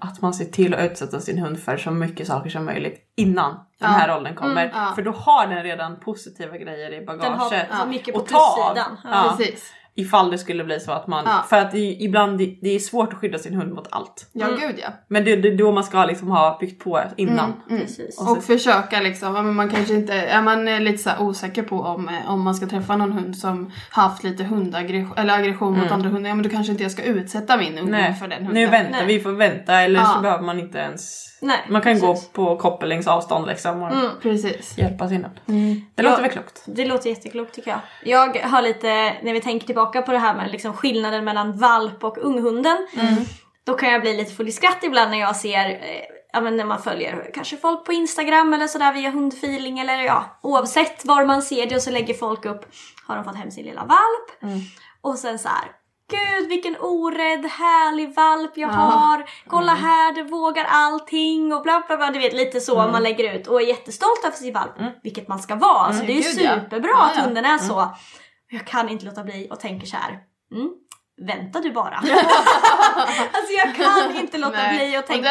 att 0.01 0.21
man 0.23 0.35
ser 0.35 0.45
till 0.45 0.75
att 0.75 0.91
utsätta 0.91 1.21
sin 1.21 1.39
hund 1.39 1.59
för 1.61 1.77
så 1.77 1.91
mycket 1.91 2.27
saker 2.27 2.51
som 2.51 2.65
möjligt 2.65 2.99
innan 3.17 3.55
den 3.81 3.91
här 3.91 4.17
åldern 4.17 4.35
kommer. 4.35 4.71
ja. 4.75 4.93
För 4.95 5.03
då 5.03 5.11
har 5.11 5.47
den 5.47 5.63
redan 5.63 6.01
positiva 6.01 6.57
grejer 6.59 7.03
i 7.03 7.07
bagaget. 7.07 7.31
Den 7.31 7.39
har 7.39 7.79
har 7.79 7.87
mycket 7.87 8.15
på 8.15 8.21
att 8.21 8.27
ta 8.29 8.39
av. 8.39 8.75
plussidan. 8.75 8.97
Ja. 9.05 9.35
Precis. 9.39 9.73
Ifall 9.99 10.31
det 10.31 10.39
skulle 10.39 10.65
bli 10.65 10.81
så 10.81 10.93
att 10.93 11.07
man, 11.07 11.25
Ja. 11.27 11.45
för 11.49 11.57
att 11.57 11.75
ibland 11.75 12.39
det, 12.39 12.59
det 12.63 12.69
är 12.75 12.79
svårt 12.79 13.13
att 13.13 13.19
skydda 13.19 13.39
sin 13.39 13.55
hund 13.55 13.73
mot 13.73 13.89
allt. 13.91 14.31
Ja, 14.33 14.47
gud 14.61 14.75
ja. 14.83 14.89
Men 15.09 15.25
det 15.25 15.33
är 15.33 15.57
då 15.57 15.73
man 15.73 15.85
ska 15.85 16.05
liksom 16.05 16.29
ha 16.31 16.59
byggt 16.61 16.85
på 16.85 17.01
innan. 17.17 17.53
Precis. 17.69 18.21
Och 18.21 18.45
försöka 18.45 19.01
liksom, 19.01 19.57
man 19.57 19.69
kanske 19.69 19.95
inte, 19.95 20.13
är 20.15 20.43
man 20.43 20.69
eh, 20.69 20.81
lite 20.81 20.99
så 20.99 21.11
osäker 21.19 21.63
på 21.63 21.81
om, 21.81 22.09
eh, 22.09 22.31
om 22.31 22.43
man 22.43 22.55
ska 22.55 22.67
träffa 22.67 22.97
någon 22.97 23.13
hund 23.13 23.37
som 23.37 23.71
haft 23.91 24.25
lite 24.25 24.45
hundaggression 24.45 25.13
eller 25.19 25.35
aggression 25.39 25.79
mot 25.79 25.91
andra 25.91 26.09
hundar, 26.11 26.29
ja 26.31 26.35
men 26.35 26.43
då 26.43 26.51
kanske 26.51 26.71
inte 26.73 26.83
jag 26.85 26.93
ska 26.93 27.03
utsätta 27.03 27.57
min 27.57 27.79
unge 27.79 28.15
för 28.15 28.29
den 28.29 28.39
hunden. 28.47 28.55
nu 28.55 28.67
väntar 28.71 28.91
Nej. 28.93 29.07
vi 29.07 29.21
får 29.21 29.33
vänta 29.33 29.81
eller 29.81 30.01
så 30.01 30.13
Ja. 30.17 30.21
behöver 30.23 30.45
man 30.45 30.59
inte 30.59 30.79
ens... 30.79 31.25
Nej, 31.41 31.65
man 31.69 31.83
kan 31.83 31.93
precis. 32.01 32.33
gå 32.33 32.33
på 32.33 32.57
koppelings 32.57 33.07
avstånd 33.07 33.47
liksom 33.47 33.83
och 33.83 34.23
Precis. 34.23 34.79
hjälpa 34.79 35.09
sin 35.09 35.25
hund. 35.25 35.41
Det 35.95 36.03
låter 36.03 36.17
Ja. 36.17 36.23
väl 36.23 36.31
klokt? 36.31 36.63
Det 36.67 36.85
låter 36.87 37.11
jätteklokt 37.11 37.55
tycker 37.55 37.71
jag. 37.71 37.81
Jag 38.05 38.43
har 38.43 38.63
lite, 38.63 38.89
när 39.23 39.33
vi 39.33 39.41
tänker 39.41 39.67
tillbaka 39.67 40.03
på 40.03 40.13
det 40.13 40.19
här 40.19 40.35
med 40.35 40.51
liksom 40.51 40.73
skillnaden 40.75 41.25
mellan 41.25 41.59
valp 41.59 42.05
och 42.05 42.19
unghunden. 42.19 42.87
Då 43.65 43.75
kan 43.75 43.93
jag 43.93 44.01
bli 44.01 44.17
lite 44.17 44.33
full 44.35 44.49
i 44.49 44.53
skratt 44.53 44.79
ibland 44.83 45.11
när 45.11 45.19
jag 45.19 45.37
ser, 45.37 45.71
eh, 45.71 45.79
ja 46.33 46.41
men 46.41 46.57
när 46.57 46.65
man 46.65 46.83
följer 46.83 47.31
kanske 47.35 47.57
folk 47.57 47.85
på 47.85 47.93
Instagram 47.93 48.55
eller 48.55 48.67
sådär 48.67 48.93
via 48.93 49.11
hundfeeling 49.11 49.79
eller 49.79 49.99
ja, 50.03 50.39
oavsett 50.43 51.05
var 51.05 51.25
man 51.25 51.43
ser 51.43 51.67
det 51.67 51.77
och 51.77 51.83
så 51.83 51.91
lägger 51.91 52.15
folk 52.15 52.45
upp, 52.47 52.67
har 53.07 53.17
de 53.17 53.25
fått 53.25 53.37
hem 53.37 53.51
sin 53.51 53.65
lilla 53.65 53.81
valp? 53.85 54.55
Och 55.01 55.19
sen 55.19 55.39
så 55.39 55.49
här. 55.49 55.69
Gud 56.11 56.49
vilken 56.49 56.77
orädd 56.81 57.47
härlig 57.47 58.15
valp 58.15 58.57
jag 58.57 58.69
har. 58.69 59.25
Kolla 59.47 59.73
Mm. 59.73 59.85
här, 59.85 60.13
det 60.13 60.23
vågar 60.23 60.65
allting 60.65 61.53
och 61.53 61.63
bla 61.63 61.83
bla 61.87 61.97
bla. 61.97 62.11
Du 62.11 62.19
vet 62.19 62.33
lite 62.33 62.61
så 62.61 62.79
Mm. 62.81 62.93
man 62.93 63.03
lägger 63.03 63.35
ut 63.35 63.47
och 63.47 63.63
är 63.63 63.67
jättestolt 63.67 64.25
över 64.25 64.37
sin 64.37 64.55
valp. 64.55 64.73
Vilket 65.03 65.29
man 65.29 65.39
ska 65.39 65.55
vara. 65.55 65.79
Alltså, 65.79 66.05
det 66.05 66.13
är 66.13 66.17
ju 66.17 66.23
superbra 66.23 66.91
Ja, 66.95 67.05
att 67.11 67.17
hunden 67.17 67.45
är 67.45 67.59
så. 67.59 67.89
Jag 68.51 68.67
kan 68.67 68.89
inte 68.89 69.05
låta 69.07 69.25
bli 69.25 69.49
och 69.51 69.61
tänker 69.61 69.87
så 69.87 69.97
här. 69.97 70.19
Mm, 70.55 70.71
vänta 71.27 71.61
du 71.61 71.71
bara. 71.73 71.95
alltså 73.33 73.53
jag 73.65 73.77
kan 73.77 74.17
inte 74.17 74.39
låta 74.39 74.69
bli 74.69 74.99
och 74.99 75.07
tänka 75.07 75.31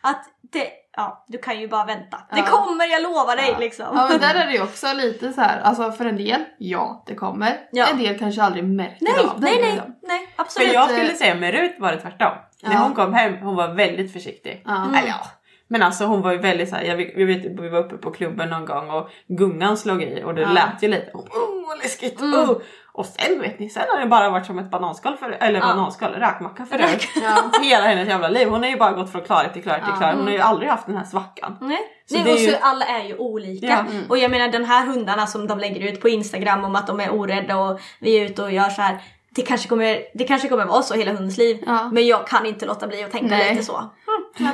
att 0.00 0.24
det, 0.52 0.68
ja 0.96 1.24
du 1.28 1.38
kan 1.38 1.60
ju 1.60 1.68
bara 1.68 1.84
vänta. 1.84 2.16
Det 2.30 2.38
Ja. 2.38 2.46
kommer, 2.46 2.84
jag 2.86 3.02
lovar 3.02 3.36
dig 3.36 3.56
liksom. 3.60 3.86
Ja 3.94 4.08
men 4.10 4.20
där 4.20 4.34
är 4.34 4.46
det 4.46 4.52
ju 4.52 4.62
också 4.62 4.86
lite 4.92 5.32
så 5.32 5.40
här, 5.40 5.60
alltså 5.60 5.92
för 5.92 6.04
en 6.04 6.16
del, 6.16 6.44
ja 6.58 7.04
det 7.06 7.14
kommer. 7.14 7.60
Ja. 7.72 7.86
En 7.86 7.98
del 7.98 8.18
kanske 8.18 8.42
aldrig 8.42 8.64
märker 8.64 8.96
nej, 9.00 9.14
av 9.30 9.40
det. 9.40 9.46
nej, 9.46 9.58
nej, 9.62 9.72
liksom. 9.72 9.94
nej, 10.02 10.28
För 10.36 10.42
absolut. 10.42 10.72
jag 10.72 10.90
skulle 10.90 11.14
säga 11.14 11.34
med 11.34 11.54
Rut 11.54 11.74
var 11.78 11.92
det 11.92 12.00
tvärtom. 12.00 12.32
När 12.62 12.72
Ja. 12.72 12.78
hon 12.78 12.94
kom 12.94 13.14
hem, 13.14 13.36
hon 13.42 13.56
var 13.56 13.68
väldigt 13.68 14.12
försiktig. 14.12 14.62
Ja. 14.66 14.86
Eller 14.98 15.08
ja. 15.08 15.26
Men 15.68 15.82
alltså 15.82 16.04
hon 16.04 16.22
var 16.22 16.32
ju 16.32 16.38
väldigt 16.38 16.68
såhär, 16.68 16.82
jag, 16.84 16.96
vi, 16.96 17.24
vet, 17.24 17.44
vi 17.60 17.68
var 17.68 17.78
uppe 17.78 17.96
på 17.96 18.10
klubben 18.10 18.50
någon 18.50 18.64
gång 18.64 18.90
och 18.90 19.08
gungan 19.28 19.76
slog 19.76 20.02
i 20.02 20.22
och 20.24 20.34
det 20.34 20.42
Ja. 20.42 20.48
lät 20.52 20.82
ju 20.82 20.88
lite. 20.88 21.10
Oh, 21.14 21.76
läskigt! 21.82 22.20
Oh. 22.22 22.56
Och 22.96 23.06
sen 23.06 23.40
vet 23.40 23.58
ni, 23.58 23.70
sen 23.70 23.82
har 23.92 24.00
det 24.00 24.06
bara 24.06 24.30
varit 24.30 24.46
som 24.46 24.58
ett 24.58 24.70
bananskal 24.70 25.16
för, 25.16 25.30
eller 25.40 25.60
Ja. 25.60 25.66
bananskal, 25.66 26.12
räkmacka 26.12 26.66
för 26.66 26.78
Rut. 26.78 27.08
Ja. 27.22 27.50
Hela 27.62 27.84
hennes 27.84 28.08
jävla 28.08 28.28
liv. 28.28 28.48
Hon 28.48 28.62
har 28.62 28.70
ju 28.70 28.76
bara 28.76 28.92
gått 28.92 29.12
från 29.12 29.22
klarhet 29.22 29.52
till 29.52 29.62
klarhet 29.62 29.84
till 29.84 29.92
Ja. 29.94 29.98
klarhet. 29.98 30.16
Hon 30.16 30.26
har 30.26 30.32
ju 30.34 30.40
aldrig 30.40 30.70
haft 30.70 30.86
den 30.86 30.96
här 30.96 31.04
svackan. 31.04 31.58
Nej, 31.60 31.78
Så 32.06 32.14
Nej 32.18 32.32
och 32.32 32.38
så 32.38 32.44
ju- 32.44 32.56
alla 32.60 32.84
är 32.84 33.04
ju 33.04 33.16
olika. 33.16 33.66
Ja, 33.66 33.78
mm. 33.78 34.02
Och 34.08 34.18
jag 34.18 34.30
menar 34.30 34.48
den 34.48 34.64
här 34.64 34.86
hundarna 34.86 35.26
som 35.26 35.46
de 35.46 35.58
lägger 35.58 35.92
ut 35.92 36.00
på 36.00 36.08
Instagram 36.08 36.64
om 36.64 36.76
att 36.76 36.86
de 36.86 37.00
är 37.00 37.14
orädda 37.14 37.56
och 37.56 37.80
vi 38.00 38.18
är 38.18 38.24
ute 38.24 38.42
och 38.42 38.52
gör 38.52 38.68
så 38.70 38.82
här. 38.82 38.98
Det 39.30 39.42
kanske 39.42 39.68
kommer, 39.68 39.98
det 40.14 40.24
kanske 40.24 40.48
kommer 40.48 40.64
vara 40.66 40.82
så 40.82 40.94
hela 40.94 41.12
hundens 41.12 41.38
liv. 41.38 41.62
Ja. 41.66 41.88
Men 41.92 42.06
jag 42.06 42.26
kan 42.26 42.46
inte 42.46 42.66
låta 42.66 42.86
bli 42.86 43.04
att 43.04 43.10
tänka 43.12 43.26
Nej. 43.36 43.50
lite 43.50 43.64
så. 43.64 43.90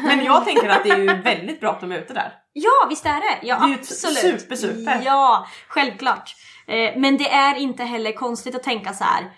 Men 0.02 0.24
jag 0.24 0.44
tänker 0.44 0.68
att 0.68 0.84
det 0.84 0.90
är 0.90 0.98
ju 0.98 1.22
väldigt 1.22 1.60
bra 1.60 1.70
att 1.70 1.80
de 1.80 1.92
är 1.92 1.98
ute 1.98 2.14
där. 2.14 2.32
Ja 2.52 2.86
visst 2.88 3.06
är 3.06 3.10
det! 3.20 3.46
Ja 3.46 3.56
Det 3.58 3.64
är 3.64 3.68
ju 3.68 3.74
absolut. 3.74 4.40
super, 4.40 4.56
super. 4.56 5.00
Ja, 5.04 5.46
självklart. 5.68 6.34
Eh, 6.70 6.96
men 6.96 7.16
det 7.16 7.30
är 7.30 7.54
inte 7.58 7.84
heller 7.84 8.12
konstigt 8.12 8.54
att 8.54 8.62
tänka 8.62 8.92
så 8.92 9.04
här. 9.04 9.30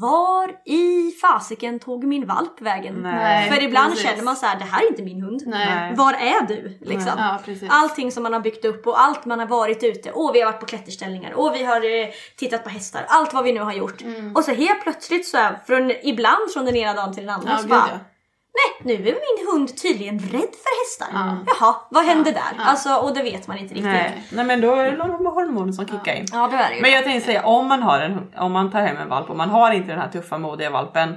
Var 0.00 0.50
i 0.64 1.10
fasiken 1.10 1.78
tog 1.78 2.04
min 2.04 2.26
valp 2.26 2.60
vägen? 2.60 2.94
Nej, 3.02 3.50
För 3.50 3.62
ibland 3.62 3.90
precis. 3.90 4.06
känner 4.06 4.22
man 4.22 4.36
så 4.36 4.46
här, 4.46 4.58
det 4.58 4.64
här 4.64 4.84
är 4.84 4.88
inte 4.88 5.02
min 5.02 5.22
hund. 5.22 5.42
Nej. 5.46 5.94
Var 5.96 6.12
är 6.12 6.46
du? 6.46 6.78
Liksom. 6.80 7.12
Ja. 7.16 7.38
Allting 7.68 8.12
som 8.12 8.22
man 8.22 8.32
har 8.32 8.40
byggt 8.40 8.64
upp 8.64 8.86
och 8.86 9.00
allt 9.00 9.24
man 9.24 9.38
har 9.38 9.46
varit 9.46 9.84
ute 9.84 10.10
och 10.10 10.30
vi 10.34 10.40
har 10.40 10.52
varit 10.52 10.60
på 10.60 10.66
klätterställningar 10.66 11.32
och 11.32 11.54
vi 11.54 11.64
har 11.64 12.00
eh, 12.00 12.08
tittat 12.36 12.64
på 12.64 12.70
hästar. 12.70 13.04
Allt 13.08 13.34
vad 13.34 13.44
vi 13.44 13.52
nu 13.52 13.60
har 13.60 13.72
gjort. 13.72 14.02
Och 14.34 14.44
så 14.44 14.54
helt 14.54 14.82
plötsligt 14.82 15.26
så 15.26 15.36
här, 15.36 15.58
från, 15.66 15.92
ibland 16.02 16.52
från 16.54 16.64
den 16.64 16.76
ena 16.76 16.94
dagen 16.94 17.14
till 17.14 17.26
den 17.26 17.34
andra 17.34 17.50
Ja, 17.50 17.56
så 17.56 17.62
gud, 17.62 17.70
bara 17.70 17.88
ja. 17.92 17.98
Nej, 18.58 18.96
nu 18.98 19.08
är 19.08 19.14
min 19.14 19.46
hund 19.52 19.82
tydligen 19.82 20.18
rädd 20.18 20.30
för 20.64 20.72
hästar. 20.84 21.08
Ja. 21.12 21.36
Jaha, 21.46 21.74
vad 21.90 22.04
hände 22.04 22.30
där? 22.30 22.52
Alltså, 22.58 22.94
och 22.94 23.14
det 23.14 23.22
vet 23.22 23.48
man 23.48 23.58
inte 23.58 23.74
riktigt. 23.74 23.84
Nej. 23.92 24.22
Nej 24.32 24.44
men 24.44 24.60
då 24.60 24.74
är 24.74 24.90
det 24.90 24.96
någon 24.96 25.26
hormon 25.26 25.72
som 25.72 25.86
kickar 25.86 26.14
in. 26.14 26.26
Ja, 26.32 26.48
det 26.52 26.56
är 26.56 26.68
det 26.70 26.76
ju. 26.76 26.82
Men 26.82 26.90
jag 26.90 27.04
tänkte 27.04 27.26
säga 27.26 27.42
om 27.46 27.66
man 27.68 27.82
har 27.82 28.00
en 28.00 28.32
om 28.36 28.52
man 28.52 28.70
tar 28.70 28.80
hem 28.80 28.96
en 28.96 29.08
valp 29.08 29.30
och 29.30 29.36
man 29.36 29.50
har 29.50 29.72
inte 29.72 29.88
den 29.90 29.98
här 30.00 30.08
tuffa 30.08 30.38
modiga 30.38 30.70
valpen. 30.70 31.14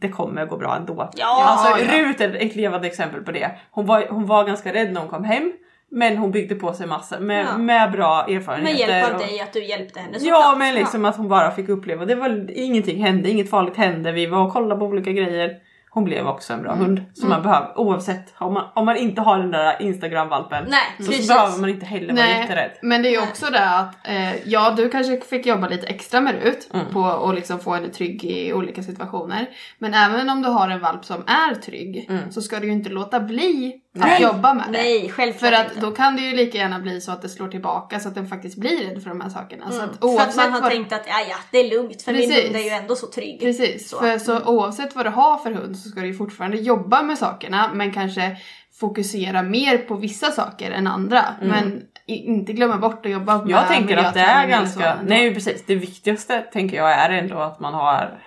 Det 0.00 0.08
kommer 0.08 0.46
gå 0.46 0.56
bra 0.56 0.76
ändå. 0.76 1.10
Ja, 1.16 1.44
alltså, 1.44 1.84
ja. 1.84 1.98
Rut 2.02 2.20
är 2.20 2.34
ett 2.46 2.56
levande 2.56 2.86
exempel 2.88 3.22
på 3.22 3.32
det. 3.32 3.50
Hon 3.70 3.86
var, 3.86 4.06
hon 4.10 4.26
var 4.26 4.44
ganska 4.44 4.72
rädd 4.74 4.92
när 4.92 5.00
hon 5.00 5.10
kom 5.10 5.24
hem. 5.24 5.52
Men 5.92 6.16
hon 6.16 6.30
byggde 6.30 6.54
på 6.54 6.72
sig 6.72 6.86
massor 6.86 7.18
med, 7.18 7.46
Ja. 7.52 7.58
med 7.58 7.92
bra 7.92 8.24
Med 8.28 8.36
erfarenheter. 8.36 8.78
hjälp 8.78 9.06
av 9.10 9.14
och- 9.20 9.26
dig 9.26 9.40
att 9.40 9.52
du 9.52 9.64
hjälpte 9.64 10.00
henne 10.00 10.12
Ja 10.20 10.34
såklart. 10.36 10.58
men 10.58 10.74
liksom 10.74 11.04
att 11.04 11.16
hon 11.16 11.28
bara 11.28 11.50
fick 11.50 11.68
uppleva. 11.68 12.04
Det 12.04 12.14
var 12.14 12.50
ingenting 12.50 13.02
hände, 13.04 13.30
inget 13.30 13.50
farligt 13.50 13.76
hände. 13.76 14.12
Vi 14.12 14.26
var 14.26 14.38
och 14.38 14.52
kollade 14.52 14.78
på 14.80 14.86
olika 14.86 15.12
grejer. 15.12 15.50
Hon 15.92 16.04
blev 16.04 16.26
också 16.26 16.52
en 16.52 16.62
bra 16.62 16.72
Mm. 16.72 16.84
hund 16.84 17.02
som 17.14 17.28
man 17.28 17.42
behöver 17.42 17.78
oavsett. 17.78 18.34
Om 18.38 18.54
man, 18.54 18.64
om 18.74 18.84
man 18.86 18.96
inte 18.96 19.20
har 19.20 19.38
den 19.38 19.50
där 19.50 19.82
Instagram-valpen 19.82 20.64
Nej, 20.68 20.80
så, 20.98 21.04
precis. 21.06 21.26
så 21.28 21.34
behöver 21.34 21.58
man 21.60 21.70
inte 21.70 21.86
heller 21.86 22.14
vara 22.14 22.26
jätterädd. 22.28 22.70
men 22.82 23.02
det 23.02 23.08
är 23.08 23.10
ju 23.10 23.22
också 23.22 23.46
det 23.52 23.68
att 23.70 24.08
eh, 24.08 24.48
ja, 24.48 24.70
du 24.76 24.88
kanske 24.88 25.20
fick 25.20 25.46
jobba 25.46 25.68
lite 25.68 25.86
extra 25.86 26.20
med 26.20 26.42
Rut 26.42 26.70
Mm. 26.74 26.86
på 26.92 27.04
att 27.04 27.34
liksom 27.34 27.58
få 27.60 27.74
henne 27.74 27.88
trygg 27.88 28.24
i 28.24 28.52
olika 28.52 28.82
situationer. 28.82 29.46
Men 29.78 29.94
även 29.94 30.30
om 30.30 30.42
du 30.42 30.48
har 30.48 30.68
en 30.68 30.80
valp 30.80 31.04
som 31.04 31.24
är 31.26 31.54
trygg 31.54 32.06
Mm. 32.10 32.30
så 32.32 32.42
ska 32.42 32.58
du 32.60 32.66
ju 32.66 32.72
inte 32.72 32.90
låta 32.90 33.20
bli 33.20 33.79
att 33.94 34.00
Nej. 34.06 34.22
jobba 34.22 34.54
med 34.54 34.64
det. 34.66 34.70
Nej, 34.72 35.08
För 35.32 35.52
att 35.52 35.68
inte. 35.68 35.80
då 35.80 35.90
kan 35.90 36.16
det 36.16 36.22
ju 36.22 36.36
lika 36.36 36.58
gärna 36.58 36.78
bli 36.78 37.00
så 37.00 37.12
att 37.12 37.22
det 37.22 37.28
slår 37.28 37.48
tillbaka 37.48 38.00
så 38.00 38.08
att 38.08 38.14
den 38.14 38.28
faktiskt 38.28 38.58
blir 38.58 38.84
rädd 38.88 39.02
för 39.02 39.10
de 39.10 39.20
här 39.20 39.28
sakerna. 39.28 39.70
Så 39.70 39.82
att 39.82 40.02
Mm. 40.04 40.16
För 40.18 40.24
att 40.28 40.36
man 40.36 40.52
har 40.52 40.60
vad, 40.60 40.70
tänkt 40.70 40.92
att 40.92 41.02
ja, 41.06 41.14
ja, 41.28 41.36
det 41.50 41.58
är 41.58 41.70
lugnt 41.70 42.02
för 42.02 42.12
min 42.12 42.20
Precis. 42.30 42.44
hund 42.44 42.56
är 42.56 42.60
ju 42.60 42.68
ändå 42.70 42.96
så 42.96 43.06
trygg. 43.06 43.40
Precis, 43.40 43.90
Så. 43.90 43.98
för 43.98 44.18
så 44.18 44.40
oavsett 44.44 44.96
vad 44.96 45.06
du 45.06 45.10
har 45.10 45.38
för 45.38 45.50
hund 45.50 45.78
så 45.78 45.88
ska 45.88 46.00
du 46.00 46.06
ju 46.06 46.14
fortfarande 46.14 46.56
jobba 46.56 47.02
med 47.02 47.18
sakerna 47.18 47.70
men 47.74 47.92
kanske 47.92 48.36
fokusera 48.80 49.42
mer 49.42 49.78
på 49.78 49.94
vissa 49.94 50.30
saker 50.30 50.70
än 50.70 50.86
andra. 50.86 51.24
Men 51.42 51.82
i- 52.06 52.14
inte 52.26 52.52
glömma 52.52 52.76
bort 52.76 53.06
att 53.06 53.12
jobba 53.12 53.32
med 53.32 53.40
Mm. 53.40 53.50
Jag 53.50 53.68
tänker 53.68 53.96
att 53.96 54.14
det 54.14 54.20
är 54.20 54.46
ganska, 54.48 54.96
nej 55.06 55.34
precis, 55.34 55.64
det 55.66 55.74
viktigaste 55.74 56.40
tänker 56.40 56.76
jag 56.76 56.92
är 56.92 57.10
ändå 57.10 57.38
att 57.38 57.60
man 57.60 57.74
har 57.74 58.18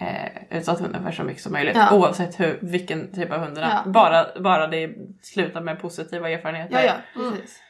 eh, 0.00 0.58
utsatt 0.58 0.80
hunden 0.80 1.02
för 1.04 1.12
så 1.12 1.22
mycket 1.22 1.42
som 1.42 1.52
möjligt. 1.52 1.76
Ja. 1.76 1.94
Oavsett 1.96 2.40
hur, 2.40 2.58
vilken 2.62 3.12
typ 3.12 3.32
av 3.32 3.40
hund. 3.40 3.58
Ja. 3.58 3.82
Bara, 3.86 4.26
bara 4.40 4.66
det 4.66 4.90
slutar 5.22 5.60
med 5.60 5.80
positiva 5.80 6.30
erfarenheter. 6.30 6.84
Ja, 6.84 6.92
ja, 7.14 7.30
precis. 7.30 7.62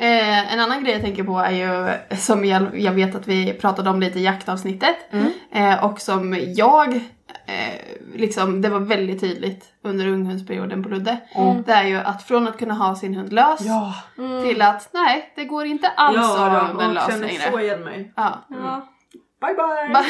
Eh, 0.00 0.52
en 0.52 0.60
annan 0.60 0.84
grej 0.84 0.92
jag 0.92 1.02
tänker 1.02 1.24
på 1.24 1.38
är 1.38 1.50
ju, 1.50 1.88
som 2.16 2.44
jag, 2.44 2.80
jag 2.80 2.92
vet 2.92 3.14
att 3.14 3.28
vi 3.28 3.52
pratade 3.52 3.90
om 3.90 4.00
lite 4.00 4.18
i 4.18 4.24
jaktavsnittet, 4.24 4.96
eh, 5.52 5.84
och 5.84 6.00
som 6.00 6.38
jag, 6.46 7.00
eh, 7.46 7.80
liksom, 8.14 8.62
det 8.62 8.68
var 8.68 8.80
väldigt 8.80 9.20
tydligt 9.20 9.64
under 9.82 10.06
unghundsperioden 10.06 10.82
på 10.82 10.88
Ludde. 10.88 11.16
Det 11.66 11.72
är 11.72 11.84
ju 11.84 11.96
att 11.96 12.22
från 12.22 12.48
att 12.48 12.58
kunna 12.58 12.74
ha 12.74 12.94
sin 12.94 13.14
hund 13.14 13.32
lös 13.32 13.60
Ja, 13.60 13.94
till 14.42 14.62
att 14.62 14.88
nej, 14.92 15.32
det 15.36 15.44
går 15.44 15.66
inte 15.66 15.88
alls 15.88 16.18
att 16.18 16.38
ha 16.38 16.54
ja 16.54 16.60
hunden 16.60 16.94
lös 16.94 17.06
känner 17.06 17.26
längre. 17.26 17.50
så 17.52 17.60
igen 17.60 17.80
mig. 17.80 18.12
Ja. 18.16 18.46
Ja. 18.48 18.88
Bye 19.40 19.54
bye! 19.54 20.02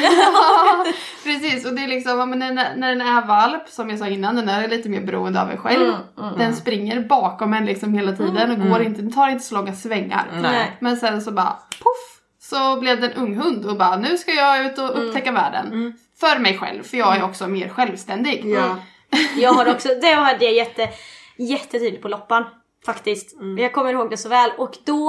Precis, 1.25 1.67
och 1.67 1.75
det 1.75 1.85
är 1.85 1.89
liksom, 1.89 2.19
ja, 2.19 2.27
men 2.27 2.39
när, 2.39 2.55
när 2.77 2.89
den 2.89 3.01
är 3.01 3.27
valp, 3.27 3.69
som 3.69 3.91
jag 3.91 3.99
sa 3.99 4.07
innan, 4.07 4.37
den 4.37 4.49
är 4.49 4.69
lite 4.69 4.89
mer 4.89 5.01
beroende 5.01 5.43
av 5.43 5.51
en 5.51 5.57
själv. 5.57 5.95
Den 6.39 6.57
springer 6.57 7.01
bakom 7.01 7.53
en 7.55 7.67
liksom 7.67 7.95
hela 7.95 8.13
tiden 8.13 8.51
och 8.51 8.69
går 8.69 8.83
inte, 8.83 9.03
den 9.03 9.13
tar 9.13 9.29
inte 9.29 9.45
så 9.45 9.55
långa 9.55 9.73
svängar. 9.73 10.25
Nej. 10.43 10.77
Men 10.81 10.97
sen 10.97 11.23
så 11.23 11.33
bara 11.33 11.57
poff! 11.83 12.21
Så 12.41 12.81
blev 12.81 13.01
det 13.01 13.07
en 13.07 13.23
ung 13.23 13.37
hund 13.37 13.67
och 13.67 13.77
bara 13.77 13.97
nu 13.97 14.17
ska 14.17 14.31
jag 14.33 14.67
ut 14.67 14.79
och 14.79 14.99
upptäcka 15.05 15.33
världen. 15.33 15.95
För 16.21 16.39
mig 16.39 16.59
själv, 16.59 16.83
för 16.83 16.97
jag 16.97 17.17
är 17.17 17.25
också 17.25 17.47
mer 17.47 17.69
självständig. 17.69 18.43
Ja. 18.45 18.79
Jag 19.37 19.53
har 19.53 19.71
också, 19.71 19.89
det 19.89 20.13
hade 20.13 20.45
jag 20.45 20.55
jätte, 20.55 20.89
jättetydligt 21.37 22.03
på 22.03 22.09
loppan. 22.09 22.45
Faktiskt. 22.87 23.37
Jag 23.59 23.73
kommer 23.73 23.93
ihåg 23.93 24.11
det 24.11 24.17
så 24.17 24.29
väl 24.29 24.51
och 24.59 24.77
då 24.85 25.07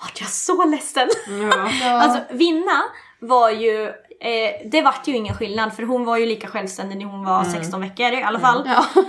var 0.00 0.10
jag 0.20 0.28
så 0.28 0.64
ledsen. 0.64 1.08
Ja. 1.28 1.70
Alltså 2.00 2.20
Vinna 2.30 2.82
var 3.20 3.50
ju, 3.50 3.84
eh, 4.20 4.70
det 4.70 4.82
vart 4.82 5.08
ju 5.08 5.16
ingen 5.16 5.34
skillnad 5.34 5.72
för 5.72 5.82
hon 5.82 6.04
var 6.04 6.16
ju 6.16 6.26
lika 6.26 6.48
självständig 6.48 6.98
när 6.98 7.04
hon 7.04 7.24
var 7.24 7.44
16 7.44 7.80
veckor 7.80 8.12
i 8.12 8.22
alla 8.22 8.40
fall. 8.40 8.62
Ja. 8.66 8.84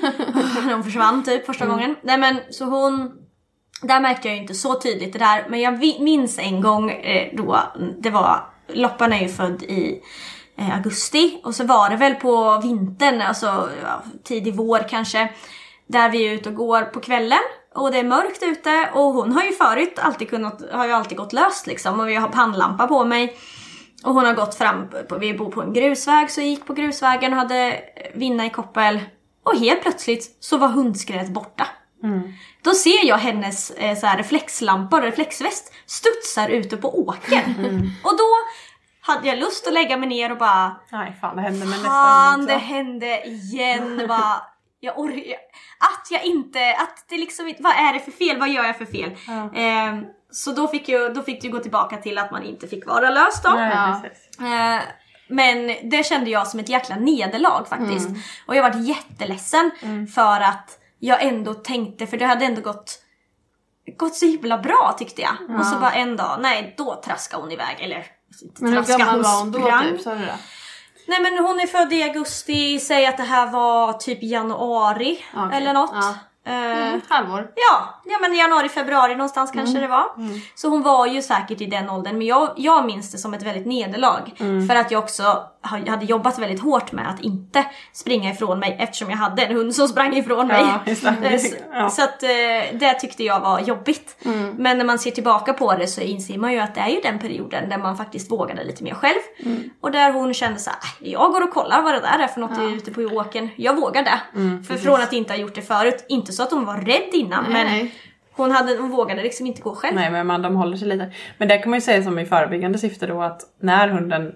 när 0.66 0.74
hon 0.74 0.84
försvann 0.84 1.24
typ 1.24 1.46
första 1.46 1.66
gången. 1.66 1.96
Nej 2.02 2.18
men 2.18 2.40
så 2.50 2.66
hon, 2.66 3.12
där 3.82 4.00
märkte 4.00 4.28
jag 4.28 4.36
ju 4.36 4.42
inte 4.42 4.54
så 4.54 4.80
tydligt 4.80 5.14
det 5.14 5.20
där 5.20 5.46
men 5.50 5.62
jag 5.62 5.80
minns 6.00 6.40
en 6.40 6.62
gång 6.62 6.92
eh, 6.92 7.36
då, 7.38 7.60
det 8.00 8.10
var, 8.10 8.50
Loppan 8.68 9.14
är 9.14 9.20
ju 9.20 9.30
född 9.30 9.64
i 9.64 10.02
eh, 10.58 10.76
augusti 10.76 11.42
och 11.44 11.56
så 11.56 11.64
var 11.64 11.90
det 11.90 11.96
väl 11.96 12.16
på 12.16 12.60
vintern, 12.64 13.22
alltså 13.22 13.70
ja, 13.84 14.04
tidig 14.24 14.56
vår 14.56 14.86
kanske. 14.90 15.30
Där 15.88 16.10
vi 16.10 16.28
är 16.28 16.34
ute 16.34 16.50
och 16.50 16.56
går 16.56 16.82
på 16.82 17.00
kvällen 17.00 17.40
och 17.76 17.92
det 17.92 18.00
är 18.00 18.04
mörkt 18.04 18.44
ute 18.44 18.90
och 18.94 19.14
hon 19.14 19.32
har 19.32 19.44
ju 19.44 19.52
förut 19.52 20.00
alltid 20.00 20.30
kunnat, 20.30 20.62
har 20.72 20.86
ju 20.86 20.92
alltid 20.92 21.18
gått 21.18 21.34
löst 21.34 21.68
liksom 21.68 22.00
och 22.00 22.08
vi 22.08 22.16
har 22.16 22.28
pannlampa 22.28 22.88
på 22.88 23.06
mig. 23.06 23.38
Och 24.04 24.14
hon 24.14 24.26
har 24.26 24.34
gått 24.34 24.56
fram, 24.56 24.90
på, 25.10 25.18
vi 25.18 25.34
bor 25.34 25.52
på 25.52 25.62
en 25.62 25.74
grusväg 25.74 26.32
så 26.32 26.42
jag 26.42 26.48
gick 26.48 26.66
på 26.66 26.74
grusvägen 26.74 27.34
och 27.34 27.40
hade 27.40 27.80
vinna 28.14 28.46
i 28.46 28.50
koppel. 28.50 29.00
Och 29.44 29.58
helt 29.60 29.82
plötsligt 29.82 30.38
så 30.40 30.58
var 30.58 30.68
hundskrädet 30.68 31.30
borta. 31.30 31.68
Då 32.62 32.72
ser 32.72 33.06
jag 33.06 33.18
hennes 33.18 33.72
eh, 33.72 33.98
så 33.98 34.06
här 34.08 34.18
reflexlampa 34.18 34.98
och 34.98 35.04
reflexväst 35.04 35.74
studsar 35.86 36.50
ute 36.50 36.78
på 36.78 37.00
åkern. 37.00 37.92
Och 38.04 38.18
då 38.18 38.30
hade 39.08 39.28
jag 39.28 39.38
lust 39.38 39.68
att 39.68 39.74
lägga 39.74 39.98
mig 39.98 40.10
ner 40.10 40.32
och 40.32 40.38
bara 40.38 40.76
Nej 40.92 41.18
fan 41.22 41.36
det 41.36 41.42
hände 41.42 41.60
med 41.60 41.70
nästa 41.70 41.90
Fan 41.90 42.46
det 42.46 42.58
hände 42.58 43.28
igen. 43.28 44.06
Bara, 44.08 44.42
jag 44.80 45.00
orkar, 45.00 45.38
att 45.80 46.08
jag 46.12 46.24
inte, 46.24 46.76
att 46.80 47.06
det 47.10 47.18
liksom 47.18 47.48
inte, 47.48 47.64
vad 47.64 47.76
är 47.76 47.94
det 47.94 48.00
för 48.00 48.12
fel? 48.12 48.40
Vad 48.40 48.50
gör 48.50 48.64
jag 48.64 48.78
för 48.78 48.86
fel? 48.86 49.12
Eh, 49.54 50.08
så 50.32 50.52
då 50.52 50.68
fick, 50.68 50.90
ju, 50.90 51.10
då 51.10 51.22
fick 51.22 51.42
det 51.42 51.48
ju 51.48 51.54
gå 51.54 51.60
tillbaka 51.60 51.98
till 51.98 52.18
att 52.18 52.32
man 52.32 52.44
inte 52.44 52.68
fick 52.68 52.88
vara 52.88 53.10
lös 53.10 53.42
då. 53.42 53.50
Ja. 53.50 54.02
Eh, 54.40 54.82
men 55.28 55.90
det 55.90 56.06
kände 56.06 56.30
jag 56.30 56.48
som 56.48 56.60
ett 56.60 56.70
jäkla 56.70 56.96
nederlag 56.96 57.66
faktiskt. 57.70 58.10
Och 58.48 58.56
jag 58.56 58.64
var 58.64 58.80
jätteledsen 58.80 59.72
för 60.16 60.42
att 60.42 60.80
jag 61.00 61.24
ändå 61.24 61.54
tänkte, 61.54 62.08
för 62.08 62.18
det 62.18 62.26
hade 62.26 62.46
ändå 62.46 62.62
gått 62.62 63.02
gått 63.98 64.16
så 64.16 64.26
himla 64.26 64.58
bra 64.58 64.96
tyckte 64.98 65.22
jag. 65.22 65.60
Och 65.60 65.66
så 65.66 65.80
bara 65.80 65.92
en 65.94 66.16
dag, 66.18 66.40
nej 66.42 66.74
då 66.78 67.02
traskade 67.06 67.44
hon 67.44 67.52
iväg. 67.52 67.76
Eller 67.80 68.06
Men 68.60 68.74
hur 68.74 68.98
gammal 68.98 69.22
var 69.24 69.40
hon 69.40 69.52
då 69.52 69.60
typ? 69.60 70.02
Sa 70.02 70.16
du 70.16 70.20
det? 70.26 70.38
Nej 71.08 71.22
men 71.22 71.46
hon 71.46 71.60
är 71.60 71.68
född 71.68 71.94
i 71.94 72.04
augusti, 72.04 72.80
säg 72.80 73.06
att 73.06 73.18
det 73.18 73.24
här 73.24 73.48
var 73.52 73.94
typ 73.94 74.24
januari 74.24 75.26
Okej, 75.36 75.58
eller 75.58 75.74
något. 75.74 75.92
ja. 75.94 76.10
Eh, 76.48 76.88
Mm, 76.88 77.02
halvår. 77.10 77.52
Ja, 77.56 78.02
ja 78.06 78.18
men 78.22 78.34
januari, 78.36 78.70
februari 78.70 79.16
någonstans 79.16 79.52
kanske 79.52 79.80
det 79.80 79.88
var. 79.88 80.06
Så 80.56 80.70
hon 80.70 80.82
var 80.84 81.06
ju 81.08 81.22
säkert 81.22 81.62
i 81.62 81.66
den 81.66 81.90
åldern. 81.90 82.18
Men 82.18 82.28
jag, 82.28 82.54
jag 82.58 82.86
minns 82.86 83.12
det 83.12 83.18
som 83.18 83.34
ett 83.34 83.44
väldigt 83.44 83.66
nederlag. 83.66 84.22
För 84.68 84.76
att 84.76 84.92
jag 84.92 85.04
också 85.04 85.44
hade 85.66 86.06
jobbat 86.06 86.40
väldigt 86.40 86.60
hårt 86.62 86.92
med 86.92 87.10
att 87.10 87.20
inte 87.20 87.66
springa 87.94 88.32
ifrån 88.32 88.60
mig 88.60 88.78
eftersom 88.80 89.10
jag 89.10 89.18
hade 89.18 89.46
en 89.46 89.56
hund 89.56 89.76
som 89.76 89.88
sprang 89.88 90.16
ifrån 90.16 90.48
mig. 90.48 90.62
Ja. 90.62 90.92
Eh, 90.92 90.96
så, 90.98 91.56
Ja. 91.74 91.90
så 91.90 92.04
att 92.04 92.24
eh, 92.24 92.30
det 92.80 92.94
tyckte 93.00 93.24
jag 93.24 93.40
var 93.40 93.60
jobbigt. 93.60 94.18
Men 94.58 94.78
när 94.78 94.86
man 94.86 95.00
ser 95.00 95.12
tillbaka 95.12 95.54
på 95.54 95.74
det 95.76 95.88
så 95.88 96.02
inser 96.02 96.38
man 96.38 96.54
ju 96.54 96.60
att 96.60 96.76
det 96.76 96.82
är 96.82 96.90
ju 96.90 97.00
den 97.02 97.20
perioden 97.20 97.70
där 97.70 97.78
man 97.78 97.98
faktiskt 97.98 98.32
vågade 98.32 98.64
lite 98.64 98.84
mer 98.84 98.94
själv. 98.94 99.20
Och 99.82 99.92
där 99.92 100.12
hon 100.12 100.34
kände 100.34 100.60
så 100.60 100.70
här, 100.70 100.80
"Äh, 101.02 101.12
jag 101.12 101.32
går 101.32 101.42
och 101.44 101.54
kollar 101.54 101.82
vad 101.82 101.94
det 101.94 102.00
där 102.00 102.20
är 102.24 102.28
för 102.28 102.40
något 102.42 102.60
ute 102.78 102.92
på 102.92 103.02
åken. 103.02 103.50
Jag 103.56 103.76
vågar 103.76 104.04
det. 104.04 104.20
för 104.68 104.78
från 104.78 105.02
att 105.02 105.14
inte 105.14 105.34
ha 105.34 105.38
gjort 105.38 105.56
det 105.56 105.62
förut, 105.62 106.06
inte 106.10 106.32
så 106.34 106.44
att 106.44 106.52
hon 106.52 106.66
var 106.66 106.78
rädd 106.78 107.10
innan 107.14 107.44
Nej, 107.44 107.54
men 107.54 107.66
nej. 107.66 107.96
hon, 108.36 108.52
hade, 108.52 108.78
hon 108.78 108.90
vågade 108.90 109.22
liksom 109.24 109.46
inte 109.48 109.62
gå 109.62 109.76
själv. 109.76 109.96
Nej 109.96 110.12
men 110.12 110.28
man, 110.28 110.42
de 110.42 110.56
håller 110.56 110.78
sig 110.78 110.88
lite. 110.88 111.12
Men 111.38 111.48
det 111.48 111.58
kan 111.58 111.70
man 111.70 111.78
ju 111.78 111.82
säga 111.82 112.04
som 112.04 112.20
i 112.20 112.26
förebyggande 112.26 112.78
syfte 112.78 113.08
då 113.08 113.22
att 113.22 113.42
när 113.62 113.88
hunden 113.88 114.32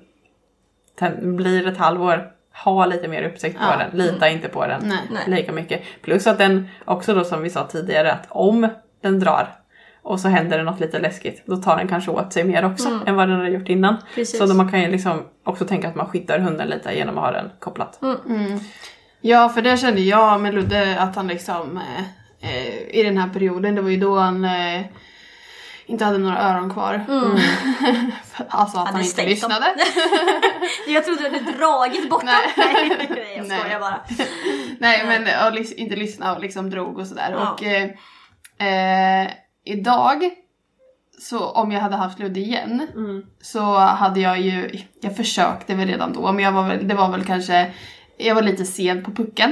blir 1.22 1.68
ett 1.68 1.78
halvår, 1.78 2.32
ha 2.64 2.86
lite 2.86 3.08
mer 3.08 3.24
uppsikt 3.24 3.58
på 3.58 3.64
Ja. 3.64 3.78
den. 3.78 3.98
Lita 3.98 4.30
inte 4.30 4.48
på 4.48 4.68
den 4.68 4.82
Nej. 4.84 4.98
Nej. 5.12 5.24
lika 5.28 5.52
mycket. 5.52 5.82
Plus 6.02 6.28
att 6.28 6.38
den 6.38 6.68
också 6.86 7.14
då 7.14 7.24
som 7.24 7.42
vi 7.42 7.50
sa 7.50 7.68
tidigare 7.68 8.12
att 8.12 8.26
om 8.30 8.68
den 9.02 9.20
drar 9.20 9.56
och 10.02 10.20
så 10.20 10.28
händer 10.28 10.58
det 10.58 10.64
något 10.64 10.80
lite 10.80 11.00
läskigt, 11.00 11.44
då 11.46 11.56
tar 11.58 11.78
den 11.78 11.88
kanske 11.88 12.12
åt 12.12 12.34
sig 12.34 12.44
mer 12.44 12.66
också 12.66 13.00
än 13.06 13.16
vad 13.16 13.30
den 13.30 13.40
har 13.40 13.48
gjort 13.48 13.70
innan. 13.70 13.96
Precis. 14.16 14.40
Så 14.40 14.46
då 14.46 14.54
man 14.54 14.72
kan 14.72 14.82
ju 14.82 14.88
liksom 14.92 15.24
också 15.44 15.66
tänka 15.66 15.88
att 15.88 15.96
man 15.96 16.06
skyddar 16.08 16.40
hunden 16.40 16.68
lite 16.68 16.94
genom 16.98 17.18
att 17.18 17.24
ha 17.24 17.32
den 17.32 17.50
kopplat. 17.60 18.00
Ja, 19.22 19.50
för 19.50 19.62
det 19.62 19.78
kände 19.78 20.02
jag 20.02 20.42
med 20.42 20.54
Ludde 20.54 21.00
att 21.00 21.16
han 21.16 21.28
liksom 21.28 21.78
eh, 21.78 22.04
eh, 22.56 22.98
i 23.00 23.04
den 23.04 23.18
här 23.18 23.30
perioden, 23.30 23.76
det 23.76 23.82
var 23.82 23.90
ju 23.90 23.98
då 23.98 24.18
han 24.20 24.46
eh, 24.46 24.82
inte 25.90 26.06
hade 26.06 26.18
några 26.18 26.40
öron 26.40 26.70
kvar. 26.70 26.94
alltså 28.48 28.78
att 28.78 28.86
Hade 28.86 28.98
han 28.98 29.02
inte 29.02 29.26
lyssnade. 29.26 29.66
Jag 30.88 31.06
trodde 31.06 31.30
du 31.30 31.38
hade 31.38 31.52
dragit 31.52 32.10
bort 32.10 32.24
Nej. 32.24 32.54
dem. 32.56 33.08
Nej, 33.10 33.34
jag 33.38 33.48
Nej. 33.48 33.60
skojar 33.60 33.80
bara. 33.80 34.02
Nej 34.80 35.06
men 35.06 35.22
och 35.22 35.60
lys- 35.60 35.74
inte 35.76 35.96
lyssna 35.96 36.36
och 36.36 36.42
liksom 36.42 36.70
drog 36.70 36.98
och 36.98 37.08
sådär. 37.08 37.32
Ja. 37.32 37.52
Och 37.52 37.64
eh, 37.64 39.24
eh, 39.24 39.32
idag, 39.66 40.30
så 41.20 41.50
om 41.50 41.72
jag 41.72 41.82
hade 41.82 41.96
haft 41.96 42.20
Ludde 42.20 42.40
igen, 42.40 42.88
så 43.42 43.78
hade 43.78 44.20
jag 44.20 44.40
ju, 44.40 44.80
jag 45.02 45.16
försökte 45.16 45.76
väl 45.76 45.88
redan 45.88 46.14
då, 46.14 46.32
men 46.32 46.44
jag 46.44 46.52
var 46.52 46.64
väl, 46.64 46.88
det 46.88 46.96
var 46.96 47.10
väl 47.12 47.26
kanske 47.26 47.72
jag 48.22 48.36
var 48.36 48.42
lite 48.42 48.66
sen 48.66 49.04
på 49.04 49.12
pucken. 49.12 49.52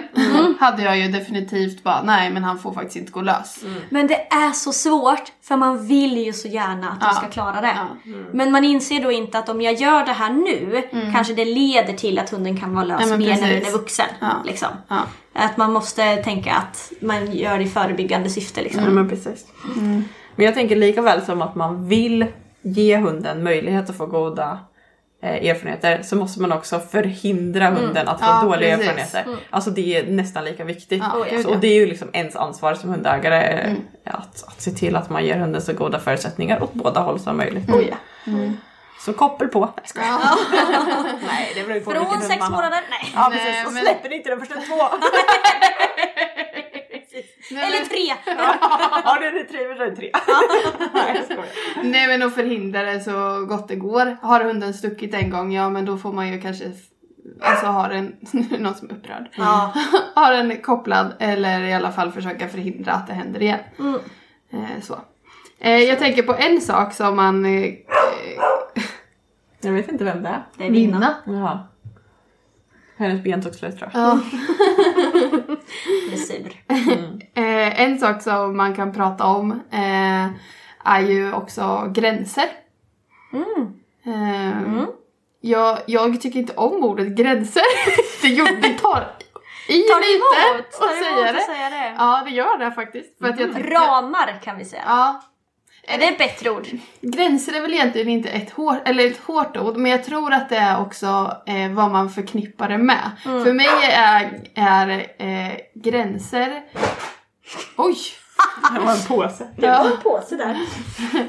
Hade 0.60 0.84
jag 0.84 0.98
ju 1.00 1.08
definitivt 1.12 1.84
bara, 1.84 2.04
nej 2.04 2.30
men 2.30 2.44
han 2.44 2.60
får 2.60 2.74
faktiskt 2.74 2.96
inte 2.96 3.12
gå 3.12 3.22
lös. 3.22 3.64
Men 3.90 4.08
det 4.08 4.28
är 4.34 4.52
så 4.52 4.74
svårt 4.74 5.24
för 5.42 5.58
man 5.58 5.88
vill 5.88 6.18
ju 6.26 6.34
så 6.34 6.48
gärna 6.48 6.90
att 6.90 7.00
de 7.00 7.06
Ja. 7.06 7.14
ska 7.14 7.28
klara 7.28 7.62
det. 7.62 7.74
Ja. 7.76 8.12
Men 8.34 8.52
man 8.52 8.64
inser 8.64 9.04
då 9.04 9.12
inte 9.12 9.40
att 9.40 9.50
om 9.50 9.62
jag 9.62 9.74
gör 9.74 10.06
det 10.06 10.12
här 10.12 10.34
nu 10.34 10.84
kanske 11.14 11.34
det 11.34 11.46
leder 11.46 11.94
till 11.94 12.20
att 12.20 12.30
hunden 12.30 12.60
kan 12.60 12.76
vara 12.76 12.86
lös 12.86 13.10
Ja, 13.10 13.18
mer 13.18 13.42
när 13.42 13.54
den 13.54 13.66
är 13.66 13.72
vuxen. 13.72 14.06
Ja. 14.20 14.28
Liksom. 14.46 14.70
Ja. 14.88 15.00
Att 15.34 15.58
man 15.58 15.74
måste 15.74 16.16
tänka 16.16 16.54
att 16.54 16.92
man 17.02 17.32
gör 17.32 17.58
det 17.58 17.64
i 17.64 17.68
förebyggande 17.68 18.30
syfte. 18.30 18.62
Liksom. 18.62 18.84
Ja, 18.84 18.90
men 18.90 19.10
precis. 19.10 19.46
Men 20.36 20.46
jag 20.46 20.54
tänker 20.54 20.76
lika 20.76 21.02
väl 21.02 21.22
som 21.26 21.42
att 21.42 21.56
man 21.56 21.88
vill 21.88 22.26
ge 22.62 22.98
hunden 22.98 23.44
möjlighet 23.44 23.90
att 23.90 23.98
få 23.98 24.06
goda 24.06 24.60
erfarenheter 25.22 26.02
så 26.04 26.16
måste 26.16 26.42
man 26.42 26.52
också 26.52 26.80
förhindra 26.80 27.70
hunden 27.70 28.08
att 28.08 28.20
få 28.20 28.26
Ja, 28.26 28.42
dåliga 28.44 28.78
precis. 28.78 28.92
erfarenheter. 28.92 29.46
Alltså 29.50 29.70
det 29.70 29.98
är 29.98 30.08
nästan 30.12 30.46
lika 30.46 30.64
viktigt. 30.64 31.04
Ja, 31.14 31.26
gud, 31.30 31.42
så, 31.44 31.50
ja. 31.50 31.54
och 31.56 31.60
det 31.62 31.68
är 31.68 31.76
ju 31.76 31.86
liksom 31.86 32.10
ens 32.14 32.36
ansvar 32.36 32.74
som 32.74 32.90
hundägare 32.90 33.44
eh, 33.44 33.74
att, 34.16 34.44
att 34.48 34.62
se 34.62 34.72
till 34.72 34.96
att 34.96 35.10
man 35.10 35.26
ger 35.26 35.38
hunden 35.38 35.62
så 35.62 35.74
goda 35.74 36.00
förutsättningar 36.00 36.64
åt 36.64 36.74
båda 36.74 37.00
håll 37.00 37.20
som 37.20 37.38
möjligt. 37.38 37.70
Oh, 37.70 37.82
ja. 37.90 37.96
Så 39.06 39.14
koppel 39.14 39.48
på. 39.48 39.60
Nej, 39.60 39.86
skojar. 39.86 40.10
Nej, 41.28 41.52
det 41.56 41.62
beror 41.62 41.76
ju 41.76 41.82
på 41.84 41.92
Från 41.92 42.22
sex 42.22 42.44
har. 42.46 42.70
Nej. 42.70 42.82
Ja 43.16 43.30
precis, 43.34 43.66
och 43.68 43.74
men- 43.74 43.84
släpper 43.84 44.14
inte 44.14 44.30
den 44.30 44.40
första 44.40 44.56
två. 44.56 44.76
Eller 47.52 47.86
tre. 47.86 48.14
ja 49.04 49.18
det 49.20 49.40
är 49.40 49.44
tre, 49.44 49.68
men 49.68 49.78
det 49.78 49.86
är 49.86 49.96
tre. 49.96 50.12
Nej. 50.94 51.26
Nej 51.84 52.08
men 52.08 52.28
att 52.28 52.36
förhindra 52.36 52.82
det 52.84 53.00
så 53.00 53.46
gott 53.46 53.68
det 53.68 53.76
går. 53.76 54.18
Har 54.22 54.44
hunden 54.44 54.74
stuckit 54.74 55.14
en 55.14 55.30
gång, 55.30 55.54
ja 55.54 55.70
men 55.70 55.86
då 55.86 55.98
får 55.98 56.14
man 56.14 56.28
ju 56.28 56.42
kanske 56.42 56.72
Alltså 57.42 57.66
ha 57.66 57.88
den, 57.88 58.16
nu 58.32 58.42
är 58.52 58.58
det 58.58 58.64
någon 58.64 58.76
som 58.76 58.90
är 58.90 58.94
upprörd. 58.94 59.30
Ja. 59.38 59.74
ha 60.16 60.30
den 60.30 60.62
kopplad 60.62 61.14
eller 61.20 61.62
i 61.62 61.74
alla 61.74 61.92
fall 61.92 62.12
försöka 62.12 62.48
förhindra 62.48 62.92
att 62.92 63.08
det 63.08 63.14
händer 63.14 63.42
igen. 63.42 63.60
Mm. 63.80 64.00
Eh, 64.52 64.82
så. 64.82 65.00
Eh, 65.60 65.78
jag 65.78 66.00
tänker 66.00 66.24
på 66.24 66.36
en 66.36 66.62
sak 66.62 66.94
som 66.94 67.16
man... 67.16 67.46
Eh, 67.46 67.74
Jag 69.62 69.72
vet 69.72 69.92
inte 69.92 70.04
vem 70.04 70.24
det 70.24 70.30
är. 70.30 70.44
Det 70.58 70.66
är 70.66 70.72
vinna. 70.72 71.16
Jaha. 71.26 71.60
Hennes 72.98 73.24
ben 73.24 73.42
tog 73.42 73.56
slut 73.56 73.78
tror 73.80 73.92
jag. 73.94 74.02
ja. 74.04 74.20
Blir 76.08 76.18
sur. 76.18 76.54
eh, 77.34 77.82
en 77.82 78.00
sak 78.00 78.22
som 78.22 78.58
man 78.58 78.76
kan 78.76 78.94
prata 78.94 79.26
om 79.26 79.52
eh, 79.72 80.26
är 80.84 81.00
ju 81.02 81.34
också 81.34 81.92
gränser. 81.94 82.46
Eh, 84.06 84.84
Jag, 85.42 85.80
jag 85.88 86.22
tycker 86.22 86.40
inte 86.40 86.54
om 86.56 86.84
ordet 86.84 87.08
gränser. 87.08 87.64
det, 88.22 88.28
gjorde, 88.28 88.56
det 88.62 88.74
tar 88.74 89.08
i 89.70 89.82
Tar 89.82 90.00
lite 90.00 90.16
emot? 90.16 90.66
att 90.66 90.72
Tar 90.80 90.88
säga 90.88 91.12
emot 91.30 91.36
att 91.42 91.46
säga 91.56 91.70
det? 91.70 91.96
Ja, 91.98 92.22
det 92.26 92.32
gör 92.32 92.58
det 92.58 92.72
faktiskt. 92.72 93.20
För 93.20 93.30
att 93.30 93.40
jag 93.40 93.56
tycker- 93.56 93.70
Ramar 93.72 94.42
kan 94.44 94.58
vi 94.58 94.66
säga. 94.66 94.84
Ja, 94.88 95.22
Är 95.90 95.98
det 95.98 96.06
ett 96.06 96.18
bättre 96.18 96.50
ord? 96.50 96.68
gränser 97.02 97.54
är 97.54 97.62
väl 97.62 97.74
egentligen 97.74 98.08
inte 98.08 98.30
ett 98.30 98.52
hårt, 98.52 98.88
eller 98.88 99.08
ett 99.08 99.18
hårt 99.18 99.58
ord, 99.58 99.78
men 99.78 99.92
jag 99.92 100.04
tror 100.04 100.34
att 100.34 100.50
det 100.50 100.56
är 100.58 100.82
också 100.82 101.38
eh, 101.46 101.72
vad 101.72 101.92
man 101.92 102.10
förknippar 102.10 102.70
det 102.70 102.78
med. 102.78 103.12
För 103.24 103.54
mig 103.54 103.68
är, 103.92 104.42
är 104.56 104.90
eh, 105.18 105.58
gränser... 105.74 106.64
Oj! 107.78 107.98
Det 108.74 108.80
var 108.80 108.92
en 108.92 109.04
påse. 109.08 109.48
Det 109.56 109.68
var 109.68 109.86
en 109.86 109.98
påse 110.04 110.36
där. 110.36 110.58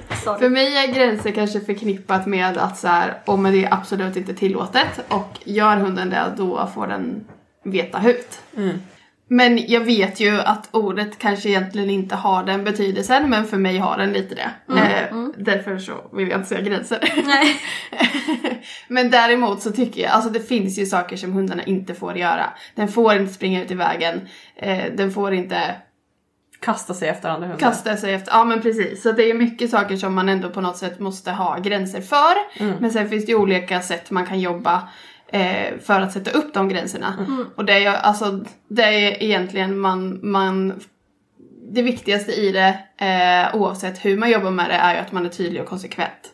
För 0.39 0.49
mig 0.49 0.77
är 0.77 0.93
gränser 0.95 1.31
kanske 1.31 1.61
förknippat 1.61 2.27
med 2.27 2.59
att 2.59 2.79
så 2.79 2.89
här, 2.89 3.23
om 3.25 3.43
det 3.43 3.65
är 3.65 3.75
absolut 3.75 4.17
inte 4.17 4.35
tillåtet 4.35 5.01
och 5.09 5.39
gör 5.45 5.77
hunden 5.77 6.11
det 6.11 6.33
då 6.37 6.69
får 6.75 6.87
den 6.87 7.25
veta 7.65 7.99
hut. 7.99 8.41
Men 9.31 9.71
jag 9.71 9.81
vet 9.81 10.21
ju 10.21 10.41
att 10.41 10.69
ordet 10.71 11.19
kanske 11.19 11.49
egentligen 11.49 11.91
inte 11.91 12.15
har 12.15 12.45
den 12.45 12.65
betydelsen 12.65 13.31
men 13.31 13.45
för 13.47 13.57
mig 13.57 13.79
har 13.79 13.99
den 13.99 14.13
lite 14.13 14.35
det. 14.35 14.51
eh, 15.13 15.15
Därför 15.37 15.79
så 15.79 15.93
vill 16.13 16.29
jag 16.29 16.39
inte 16.39 16.49
säga 16.49 16.61
gränser. 16.61 17.13
Nej. 17.27 17.57
men 18.89 19.11
däremot 19.11 19.63
så 19.63 19.71
tycker 19.71 20.03
jag, 20.03 20.11
alltså 20.11 20.31
det 20.31 20.41
finns 20.41 20.79
ju 20.79 20.87
saker 20.87 21.17
som 21.17 21.33
hundarna 21.33 21.63
inte 21.63 21.95
får 21.95 22.17
göra. 22.17 22.45
Den 22.75 22.89
får 22.89 23.15
inte 23.15 23.33
springa 23.35 23.65
ut 23.65 23.71
i 23.71 23.75
vägen, 23.75 24.29
eh, 24.57 24.85
den 24.97 25.13
får 25.13 25.35
inte 25.35 25.75
Kasta 26.61 26.95
sig 26.95 27.09
efter 27.09 27.29
andra 27.29 27.47
hundar. 27.49 27.61
kasta 27.61 27.97
sig 27.97 28.15
efter, 28.15 28.33
ja 28.33 28.45
men 28.45 28.63
precis. 28.63 29.03
Så 29.03 29.13
det 29.13 29.31
är 29.31 29.35
mycket 29.35 29.71
saker 29.71 29.97
som 29.97 30.15
man 30.15 30.29
ändå 30.29 30.51
på 30.51 30.61
något 30.61 30.77
sätt 30.77 31.01
måste 31.01 31.31
ha 31.31 31.59
gränser 31.59 32.01
för. 32.01 32.35
Men 32.81 32.91
sen 32.91 33.09
finns 33.09 33.27
det 33.27 33.33
ju 33.33 33.39
olika 33.39 33.81
sätt 33.81 34.11
man 34.11 34.27
kan 34.27 34.41
jobba 34.41 34.89
eh, 35.29 35.79
för 35.83 36.01
att 36.01 36.13
sätta 36.13 36.31
upp 36.31 36.55
de 36.55 36.69
gränserna. 36.69 37.27
Och 37.57 37.65
det 37.65 37.85
är, 37.85 37.93
alltså, 37.93 38.45
det 38.69 38.83
är 38.83 39.23
egentligen 39.23 39.79
man, 39.79 40.19
man 40.23 40.81
det 41.71 41.83
viktigaste 41.83 42.33
i 42.33 42.53
det, 42.53 42.79
eh, 43.07 43.57
oavsett 43.61 44.05
hur 44.05 44.17
man 44.17 44.31
jobbar 44.31 44.51
med 44.51 44.71
det, 44.71 44.75
är 44.75 44.95
ju 44.95 45.01
att 45.01 45.13
man 45.13 45.27
är 45.27 45.31
tydlig 45.31 45.63
och 45.63 45.69
konsekvent. 45.69 46.33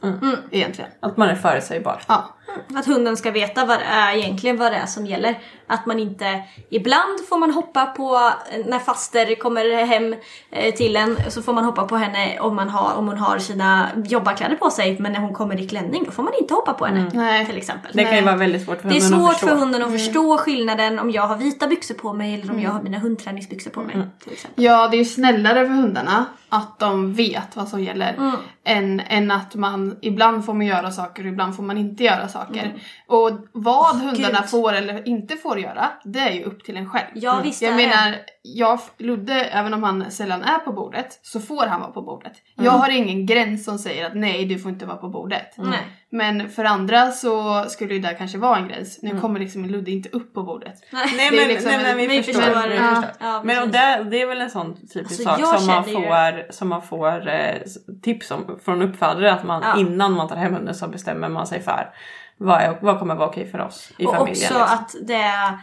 Egentligen. 0.51 0.91
Att 1.01 1.17
man 1.17 1.29
är 1.29 1.35
förutsägbar. 1.35 2.03
Ja. 2.09 2.35
Att 2.75 2.87
hunden 2.87 3.17
ska 3.17 3.31
veta 3.31 3.65
vad 3.65 3.79
det 3.79 3.85
är 3.85 4.17
egentligen 4.17 4.57
vad 4.57 4.73
det 4.73 4.77
är 4.77 4.87
som 4.87 5.07
gäller. 5.07 5.39
Att 5.67 5.87
man 5.87 5.99
inte... 5.99 6.43
Ibland 6.71 7.21
får 7.29 7.39
man 7.39 7.51
hoppa 7.51 7.87
på 7.87 8.31
när 8.67 8.79
faster 8.79 9.35
kommer 9.35 9.85
hem 9.85 10.15
eh, 10.51 10.75
till 10.75 10.97
en 10.97 11.17
så 11.29 11.43
får 11.43 11.53
man 11.53 11.65
hoppa 11.65 11.85
på 11.85 11.97
henne 11.97 12.39
om, 12.41 12.57
man 12.57 12.69
har, 12.69 12.95
om 12.95 13.09
hon 13.09 13.19
har 13.19 13.39
sina 13.39 13.89
jobbarkläder 14.05 14.57
på 14.57 14.71
sig. 14.71 14.97
Men 15.01 15.13
när 15.13 15.21
hon 15.21 15.35
kommer 15.35 15.61
i 15.61 15.69
klänning 15.69 16.05
då 16.05 16.11
får 16.11 16.23
man 16.23 16.33
inte 16.41 16.55
hoppa 16.55 16.75
på 16.75 16.87
henne. 16.87 17.11
Nej. 17.15 17.47
Till 17.47 17.57
exempel. 17.57 17.91
Det 17.95 18.05
kan 18.05 18.17
ju 18.17 18.23
vara 18.25 18.37
väldigt 18.37 18.65
svårt 18.65 18.81
för 18.81 18.89
Det 18.89 18.97
är 18.97 19.01
hunden 19.01 19.21
att 19.21 19.27
svårt 19.27 19.33
förstå. 19.33 19.47
för 19.49 19.57
hunden 19.57 19.83
att 19.83 19.93
förstå 19.93 20.39
skillnaden 20.39 20.99
om 20.99 21.11
jag 21.11 21.23
har 21.23 21.37
vita 21.37 21.67
byxor 21.67 21.95
på 21.95 22.13
mig 22.13 22.35
eller 22.35 22.53
om 22.53 22.61
jag 22.61 22.71
har 22.71 22.83
mina 22.83 22.99
hundträningsbyxor 22.99 23.71
på 23.71 23.83
mig. 23.83 23.97
Till 24.25 24.33
exempel. 24.33 24.65
Ja, 24.65 24.89
det 24.89 24.97
är 24.97 24.99
ju 24.99 25.05
snällare 25.05 25.67
för 25.67 25.75
hundarna 25.75 26.27
att 26.55 26.79
de 26.79 27.15
vet 27.15 27.57
vad 27.57 27.69
som 27.69 27.83
gäller. 27.83 28.15
Mm. 28.15 28.37
Än, 28.65 29.01
än 29.01 29.31
att 29.31 29.55
man, 29.55 29.99
ibland 30.03 30.45
får 30.47 30.55
man 30.55 30.67
göra 30.67 30.91
saker 30.91 31.23
och 31.23 31.29
ibland 31.29 31.57
får 31.57 31.63
man 31.63 31.79
inte 31.79 32.05
göra 32.05 32.29
saker. 32.29 32.65
Mm. 32.65 32.79
Och 33.07 33.31
vad 33.53 33.97
hundarna 33.97 34.41
Gud. 34.41 34.51
får 34.51 34.73
eller 34.73 35.09
inte 35.09 35.37
får 35.37 35.59
göra, 35.59 35.91
det 36.05 36.19
är 36.19 36.33
ju 36.33 36.45
upp 36.45 36.65
till 36.65 36.77
en 36.77 36.91
själv. 36.91 37.07
Ja, 37.15 37.41
visst 37.45 37.63
Jag 37.63 37.77
menar, 37.77 38.17
jag, 38.47 38.81
Ludde, 38.99 39.35
även 39.35 39.75
om 39.75 39.83
han 39.83 40.11
sällan 40.11 40.43
är 40.43 40.59
på 40.59 40.73
bordet, 40.73 41.19
så 41.23 41.41
får 41.41 41.67
han 41.67 41.81
vara 41.81 41.91
på 41.91 42.03
bordet. 42.03 42.33
Mm. 42.59 42.65
Jag 42.67 42.73
har 42.73 42.91
ingen 42.91 43.27
gräns 43.27 43.65
som 43.65 43.79
säger 43.79 44.07
att 44.07 44.15
nej, 44.15 44.45
du 44.45 44.59
får 44.59 44.71
inte 44.71 44.87
vara 44.87 44.97
på 44.97 45.09
bordet. 45.09 45.55
Nej. 45.57 45.79
Men 46.11 46.51
för 46.51 46.65
andra 46.65 47.11
så 47.11 47.65
skulle 47.69 47.95
ju 47.95 48.01
där 48.01 48.15
kanske 48.19 48.39
vara 48.39 48.57
en 48.59 48.69
gräns. 48.69 48.99
Nu 49.03 49.21
kommer 49.21 49.41
liksom 49.41 49.65
Ludde 49.65 49.91
inte 49.91 50.09
upp 50.09 50.35
på 50.35 50.43
bordet. 50.43 50.75
Nej 50.93 51.07
Det 51.17 51.27
är 51.27 51.31
men, 51.41 51.49
liksom 51.49 51.71
nej, 51.71 51.79
men 51.83 51.91
en- 51.91 51.97
vi, 51.97 52.07
vi 52.07 52.23
förstår. 52.23 52.43
förstår. 52.43 52.69
Vi 52.69 52.77
Ja. 52.77 52.83
förstår. 52.95 53.11
Ja, 53.21 53.43
men 53.45 53.63
och 53.63 53.69
det, 53.69 54.07
det 54.11 54.23
är 54.23 54.27
väl 54.27 54.41
en 54.41 54.51
sån 54.51 54.77
typisk 54.95 55.27
Alltså, 55.27 55.47
sak 55.47 55.59
som 55.61 55.67
man, 55.67 55.89
ju- 55.89 55.95
får, 55.95 56.53
som 56.53 56.69
man 56.69 56.83
får 56.83 57.29
eh, 57.29 57.55
tips 58.03 58.31
om 58.31 58.59
från 58.65 58.83
uppfödare. 58.83 59.33
Att 59.33 59.45
man 59.45 59.63
Ja. 59.67 59.81
innan 59.81 60.13
man 60.13 60.29
tar 60.29 60.37
hem 60.37 60.55
hunden 60.55 60.75
så 60.75 60.89
bestämmer 60.89 61.29
man 61.29 61.47
sig 61.47 61.63
för 61.63 61.91
vad, 62.37 62.61
är, 62.61 62.79
vad 62.81 62.99
kommer 62.99 63.15
vara 63.15 63.29
okej 63.29 63.51
för 63.51 63.61
oss 63.61 63.93
i 63.99 64.07
och 64.07 64.15
familjen. 64.15 64.31
också 64.31 64.59
liksom. 64.59 64.63
att 64.63 64.95
det, 65.09 65.59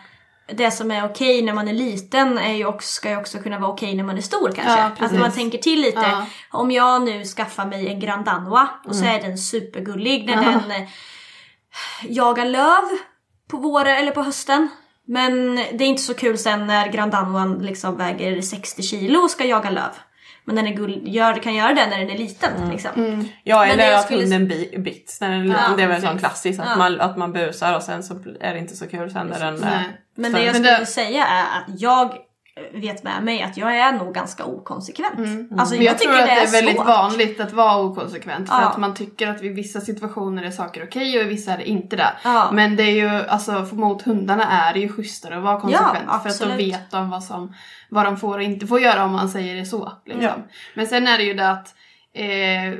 det 0.54 0.72
som 0.72 0.92
är 0.92 1.06
okej 1.06 1.42
när 1.42 1.54
man 1.54 1.68
är 1.68 1.74
liten 1.74 2.38
är 2.38 2.54
ju 2.54 2.66
också, 2.66 2.88
ska 2.92 3.10
ju 3.10 3.18
också 3.18 3.40
kunna 3.40 3.60
vara 3.60 3.72
okej 3.72 3.96
när 3.96 4.04
man 4.04 4.18
är 4.18 4.22
stor 4.22 4.52
kanske. 4.56 4.80
Ja, 5.00 5.06
att 5.06 5.12
man 5.20 5.32
tänker 5.32 5.58
till 5.58 5.82
lite. 5.82 6.00
Ja. 6.02 6.26
Om 6.52 6.72
jag 6.72 7.02
nu 7.02 7.24
skaffar 7.26 7.66
mig 7.66 7.88
en 7.90 8.00
Grand 8.00 8.26
Danois 8.26 8.70
och 8.86 8.96
så 8.96 9.06
är 9.06 9.22
den 9.22 9.38
supergullig 9.38 10.26
när 10.26 10.34
Ja. 10.34 10.42
den 10.42 10.72
eh, 10.72 10.88
jagar 12.04 12.46
löv 12.46 12.84
på 13.50 13.58
våren 13.58 13.98
eller 13.98 14.12
på 14.12 14.22
hösten. 14.22 14.68
Men 15.08 15.56
det 15.56 15.84
är 15.84 15.88
inte 15.88 16.02
så 16.02 16.14
kul 16.14 16.38
sen 16.38 16.68
när 16.68 16.88
Grand 16.88 17.12
Danoisen 17.12 17.66
liksom 17.66 17.98
väger 17.98 18.42
60 18.42 18.82
kilo 18.84 19.20
och 19.20 19.32
ska 19.32 19.46
jaga 19.46 19.70
löv. 19.70 19.92
Men 20.46 20.56
den 20.56 20.68
är 20.68 20.72
gull, 20.76 21.02
gör, 21.06 21.34
kan 21.34 21.54
göra 21.56 21.74
det 21.74 21.88
när 21.90 22.00
den 22.00 22.10
är 22.10 22.18
liten. 22.18 22.70
Liksom. 22.72 22.92
Ja 23.44 23.60
Men 23.60 23.68
det 23.68 23.74
eller 23.74 23.86
jag 23.92 24.00
att 24.00 24.06
skulle- 24.06 24.22
hunden 24.22 24.48
bi- 24.48 24.76
bits 24.78 25.22
när 25.22 25.30
den 25.30 25.40
är 25.40 25.44
liten. 25.44 25.62
Ja, 25.70 25.76
det 25.78 25.84
är 25.84 25.88
väl 25.88 25.96
en 25.96 26.02
sån 26.02 26.20
klassisk. 26.20 26.60
Att, 26.60 26.66
Ja. 26.70 26.76
man, 26.76 27.02
att 27.02 27.18
man 27.18 27.34
busar 27.34 27.76
och 27.76 27.84
sen 27.84 28.04
så 28.04 28.14
är 28.42 28.54
det 28.54 28.60
inte 28.60 28.76
så 28.76 28.88
kul 28.88 29.12
sen 29.12 29.28
när 29.28 29.40
den 29.40 29.56
Nej. 29.56 29.98
Men 30.22 30.32
det 30.32 30.44
jag 30.46 30.56
skulle 30.56 30.80
det- 30.80 30.86
säga 30.86 31.26
är 31.28 31.44
att 31.44 31.82
jag 31.82 32.14
vet 32.74 33.04
med 33.04 33.24
mig 33.24 33.42
att 33.44 33.58
jag 33.58 33.78
är 33.78 33.92
nog 33.92 34.14
ganska 34.14 34.46
okonsekvent. 34.46 35.20
Alltså 35.60 35.76
Men 35.76 35.84
jag, 35.84 35.92
jag, 35.94 36.00
tycker 36.00 36.12
tror 36.14 36.22
att 36.22 36.28
det 36.28 36.32
är, 36.34 36.48
är 36.48 36.52
väldigt 36.52 36.76
svårt. 36.76 36.88
vanligt 36.88 37.40
att 37.40 37.54
vara 37.54 37.78
okonsekvent. 37.82 38.50
För 38.50 38.56
Ja. 38.62 38.70
att 38.70 38.78
man 38.78 38.94
tycker 38.94 39.28
att 39.28 39.42
vid 39.42 39.56
vissa 39.56 39.82
situationer 39.82 40.44
är 40.44 40.52
saker 40.52 40.84
okej 40.84 41.18
och 41.18 41.24
i 41.26 41.28
vissa 41.28 41.52
är 41.54 41.58
det 41.58 41.70
inte 41.70 41.96
det. 41.96 42.14
Ja. 42.24 42.50
Men 42.54 42.76
det 42.76 42.84
är 42.84 42.92
ju, 42.92 43.10
alltså 43.10 43.68
mot 43.72 44.02
hundarna 44.02 44.50
är 44.50 44.74
det 44.74 44.80
ju 44.80 44.90
schysstare 44.90 45.38
att 45.38 45.44
vara 45.44 45.60
konsekvent. 45.62 46.10
för 46.24 46.30
att 46.30 46.40
då 46.40 46.58
vet 46.58 46.92
de 46.92 47.10
vad, 47.10 47.24
som, 47.24 47.54
vad 47.90 48.06
de 48.06 48.18
får 48.18 48.38
och 48.38 48.44
inte 48.44 48.68
får 48.68 48.80
göra 48.80 49.04
om 49.04 49.12
man 49.12 49.30
säger 49.30 49.56
det 49.56 49.66
så. 49.66 49.92
Liksom. 50.06 50.24
Ja. 50.24 50.36
Men 50.76 50.88
sen 50.88 51.08
är 51.08 51.18
det 51.18 51.24
ju 51.24 51.34
det 51.34 51.50
att 51.50 51.76
eh, 52.14 52.80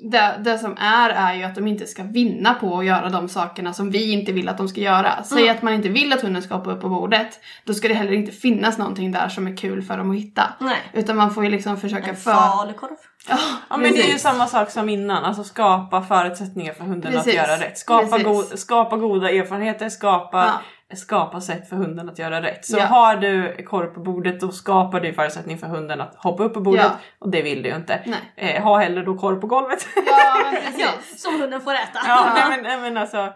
det, 0.00 0.40
det 0.44 0.58
som 0.58 0.76
är 0.78 1.10
är 1.10 1.34
ju 1.34 1.42
att 1.42 1.54
de 1.54 1.66
inte 1.66 1.86
ska 1.86 2.02
vinna 2.02 2.54
på 2.54 2.78
att 2.78 2.84
göra 2.84 3.08
de 3.08 3.28
sakerna 3.28 3.72
som 3.72 3.90
vi 3.90 4.12
inte 4.12 4.32
vill 4.32 4.48
att 4.48 4.58
de 4.58 4.68
ska 4.68 4.80
göra. 4.80 5.22
Säg 5.24 5.42
Mm. 5.42 5.56
att 5.56 5.62
man 5.62 5.74
inte 5.74 5.88
vill 5.88 6.12
att 6.12 6.20
hunden 6.22 6.42
ska 6.42 6.54
hoppa 6.54 6.70
upp 6.72 6.80
på 6.80 6.88
bordet. 6.88 7.40
Då 7.64 7.74
ska 7.74 7.88
det 7.88 7.94
heller 7.94 8.12
inte 8.12 8.32
finnas 8.32 8.78
någonting 8.78 9.12
där 9.12 9.28
som 9.28 9.46
är 9.46 9.56
kul 9.56 9.82
för 9.82 9.98
dem 9.98 10.10
att 10.10 10.16
hitta. 10.16 10.42
Nej. 10.58 10.76
Utan 10.92 11.16
man 11.16 11.34
får 11.34 11.44
ju 11.44 11.50
liksom 11.50 11.76
försöka 11.76 12.10
En 12.10 12.16
för... 12.16 12.32
falukorv. 12.32 12.96
Ja, 13.28 13.36
Ja 13.70 13.76
men 13.76 13.80
det 13.82 13.88
är 13.88 13.96
ju 13.96 14.02
precis. 14.02 14.22
samma 14.22 14.46
sak 14.46 14.70
som 14.70 14.88
innan, 14.88 15.24
alltså 15.24 15.44
skapa 15.44 16.02
förutsättningar 16.02 16.72
för 16.72 16.84
hunden 16.84 17.12
Precis. 17.12 17.28
att 17.28 17.34
göra 17.48 17.56
rätt. 17.60 17.78
Skapa, 17.78 18.06
Precis. 18.18 18.24
go- 18.50 18.56
skapa 18.56 18.96
goda 18.96 19.30
erfarenheter, 19.30 19.88
skapa, 19.88 20.44
Ja. 20.46 20.52
Skapa 20.94 21.40
sätt 21.40 21.68
för 21.68 21.76
hunden 21.76 22.08
att 22.08 22.18
göra 22.18 22.42
rätt. 22.42 22.64
Så 22.64 22.78
Ja. 22.78 22.84
har 22.84 23.16
du 23.16 23.62
korv 23.64 23.86
på 23.86 24.00
bordet 24.00 24.40
då 24.40 24.48
skapar 24.48 25.00
du 25.00 25.12
förutsättning 25.12 25.58
för 25.58 25.66
hunden 25.66 26.00
att 26.00 26.14
hoppa 26.16 26.42
upp 26.44 26.54
på 26.54 26.60
bordet 26.60 26.82
Ja. 26.84 26.98
och 27.18 27.30
det 27.30 27.42
vill 27.42 27.62
du 27.62 27.68
ju 27.68 27.76
inte. 27.76 28.00
Eh, 28.36 28.62
ha 28.62 28.78
hellre 28.78 29.02
då 29.02 29.14
korv 29.18 29.40
på 29.40 29.46
golvet. 29.46 29.86
Ja, 30.06 30.36
precis. 30.64 30.80
Ja, 30.80 30.88
som 31.16 31.40
hunden 31.40 31.60
får 31.60 31.74
äta. 31.74 31.98
Ja, 32.06 32.26
nej, 32.34 32.62
men, 32.62 32.80
men 32.82 32.96
alltså, 32.96 33.32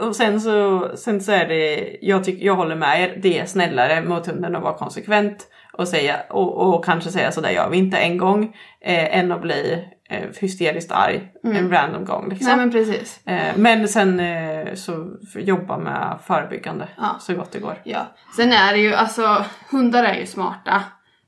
och 0.00 0.16
sen 0.16 0.40
så, 0.40 0.88
sen 0.96 1.20
så 1.20 1.32
är 1.32 1.48
det, 1.48 1.96
jag, 2.00 2.24
tycker, 2.24 2.46
jag 2.46 2.54
håller 2.54 2.76
med 2.76 3.02
er, 3.02 3.18
det 3.22 3.38
är 3.38 3.46
snällare 3.46 4.00
mot 4.02 4.26
hunden 4.26 4.56
att 4.56 4.62
vara 4.62 4.74
konsekvent 4.78 5.46
och, 5.72 5.88
säga, 5.88 6.16
och, 6.30 6.74
och 6.74 6.84
kanske 6.84 7.10
säga 7.10 7.32
sådär 7.32 7.50
gör 7.50 7.68
vi 7.70 7.78
inte 7.78 7.96
en 7.96 8.18
gång, 8.18 8.56
eh, 8.80 9.18
än 9.18 9.32
att 9.32 9.42
bli 9.42 9.88
eh, 10.08 10.24
hysteriskt 10.40 10.92
arg 10.92 11.28
en 11.42 11.70
random 11.70 12.04
gång. 12.04 12.28
Liksom. 12.28 12.46
Nej 12.46 12.56
men 12.56 12.70
precis. 12.70 13.26
Eh, 13.26 13.56
men 13.56 13.88
sen 13.88 14.20
eh, 14.20 14.74
så 14.74 15.16
jobba 15.34 15.78
med 15.78 16.18
förebyggande 16.26 16.88
Ja. 16.96 17.16
så 17.20 17.34
gott 17.34 17.52
det 17.52 17.58
går. 17.58 17.78
Ja. 17.84 18.06
Sen 18.36 18.52
är 18.52 18.72
det 18.72 18.78
ju, 18.78 18.94
alltså 18.94 19.44
hundar 19.70 20.04
är 20.04 20.14
ju 20.20 20.26
smarta. 20.26 20.82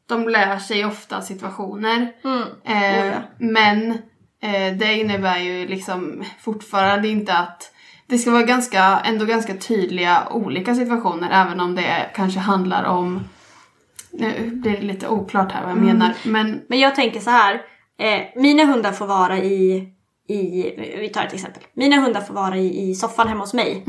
De 0.08 0.28
lär 0.28 0.58
sig 0.58 0.84
ofta 0.84 1.20
situationer. 1.20 2.12
Mm. 2.24 2.42
Eh, 2.64 3.02
Oh, 3.02 3.06
ja. 3.06 3.12
Men 3.38 3.90
eh, 4.42 4.76
det 4.78 4.94
innebär 4.98 5.38
ju 5.38 5.68
liksom 5.68 6.24
fortfarande 6.40 7.08
inte 7.08 7.34
att 7.38 7.72
det 8.06 8.18
ska 8.18 8.30
vara 8.30 8.42
ganska, 8.42 9.00
ändå 9.04 9.24
ganska 9.24 9.54
tydliga 9.54 10.28
olika 10.30 10.74
situationer 10.74 11.30
även 11.32 11.60
om 11.60 11.74
det 11.74 12.06
kanske 12.14 12.40
handlar 12.40 12.84
om 12.84 13.24
nu 14.10 14.50
blir 14.50 14.76
det 14.76 14.82
lite 14.82 15.08
oklart 15.08 15.52
här 15.52 15.62
vad 15.62 15.70
jag 15.70 15.78
menar. 15.78 16.14
Men 16.24 16.60
Men 16.68 16.78
jag 16.78 16.94
tänker 16.94 17.20
så 17.20 17.30
här. 17.30 17.60
Eh, 17.98 18.20
mina 18.36 18.64
hundar 18.64 18.92
får 18.92 19.06
vara 19.06 19.38
i, 19.38 19.88
i, 20.28 20.62
vi 21.00 21.08
tar 21.08 21.22
ett 21.22 21.32
exempel. 21.32 21.62
Mina 21.74 21.96
hundar 21.96 22.20
får 22.20 22.34
vara 22.34 22.56
i, 22.56 22.90
i 22.90 22.94
soffan 22.94 23.28
hemma 23.28 23.40
hos 23.40 23.54
mig. 23.54 23.84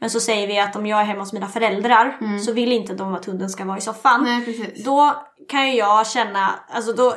Men 0.00 0.10
så 0.10 0.20
säger 0.20 0.46
vi 0.46 0.58
att 0.58 0.76
om 0.76 0.86
jag 0.86 1.00
är 1.00 1.04
hemma 1.04 1.20
hos 1.20 1.32
mina 1.32 1.48
föräldrar 1.48 2.38
så 2.38 2.52
vill 2.52 2.72
inte 2.72 2.94
de 2.94 3.14
att 3.14 3.24
hunden 3.24 3.50
ska 3.50 3.64
vara 3.64 3.78
i 3.78 3.80
soffan. 3.80 4.24
nej. 4.24 4.82
Då 4.84 5.14
kan 5.48 5.68
ju 5.68 5.74
jag 5.74 6.06
känna, 6.06 6.54
alltså 6.68 6.92
då, 6.92 7.16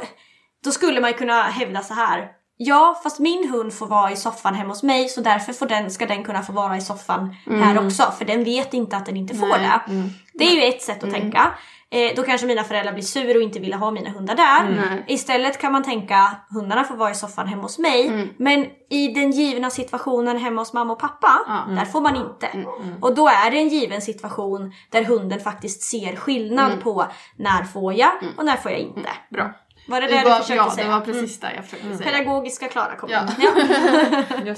då 0.63 0.71
skulle 0.71 1.01
man 1.01 1.11
ju 1.11 1.17
kunna 1.17 1.41
hävda 1.41 1.81
så 1.81 1.93
här. 1.93 2.27
Ja, 2.61 2.99
fast 3.03 3.19
min 3.19 3.49
hund 3.49 3.73
får 3.73 3.87
vara 3.87 4.11
i 4.11 4.15
soffan 4.15 4.55
hemma 4.55 4.69
hos 4.69 4.83
mig 4.83 5.09
så 5.09 5.21
därför 5.21 5.53
får 5.53 5.65
den, 5.65 5.91
ska 5.91 6.05
den 6.05 6.23
kunna 6.23 6.41
få 6.41 6.53
vara 6.53 6.77
i 6.77 6.81
soffan 6.81 7.35
här 7.45 7.85
också. 7.85 8.13
För 8.17 8.25
den 8.25 8.43
vet 8.43 8.73
inte 8.73 8.97
att 8.97 9.05
den 9.05 9.17
inte 9.17 9.35
får 9.35 9.47
Nej. 9.47 9.59
det. 9.87 10.09
Det 10.33 10.43
är 10.43 10.55
ju 10.55 10.63
ett 10.63 10.81
sätt 10.81 11.03
att 11.03 11.13
tänka. 11.13 11.51
Eh, 11.91 12.15
då 12.15 12.23
kanske 12.23 12.47
mina 12.47 12.63
föräldrar 12.63 12.93
blir 12.93 13.03
sur 13.03 13.35
och 13.35 13.41
inte 13.41 13.59
vill 13.59 13.73
ha 13.73 13.91
mina 13.91 14.09
hundar 14.09 14.35
där. 14.35 14.69
Nej. 14.69 15.03
Istället 15.07 15.57
kan 15.61 15.71
man 15.71 15.83
tänka 15.83 16.35
hundarna 16.49 16.83
får 16.83 16.95
vara 16.95 17.11
i 17.11 17.15
soffan 17.15 17.47
hemma 17.47 17.61
hos 17.61 17.79
mig. 17.79 18.27
Men 18.37 18.65
i 18.89 19.07
den 19.07 19.31
givna 19.31 19.69
situationen 19.69 20.37
hemma 20.37 20.61
hos 20.61 20.73
mamma 20.73 20.93
och 20.93 20.99
pappa, 20.99 21.39
Ja. 21.47 21.65
där 21.75 21.85
får 21.85 22.01
man 22.01 22.15
inte. 22.15 22.47
Och 23.01 23.15
då 23.15 23.27
är 23.27 23.51
det 23.51 23.57
en 23.57 23.67
given 23.67 24.01
situation 24.01 24.73
där 24.89 25.03
hunden 25.03 25.39
faktiskt 25.39 25.81
ser 25.81 26.15
skillnad 26.15 26.81
på 26.83 27.05
när 27.37 27.63
får 27.63 27.93
jag 27.93 28.11
och 28.37 28.45
när 28.45 28.55
får 28.57 28.71
jag 28.71 28.79
inte. 28.79 29.09
Bra. 29.29 29.51
Var 29.89 30.01
det 30.01 30.07
Det 30.07 30.13
du 30.17 30.29
försökte 30.29 30.53
ja, 30.53 30.71
säga? 30.71 30.87
det 30.87 30.93
var 30.93 30.99
precis 31.01 31.39
det 31.39 31.47
jag 31.55 31.65
försökte 31.65 31.97
säga. 31.97 32.11
Pedagogiska 32.11 32.67
Klara 32.67 32.95
kom 32.95 33.09
Ja. 33.09 33.19
Ja. 34.45 34.55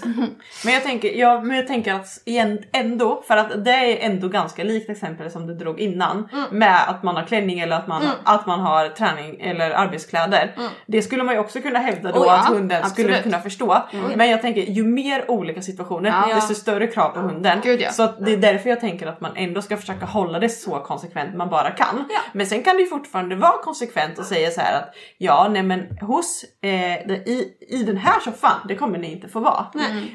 Men 0.65 0.73
jag 0.73 0.83
tänker, 0.83 1.11
ja, 1.13 1.41
men 1.41 1.57
jag 1.57 1.67
tänker 1.67 1.93
att 1.93 2.21
igen, 2.25 2.59
ändå, 2.73 3.23
för 3.27 3.37
att 3.37 3.65
det 3.65 3.71
är 3.71 4.09
ändå 4.09 4.27
ganska 4.27 4.63
likt 4.63 4.89
exempel 4.89 5.31
som 5.31 5.47
du 5.47 5.53
drog 5.53 5.79
innan 5.79 6.29
med 6.51 6.89
att 6.89 7.03
man 7.03 7.15
har 7.15 7.23
klänning 7.23 7.59
eller 7.59 7.75
att 7.75 7.87
man, 7.87 8.03
att 8.23 8.45
man 8.45 8.59
har 8.59 8.89
träning 8.89 9.41
eller 9.41 9.71
arbetskläder. 9.71 10.55
Det 10.85 11.01
skulle 11.01 11.23
man 11.23 11.35
ju 11.35 11.39
också 11.41 11.61
kunna 11.61 11.79
hävda 11.79 12.11
då 12.11 12.19
Oh 12.19 12.25
ja, 12.27 12.33
att 12.39 12.47
hunden 12.47 12.89
skulle 12.89 13.07
absolut. 13.07 13.23
kunna 13.23 13.39
förstå. 13.39 13.77
Men 14.15 14.29
jag 14.29 14.41
tänker 14.41 14.61
ju 14.61 14.83
mer 14.83 15.31
olika 15.31 15.61
situationer 15.61 16.09
Ja. 16.29 16.35
desto 16.35 16.55
större 16.55 16.87
krav 16.87 17.09
på 17.09 17.19
hunden. 17.19 17.59
Gud, 17.63 17.81
ja. 17.81 17.89
Så 17.91 18.03
att 18.03 18.25
det 18.25 18.33
är 18.33 18.37
därför 18.37 18.69
jag 18.69 18.79
tänker 18.79 19.07
att 19.07 19.21
man 19.21 19.31
ändå 19.35 19.61
ska 19.61 19.77
försöka 19.77 20.05
hålla 20.05 20.39
det 20.39 20.49
så 20.49 20.79
konsekvent 20.79 21.35
man 21.35 21.49
bara 21.49 21.71
kan. 21.71 22.05
Ja. 22.09 22.19
Men 22.33 22.45
sen 22.47 22.63
kan 22.63 22.75
det 22.75 22.81
ju 22.81 22.87
fortfarande 22.87 23.35
vara 23.35 23.57
konsekvent 23.63 24.19
och 24.19 24.25
säga 24.25 24.51
så 24.51 24.61
här 24.61 24.77
att 24.79 24.95
ja, 25.23 25.47
nej 25.51 25.63
men 25.63 25.97
hos 26.01 26.45
eh, 26.61 26.95
i, 27.11 27.53
i 27.69 27.83
den 27.83 27.97
här 27.97 28.19
soffan, 28.19 28.59
det 28.67 28.75
kommer 28.75 28.97
ni 28.97 29.11
inte 29.11 29.27
få 29.27 29.39
vara. 29.39 29.65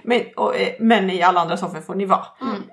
Men, 0.04 0.20
och, 0.36 0.56
eh, 0.56 0.68
men 0.80 1.10
i 1.10 1.22
alla 1.22 1.40
andra 1.40 1.56
soffor 1.56 1.80
får 1.80 1.94
ni 1.94 2.04
vara. 2.04 2.26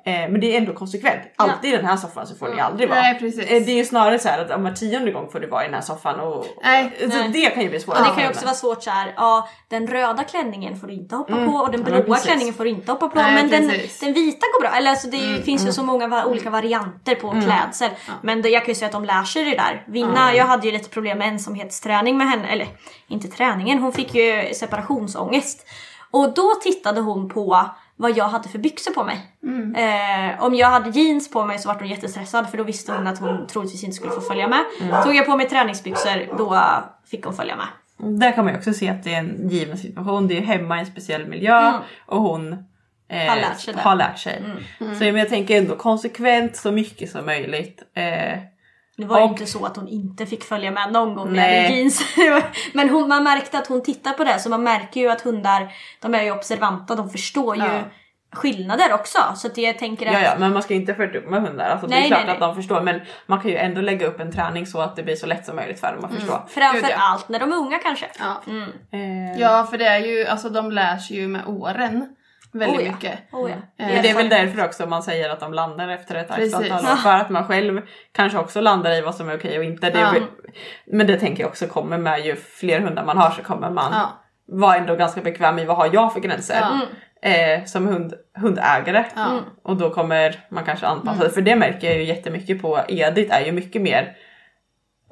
Eh, 0.05 0.29
men 0.31 0.39
det 0.39 0.53
är 0.53 0.57
ändå 0.57 0.73
konsekvent. 0.73 1.21
Alltid 1.37 1.73
i 1.73 1.77
den 1.77 1.85
här 1.85 1.97
soffan 1.97 2.27
så 2.27 2.35
får 2.35 2.49
ni 2.49 2.61
aldrig 2.61 2.89
vara. 2.89 3.01
Nej, 3.01 3.19
precis. 3.19 3.39
Eh, 3.51 3.61
det 3.65 3.71
är 3.71 3.75
ju 3.75 3.85
snarare 3.85 4.19
så 4.19 4.29
här 4.29 4.41
att 4.45 4.51
om 4.51 4.63
var 4.63 4.71
tionde 4.71 5.11
gång 5.11 5.29
får 5.31 5.39
du 5.39 5.47
vara 5.47 5.61
i 5.63 5.65
den 5.65 5.73
här 5.73 5.81
soffan 5.81 6.19
och 6.19 6.45
Nej, 6.63 6.91
så 6.99 7.07
nej. 7.07 7.29
det 7.33 7.45
kan 7.49 7.63
ju 7.63 7.69
bli 7.69 7.79
svårt. 7.79 7.97
Och 7.97 8.03
det 8.03 8.09
kan 8.15 8.23
ju 8.23 8.29
också 8.29 8.45
vara 8.45 8.55
svårt 8.55 8.83
så 8.83 8.89
här. 8.89 9.13
ja 9.15 9.49
den 9.69 9.87
röda 9.87 10.23
klänningen 10.23 10.75
får 10.79 10.87
du 10.87 10.93
inte 10.93 11.15
hoppa 11.15 11.33
på 11.45 11.51
och 11.51 11.71
den 11.71 11.83
Mm. 11.83 11.93
Ja, 11.93 12.01
blåa 12.03 12.15
precis. 12.15 12.25
klänningen 12.27 12.53
får 12.53 12.63
du 12.63 12.69
inte 12.69 12.91
hoppa 12.91 13.07
på. 13.09 13.19
Nej, 13.19 13.33
men 13.33 13.49
den, 13.49 13.67
den 14.01 14.13
vita 14.13 14.45
går 14.53 14.61
bra. 14.61 14.69
Eller 14.77 14.89
alltså 14.89 15.07
det 15.07 15.17
Mm, 15.23 15.43
finns 15.43 15.67
ju 15.67 15.71
så 15.71 15.83
många 15.83 16.07
va- 16.07 16.25
olika 16.25 16.49
varianter 16.49 17.15
på 17.15 17.31
klädsel. 17.31 17.89
Men 18.21 18.41
jag 18.41 18.61
kan 18.61 18.67
ju 18.67 18.75
säga 18.75 18.85
att 18.85 18.91
de 18.91 19.05
lär 19.05 19.23
sig 19.23 19.43
det 19.43 19.55
där. 19.55 19.83
Vinna, 19.87 20.33
jag 20.35 20.45
hade 20.45 20.67
ju 20.67 20.73
lite 20.73 20.89
problem 20.89 21.17
med 21.17 21.27
ensamhetsträning 21.27 22.17
med 22.23 22.31
henne. 22.31 22.47
Eller 22.47 22.67
inte 23.07 23.27
träningen, 23.27 23.79
hon 23.79 23.91
fick 23.93 24.15
ju 24.15 24.53
separationsångest. 24.53 25.67
Och 26.11 26.33
då 26.33 26.51
tittade 26.63 27.01
hon 27.01 27.29
på 27.29 27.65
vad 27.95 28.17
jag 28.17 28.27
hade 28.27 28.49
för 28.49 28.59
byxor 28.59 28.91
på 28.93 29.03
mig. 29.03 29.19
Eh, 29.77 30.43
om 30.43 30.55
jag 30.55 30.67
hade 30.67 30.89
jeans 30.89 31.31
på 31.31 31.45
mig 31.45 31.59
så 31.59 31.67
var 31.69 31.75
hon 31.79 31.87
jättestressad 31.87 32.49
för 32.49 32.57
då 32.57 32.63
visste 32.63 32.91
hon 32.93 33.07
att 33.07 33.19
hon 33.19 33.47
troligtvis 33.47 33.83
inte 33.83 33.95
skulle 33.95 34.11
få 34.11 34.21
följa 34.21 34.47
med. 34.47 34.63
Tog 35.03 35.15
jag 35.15 35.25
på 35.25 35.37
mig 35.37 35.49
träningsbyxor 35.49 36.37
då 36.37 36.59
fick 37.05 37.25
hon 37.25 37.33
följa 37.33 37.55
med. 37.55 37.67
Där 38.19 38.31
kan 38.31 38.45
man 38.45 38.53
ju 38.53 38.59
också 38.59 38.73
se 38.73 38.89
att 38.89 39.03
det 39.03 39.13
är 39.13 39.19
en 39.19 39.49
given 39.49 39.77
situation. 39.77 40.27
Det 40.27 40.37
är 40.37 40.41
hemma 40.41 40.77
i 40.77 40.79
en 40.79 40.85
speciell 40.85 41.25
miljö 41.27 41.73
och 42.05 42.21
hon 42.21 42.53
eh, 43.09 43.29
Har 43.29 43.35
lärt 43.35 43.59
sig 43.59 43.73
det. 43.73 43.79
har 43.81 43.95
lärt 43.95 44.19
sig. 44.19 44.41
Så 44.79 44.85
men 45.03 45.15
jag 45.15 45.29
tänker 45.29 45.57
ändå 45.57 45.75
konsekvent 45.75 46.55
så 46.55 46.71
mycket 46.71 47.11
som 47.11 47.25
möjligt. 47.25 47.81
Eh, 47.95 48.39
Det 48.97 49.05
var 49.05 49.17
ju 49.19 49.23
Och- 49.23 49.29
inte 49.29 49.45
så 49.45 49.65
att 49.65 49.75
hon 49.75 49.87
inte 49.87 50.25
fick 50.25 50.43
följa 50.43 50.71
med 50.71 50.91
någon 50.91 51.15
gång 51.15 51.33
när 51.33 51.69
jeans. 51.69 52.01
Men 52.73 52.89
hon, 52.89 53.07
man 53.07 53.23
märkte 53.23 53.57
att 53.57 53.67
hon 53.67 53.83
tittar 53.83 54.13
på 54.13 54.23
det 54.23 54.39
så 54.39 54.49
man 54.49 54.63
märker 54.63 55.01
ju 55.01 55.09
att 55.09 55.21
hundar, 55.21 55.67
de 56.01 56.15
är 56.15 56.23
ju 56.23 56.31
observanta, 56.31 56.95
de 56.95 57.09
förstår 57.09 57.55
ju 57.55 57.61
Ja. 57.63 57.79
skillnader 58.31 58.93
också. 58.93 59.17
Så 59.35 59.47
att 59.47 59.57
jag 59.57 59.79
tänker 59.79 60.07
att 60.07 60.13
ja, 60.13 60.19
ja, 60.21 60.33
men 60.39 60.53
man 60.53 60.61
ska 60.63 60.73
inte 60.73 60.95
fördumma 60.95 61.39
hundar. 61.39 61.69
Alltså, 61.69 61.87
det 61.87 61.95
Nej, 61.95 62.03
är 62.03 62.07
klart 62.07 62.19
nej, 62.19 62.25
nej. 62.25 62.33
att 62.33 62.39
de 62.39 62.55
förstår 62.55 62.81
men 62.81 63.01
man 63.25 63.41
kan 63.41 63.51
ju 63.51 63.57
ändå 63.57 63.81
lägga 63.81 64.07
upp 64.07 64.19
en 64.19 64.31
träning 64.31 64.65
så 64.65 64.81
att 64.81 64.95
det 64.95 65.03
blir 65.03 65.15
så 65.15 65.25
lätt 65.25 65.45
som 65.45 65.55
möjligt 65.55 65.79
för 65.79 65.95
dem 65.95 66.05
att 66.05 66.13
förstå. 66.13 66.41
framför 66.47 66.81
Gud, 66.81 66.89
ja. 66.91 66.95
allt 67.11 67.29
när 67.29 67.39
de 67.39 67.51
är 67.51 67.55
unga 67.57 67.77
kanske. 67.77 68.05
Ja. 68.19 68.41
Eh, 68.91 69.39
ja, 69.41 69.67
för 69.69 69.77
det 69.77 69.85
är 69.87 69.99
ju, 69.99 70.25
alltså 70.27 70.49
de 70.49 70.71
lär 70.71 70.97
sig 70.97 71.17
ju 71.17 71.27
med 71.27 71.41
åren 71.47 72.15
väldigt 72.53 72.79
Oh 72.79 72.85
ja. 72.85 72.91
mycket. 72.91 73.19
Oh, 73.31 73.49
ja. 73.51 73.85
Eh, 73.85 73.93
Men 73.93 74.03
det 74.03 74.09
är 74.09 74.15
väl 74.15 74.29
därför 74.29 74.65
också 74.65 74.85
man 74.85 75.03
säger 75.03 75.29
att 75.29 75.39
de 75.39 75.53
landar 75.53 75.87
efter 75.89 76.15
ett 76.15 76.31
år. 76.31 76.95
För 76.95 77.13
att 77.15 77.29
man 77.29 77.47
själv 77.47 77.81
kanske 78.11 78.37
också 78.37 78.61
landar 78.61 78.91
i 78.91 79.01
vad 79.01 79.15
som 79.15 79.29
är 79.29 79.37
okej 79.37 79.57
och 79.57 79.63
inte. 79.63 79.89
Det 79.89 79.99
är 79.99 80.23
Men 80.85 81.07
det 81.07 81.19
tänker 81.19 81.43
jag 81.43 81.49
också 81.49 81.67
kommer 81.67 81.97
med 81.97 82.25
ju 82.25 82.35
fler 82.35 82.79
hundar 82.79 83.05
man 83.05 83.17
har 83.17 83.31
så 83.31 83.43
kommer 83.43 83.69
man 83.69 83.91
Ja. 83.91 84.09
vara 84.47 84.75
ändå 84.75 84.95
ganska 84.95 85.21
bekväm 85.21 85.59
i 85.59 85.65
vad 85.65 85.77
har 85.77 85.89
jag 85.93 86.13
för 86.13 86.19
gränser. 86.19 86.57
Ja. 86.61 86.79
Eh, 87.29 87.63
som 87.65 87.87
hund, 87.87 88.13
hundägare. 88.35 89.05
Ja. 89.15 89.39
Och 89.63 89.77
då 89.77 89.89
kommer 89.89 90.35
man 90.49 90.65
kanske 90.65 90.85
anpassa 90.87 91.23
det. 91.23 91.29
För 91.29 91.41
det 91.41 91.55
märker 91.55 91.87
jag 91.87 91.97
ju 91.97 92.03
jättemycket 92.03 92.61
på. 92.61 92.79
Edith 92.87 93.35
är 93.35 93.45
ju 93.45 93.51
mycket 93.51 93.81
mer 93.81 94.15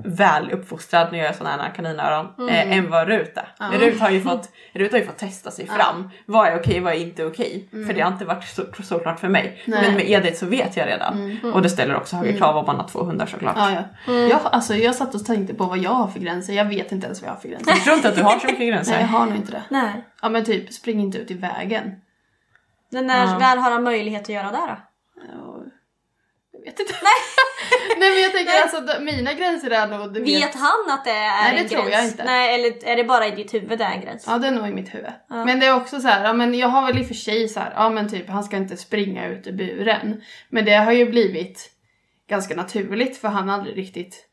väl 0.05 0.51
uppfostrad 0.51 1.11
när 1.11 1.19
jag 1.19 1.25
gör 1.27 1.33
sådana 1.33 1.63
här 1.63 1.73
kaninöron 1.75 2.49
eh, 2.49 2.77
än 2.77 2.89
vad 2.89 3.07
Rut 3.07 3.37
är. 3.37 3.79
Rut, 3.79 3.99
har 3.99 4.09
ju 4.09 4.21
fått, 4.21 4.49
Rut 4.73 4.91
har 4.91 4.99
ju 4.99 5.05
fått 5.05 5.17
testa 5.17 5.51
sig 5.51 5.67
fram. 5.67 6.09
Vad 6.25 6.47
är 6.47 6.59
okej, 6.59 6.79
vad 6.79 6.93
är 6.93 6.97
inte 6.97 7.25
okej? 7.25 7.67
För 7.71 7.93
det 7.93 8.01
har 8.01 8.11
inte 8.11 8.25
varit 8.25 8.43
så, 8.43 8.63
såklart 8.83 9.19
för 9.19 9.27
mig. 9.27 9.63
Nej. 9.65 9.81
Men 9.81 9.93
med 9.95 10.09
Edith 10.09 10.39
så 10.39 10.45
vet 10.45 10.77
jag 10.77 10.87
redan. 10.87 11.37
Och 11.53 11.61
det 11.61 11.69
ställer 11.69 11.95
också 11.95 12.15
högre 12.15 12.33
krav 12.33 12.57
om 12.57 12.65
man 12.65 12.75
har 12.75 12.87
två 12.87 13.03
hundar 13.03 13.25
såklart. 13.25 13.55
Ja, 13.57 13.71
ja. 14.05 14.13
Jag, 14.13 14.39
alltså, 14.43 14.75
jag 14.75 14.95
satt 14.95 15.15
och 15.15 15.25
tänkte 15.25 15.53
på 15.53 15.63
vad 15.63 15.77
jag 15.77 15.91
har 15.91 16.07
för 16.07 16.19
gränser. 16.19 16.53
Jag 16.53 16.65
vet 16.65 16.91
inte 16.91 17.05
ens 17.05 17.21
vad 17.21 17.29
jag 17.29 17.33
har 17.35 17.41
för 17.41 17.49
gränser. 17.49 17.71
Jag 17.71 17.83
tror 17.83 17.95
inte 17.95 18.09
att 18.09 18.15
du 18.15 18.23
har 18.23 18.39
så 18.39 18.47
mycket 18.47 18.59
Nej, 18.59 18.67
jag 18.67 18.73
gränser. 18.75 19.01
har 19.01 19.25
nog 19.25 19.35
inte 19.35 19.51
det. 19.51 19.63
Nej. 19.69 20.05
Ja 20.21 20.29
men 20.29 20.45
typ, 20.45 20.73
spring 20.73 20.99
inte 20.99 21.17
ut 21.17 21.31
i 21.31 21.33
vägen. 21.33 21.91
Men 22.91 23.07
när, 23.07 23.39
när 23.39 23.57
har 23.57 23.71
han 23.71 23.83
möjlighet 23.83 24.21
att 24.21 24.29
göra 24.29 24.51
det 24.51 24.57
då? 24.67 24.77
Ja, 26.65 26.65
Jag 26.65 26.71
vet 26.71 26.79
inte. 26.79 26.93
Nej, 27.03 27.11
Nej 27.99 28.09
men 28.11 28.21
jag 28.21 28.31
tänker 28.31 28.61
alltså 28.61 28.79
d- 28.81 28.99
mina 28.99 29.33
gränser 29.33 29.71
är 29.71 29.87
nog... 29.87 30.13
du 30.13 30.23
Vet 30.23 30.55
han 30.55 30.89
att 30.93 31.03
det 31.05 31.11
är 31.11 31.43
Nej, 31.43 31.53
det 31.53 31.59
en 31.59 31.69
tror 31.69 31.81
gräns? 31.81 31.93
jag 31.95 32.05
inte. 32.05 32.23
Nej, 32.23 32.55
eller 32.55 32.87
är 32.87 32.95
det 32.95 33.03
bara 33.03 33.27
i 33.27 33.31
ditt 33.31 33.53
huvud 33.53 33.77
det 33.79 33.83
är 33.83 33.91
en 33.91 34.01
gräns? 34.01 34.23
Ja 34.27 34.37
det 34.37 34.47
är 34.47 34.51
nog 34.51 34.67
i 34.67 34.71
mitt 34.71 34.93
huvud. 34.93 35.11
Men 35.29 35.59
det 35.59 35.65
är 35.65 35.75
också 35.75 35.99
så 35.99 36.07
här, 36.07 36.23
ja 36.23 36.33
men 36.33 36.53
jag 36.53 36.67
har 36.67 36.87
väl 36.87 36.99
i 36.99 37.03
och 37.03 37.07
för 37.07 37.13
sig 37.13 37.49
så 37.49 37.59
här, 37.59 37.73
ja 37.75 37.89
men 37.89 38.09
typ 38.09 38.29
han 38.29 38.43
ska 38.43 38.57
inte 38.57 38.77
springa 38.77 39.27
ut 39.27 39.47
ur 39.47 39.51
buren. 39.51 40.21
Men 40.49 40.65
det 40.65 40.73
har 40.75 40.91
ju 40.91 41.05
blivit 41.09 41.69
ganska 42.29 42.55
naturligt 42.55 43.17
för 43.17 43.27
han 43.27 43.49
har 43.49 43.57
aldrig 43.57 43.77
riktigt 43.77 44.25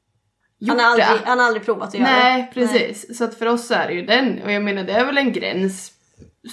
gjort 0.61 0.71
Han 0.71 0.81
har, 0.85 0.91
aldrig, 0.91 1.07
det. 1.09 1.29
han 1.29 1.39
har 1.39 1.47
aldrig 1.47 1.65
provat 1.65 1.89
att 1.89 1.95
göra 1.95 2.05
Nej 2.11 2.51
det. 2.55 2.61
precis. 2.61 3.19
Så 3.19 3.25
att 3.25 3.39
för 3.39 3.47
oss 3.47 3.71
är 3.71 3.87
det 3.89 3.95
ju 3.95 4.07
den. 4.07 4.43
Och 4.43 4.53
jag 4.53 4.63
menar 4.63 4.83
det 4.85 4.93
är 4.93 5.05
väl 5.05 5.19
en 5.19 5.33
gräns 5.33 5.93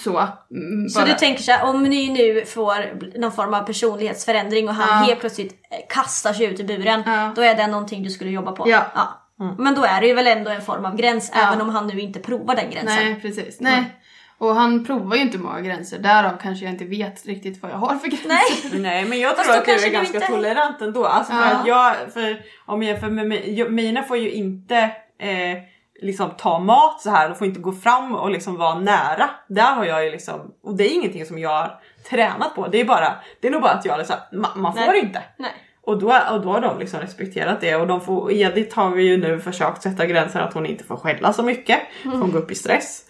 så. 0.04 0.28
mm, 0.50 0.88
Så 0.88 1.00
du 1.04 1.12
tänker 1.12 1.42
så 1.42 1.52
här, 1.52 1.64
om 1.68 1.82
ni 1.82 2.08
nu 2.12 2.44
får 2.44 2.74
någon 3.20 3.32
form 3.32 3.54
av 3.54 3.62
personlighetsförändring 3.62 4.68
och 4.68 4.74
han 4.74 5.00
Ja. 5.02 5.06
helt 5.08 5.20
plötsligt 5.20 5.52
eh, 5.70 5.78
kastar 5.88 6.32
sig 6.32 6.46
ut 6.46 6.60
i 6.60 6.64
buren. 6.64 7.02
Ja. 7.06 7.32
Då 7.36 7.42
är 7.42 7.54
det 7.54 7.66
någonting 7.66 8.02
du 8.02 8.10
skulle 8.10 8.30
jobba 8.30 8.52
på. 8.52 8.70
Ja. 8.70 8.84
Men 9.58 9.74
då 9.74 9.84
är 9.84 10.00
det 10.00 10.06
ju 10.06 10.14
väl 10.14 10.26
ändå 10.26 10.50
en 10.50 10.62
form 10.62 10.84
av 10.84 10.96
gräns 10.96 11.32
Ja. 11.34 11.40
även 11.48 11.60
om 11.60 11.68
han 11.68 11.86
nu 11.86 12.00
inte 12.00 12.18
provar 12.20 12.56
den 12.56 12.70
gränsen. 12.70 12.96
Nej 12.96 13.20
precis. 13.22 13.60
Nej. 13.60 13.84
Och 14.38 14.54
han 14.54 14.84
provar 14.84 15.16
ju 15.16 15.22
inte 15.22 15.38
många 15.38 15.60
gränser. 15.60 15.98
Därav 15.98 16.36
kanske 16.42 16.64
jag 16.64 16.74
inte 16.74 16.84
vet 16.84 17.26
riktigt 17.26 17.62
vad 17.62 17.70
jag 17.70 17.76
har 17.76 17.94
för 17.96 18.08
gränser. 18.08 18.28
Nej. 18.28 18.80
Nej 18.80 19.04
men 19.04 19.20
jag 19.20 19.36
tror 19.36 19.56
att 19.56 19.64
du 19.64 19.72
är 19.72 19.90
ganska 19.90 20.16
inte- 20.16 20.28
tolerant 20.28 20.80
ändå. 20.82 21.04
Alltså 21.06 21.32
för 21.32 21.40
Ja. 21.40 21.50
att 21.60 21.66
jag, 21.66 22.12
för, 22.12 22.42
om 22.66 22.82
jag 22.82 22.92
jämför 22.92 23.10
med 23.10 23.70
mina 23.72 24.02
får 24.02 24.16
ju 24.16 24.30
inte 24.32 24.76
eh, 25.18 25.56
liksom 26.00 26.30
ta 26.30 26.58
mat 26.58 27.00
så 27.00 27.10
här 27.10 27.30
och 27.30 27.38
får 27.38 27.46
inte 27.46 27.60
gå 27.60 27.72
fram 27.72 28.14
och 28.14 28.30
liksom 28.30 28.56
vara 28.56 28.78
nära. 28.78 29.30
Där 29.48 29.74
har 29.74 29.84
jag 29.84 30.04
ju 30.04 30.10
liksom, 30.10 30.54
och 30.62 30.76
det 30.76 30.84
är 30.84 30.94
ingenting 30.94 31.26
som 31.26 31.38
jag 31.38 31.50
har 31.50 31.80
tränat 32.10 32.54
på. 32.54 32.68
Det 32.68 32.80
är 32.80 32.84
bara, 32.84 33.14
det 33.40 33.48
är 33.48 33.52
nog 33.52 33.62
bara 33.62 33.72
att 33.72 33.84
jag 33.84 33.98
liksom, 33.98 34.16
man, 34.32 34.60
man 34.60 34.72
får 34.72 34.80
Nej. 34.80 35.00
inte. 35.00 35.22
Nej. 35.36 35.52
Och 35.82 35.98
då, 35.98 36.06
och 36.30 36.40
då 36.40 36.52
har 36.52 36.60
de 36.60 36.78
liksom 36.78 37.00
respekterat 37.00 37.60
det 37.60 37.76
och 37.76 37.86
de 37.86 38.00
får, 38.00 38.32
Edith 38.32 38.76
har 38.76 38.90
vi 38.90 39.02
ju 39.02 39.16
nu 39.16 39.40
försökt 39.40 39.82
sätta 39.82 40.06
gränser 40.06 40.40
att 40.40 40.54
hon 40.54 40.66
inte 40.66 40.84
får 40.84 40.96
skälla 40.96 41.32
så 41.32 41.42
mycket. 41.42 41.78
För 42.02 42.10
hon 42.10 42.32
går 42.32 42.38
upp 42.38 42.50
i 42.50 42.54
stress. 42.54 43.05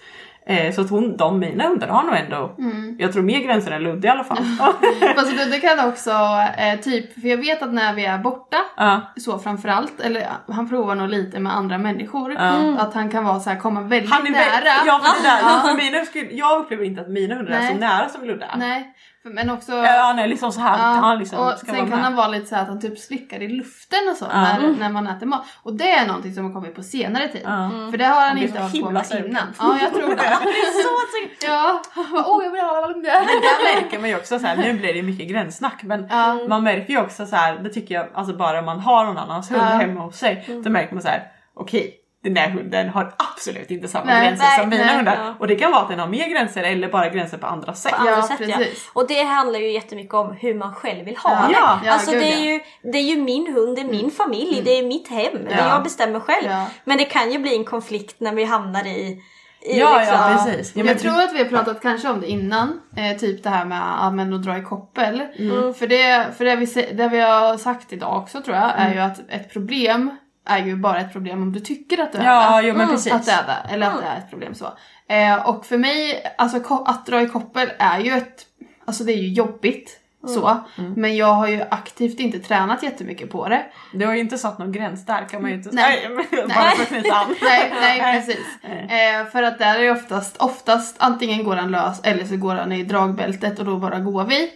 Eh, 0.49 0.73
så 0.75 0.81
att 0.81 0.91
hon, 0.91 1.17
de 1.17 1.39
mina 1.39 1.69
hundar 1.69 1.89
har 1.89 2.03
nog 2.03 2.15
ändå, 2.17 2.55
jag 2.99 3.13
tror 3.13 3.23
mer 3.23 3.41
gränser 3.41 3.71
än 3.71 3.83
Ludde 3.83 4.09
i 4.09 4.11
alla 4.11 4.25
fall. 4.25 4.37
Fast 5.17 5.39
det, 5.39 5.51
det 5.51 5.61
kan 5.61 5.89
också, 5.89 6.11
eh, 6.59 6.81
typ, 6.81 7.21
för 7.21 7.29
jag 7.29 7.37
vet 7.37 7.63
att 7.63 7.73
när 7.75 7.95
vi 7.95 8.05
är 8.05 8.19
borta, 8.19 8.57
ja. 8.77 9.01
så 9.17 9.39
framförallt, 9.39 10.01
eller 10.01 10.27
han 10.49 10.69
provar 10.69 10.95
nog 10.95 11.09
lite 11.09 11.41
med 11.41 11.57
andra 11.57 11.79
människor, 11.79 12.33
Ja. 12.33 12.77
att 12.79 12.95
han 12.95 13.11
kan 13.11 13.25
vara 13.25 13.41
så 13.41 13.51
här, 13.51 13.57
komma 13.59 13.81
väldigt 13.81 14.11
Han 14.11 14.27
är 14.27 14.31
nära. 14.31 14.75
Ja, 14.87 15.01
för 15.05 15.23
där, 15.23 15.61
för 15.69 15.77
mina, 15.93 16.05
skulle- 16.05 16.33
jag 16.33 16.61
upplever 16.61 16.85
inte 16.85 17.01
att 17.01 17.09
mina 17.09 17.35
hundar 17.35 17.53
är 17.53 17.59
Nej. 17.61 17.73
så 17.75 17.79
nära 17.81 18.09
som 18.09 18.25
Ludde 18.25 18.45
är. 18.53 18.59
Nej, 18.59 18.96
men 19.31 19.51
också... 19.51 19.73
Ja, 19.73 20.03
han 20.03 20.19
är 20.19 20.27
liksom 20.29 20.53
så 20.53 20.61
här. 20.61 20.79
Ja, 20.79 20.85
han 21.01 21.19
liksom 21.19 21.39
och 21.39 21.53
ska 21.59 21.67
sen 21.67 21.77
kan 21.77 21.89
med. 21.89 21.99
han 21.99 22.17
vara 22.17 22.29
lite 22.29 22.47
så 22.47 22.55
här 22.55 22.63
att 22.63 22.69
han 22.69 22.81
typ 22.81 22.99
slickar 22.99 23.43
i 23.43 23.49
luften 23.49 23.99
och 24.11 24.17
så 24.17 24.25
Ja. 24.33 24.41
när, 24.43 24.75
när 24.79 24.89
man 24.89 25.07
äter 25.07 25.27
mat. 25.27 25.45
Och 25.63 25.73
det 25.77 25.91
är 25.91 26.07
någonting 26.07 26.35
som 26.35 26.45
har 26.45 26.53
kommit 26.53 26.75
på 26.75 26.83
senare 26.83 27.29
tid. 27.29 27.43
Ja. 27.45 27.71
För 27.91 27.99
det 27.99 28.05
har 28.05 28.29
han 28.29 28.39
inte 28.39 28.61
hållit 28.61 28.83
på 28.83 28.91
med 28.91 29.25
innan. 29.27 29.47
Ja, 29.59 29.79
jag 29.83 29.95
tror 29.95 30.09
det. 30.09 30.17
Det 30.17 30.49
är 30.49 30.83
så 30.83 31.19
tryggt. 31.19 31.45
Ja, 31.49 31.83
åh 32.27 32.45
jag 32.45 32.51
vill 32.51 32.61
ha 32.61 32.87
det. 32.87 33.01
Där 33.03 33.75
märker 33.83 33.99
man 33.99 34.09
ju 34.09 34.17
också 34.17 34.39
så 34.39 34.47
här, 34.47 34.57
nu 34.57 34.73
blir 34.79 34.95
det 34.95 35.03
mycket 35.03 35.29
gränssnack 35.29 35.83
men 35.83 36.07
Ja. 36.11 36.39
man 36.49 36.63
märker 36.65 36.93
ju 36.93 37.01
också 37.01 37.27
så 37.27 37.37
här, 37.37 37.59
det 37.59 37.69
tycker 37.71 37.95
jag, 37.95 38.07
alltså 38.15 38.37
bara 38.37 38.63
man 38.63 38.81
har 38.81 39.05
någon 39.05 39.19
annans 39.19 39.51
hund 39.51 39.63
Ja. 39.63 39.67
hemma 39.67 40.01
hos 40.01 40.17
sig, 40.19 40.61
då 40.65 40.71
märker 40.71 40.95
man 40.95 41.03
så 41.03 41.09
här, 41.09 41.23
okej 41.55 41.95
den 42.27 42.35
där 42.35 42.49
hunden 42.51 42.89
har 42.89 43.15
absolut 43.33 43.71
inte 43.71 43.89
samma 43.89 44.05
Nej, 44.05 44.27
gränser 44.29 44.45
nej, 44.45 44.61
som 44.61 44.69
mina 44.69 44.85
nej, 44.85 44.97
hundar. 44.97 45.17
ja. 45.25 45.35
Och 45.39 45.47
det 45.49 45.57
kan 45.57 45.71
vara 45.73 45.83
att 45.83 45.89
den 45.89 45.99
har 45.99 46.07
mer 46.09 46.29
gränser 46.29 46.63
eller 46.63 46.89
bara 46.89 47.09
gränser 47.09 47.39
på 47.39 47.47
andra 47.47 47.75
sätt. 47.75 47.93
På 47.93 47.97
andra 47.99 48.13
Ja, 48.13 48.23
sätt 48.23 48.41
ja. 48.49 48.59
Och 48.93 49.09
det 49.09 49.23
handlar 49.23 49.59
ju 49.61 49.73
jättemycket 49.73 50.15
om 50.15 50.33
hur 50.41 50.55
man 50.55 50.75
själv 50.75 51.05
vill 51.05 51.17
ha 51.17 51.49
Ja. 51.53 51.81
det. 51.85 51.91
Alltså 51.93 52.11
gud, 52.11 52.21
det, 52.21 52.33
är 52.33 52.45
ja. 52.47 52.53
ju, 52.53 52.61
det 52.93 52.99
är 52.99 53.03
ju 53.03 53.17
min 53.23 53.55
hund, 53.55 53.77
det 53.77 53.83
är 53.83 53.85
min 53.91 54.11
familj, 54.11 54.63
det 54.65 54.79
är 54.79 54.83
mitt 54.83 55.09
hem. 55.09 55.33
Det 55.45 55.55
Ja. 55.59 55.69
jag 55.69 55.83
bestämmer 55.83 56.21
själv. 56.21 56.47
Ja. 56.51 56.67
Men 56.85 56.99
det 56.99 57.05
kan 57.05 57.33
ju 57.33 57.39
bli 57.39 57.57
en 57.57 57.65
konflikt 57.65 58.21
när 58.21 58.33
vi 58.33 58.45
hamnar 58.45 58.87
i, 58.87 59.23
i 59.63 59.79
Ja, 59.79 59.99
liksom, 59.99 60.17
ja 60.19 60.45
precis. 60.45 60.73
Ja, 60.77 60.85
men 60.85 60.87
jag 60.93 60.99
tror 60.99 61.23
att 61.23 61.33
vi 61.35 61.39
har 61.39 61.45
pratat 61.45 61.83
kanske 61.83 62.09
om 62.09 62.21
det 62.21 62.27
innan, 62.27 62.81
eh, 62.97 63.17
typ 63.19 63.43
det 63.43 63.51
här 63.51 63.65
med 63.65 64.13
men 64.15 64.33
att 64.33 64.43
dra 64.43 64.59
i 64.59 64.63
koppel. 64.63 65.23
Mm. 65.39 65.75
För, 65.75 65.87
det, 65.87 66.27
för 66.39 66.45
det, 66.45 66.57
vi, 66.57 66.67
det 66.93 67.09
vi 67.09 67.21
har 67.21 67.57
sagt 67.57 67.93
idag 67.93 68.17
också 68.17 68.41
tror 68.43 68.57
jag 68.57 68.71
Mm. 68.71 68.91
är 68.91 68.95
ju 68.95 69.01
att 69.01 69.19
ett 69.31 69.53
problem 69.53 70.17
är 70.47 70.65
ju 70.65 70.77
bara 70.77 71.01
ett 71.01 71.13
problem 71.13 71.43
om 71.43 71.53
du 71.53 71.61
tycker 71.61 72.03
att 72.03 72.13
det 72.13 72.19
är 72.19 72.25
Ja, 72.25 72.61
det. 72.63 72.69
jo 72.69 72.75
men 72.75 72.89
precis. 72.89 73.13
Att 73.13 73.27
det 73.27 73.33
är 73.33 73.47
det, 73.47 73.75
eller 73.75 73.87
att 73.87 74.01
det 74.01 74.07
är 74.07 74.19
ett 74.19 74.31
problem 74.31 74.55
så. 74.55 74.67
Eh, 75.09 75.49
och 75.49 75.67
för 75.67 75.79
mig, 75.79 76.23
alltså 76.39 76.83
att 76.87 77.07
dra 77.07 77.23
i 77.23 77.27
koppel 77.29 77.69
är 77.79 77.99
ju 78.01 78.13
ett, 78.13 78.43
alltså 78.85 79.05
det 79.05 79.13
är 79.13 79.17
ju 79.23 79.29
jobbigt 79.33 80.01
så. 80.29 80.57
Men 80.97 81.17
jag 81.17 81.33
har 81.35 81.49
ju 81.49 81.63
aktivt 81.71 82.21
inte 82.21 82.39
tränat 82.39 82.83
jättemycket 82.83 83.31
på 83.31 83.49
det. 83.49 83.67
Du 83.93 84.07
har 84.07 84.15
ju 84.15 84.21
inte 84.21 84.39
satt 84.39 84.59
någon 84.59 84.73
gräns 84.73 85.07
där 85.07 85.29
kan 85.29 85.43
man 85.43 85.51
ju 85.51 85.57
inte 85.57 85.71
Nej. 85.73 85.99
säga. 86.31 86.47
Bara 86.49 86.71
för 86.71 86.85
knyta 86.85 87.15
an. 87.15 87.35
nej, 87.43 87.73
nej 87.81 88.01
precis. 88.21 88.47
Eh, 88.65 89.27
för 89.33 89.43
att 89.43 89.59
där 89.59 89.79
är 89.79 89.85
det 89.85 89.91
oftast, 89.91 90.37
oftast 90.37 90.97
antingen 90.99 91.45
går 91.45 91.57
han 91.57 91.71
lös 91.71 92.01
eller 92.05 92.25
så 92.25 92.37
går 92.37 92.55
han 92.55 92.73
i 92.73 92.83
dragbältet 92.83 93.59
och 93.59 93.65
då 93.65 93.77
bara 93.77 93.99
går 93.99 94.25
vi. 94.25 94.53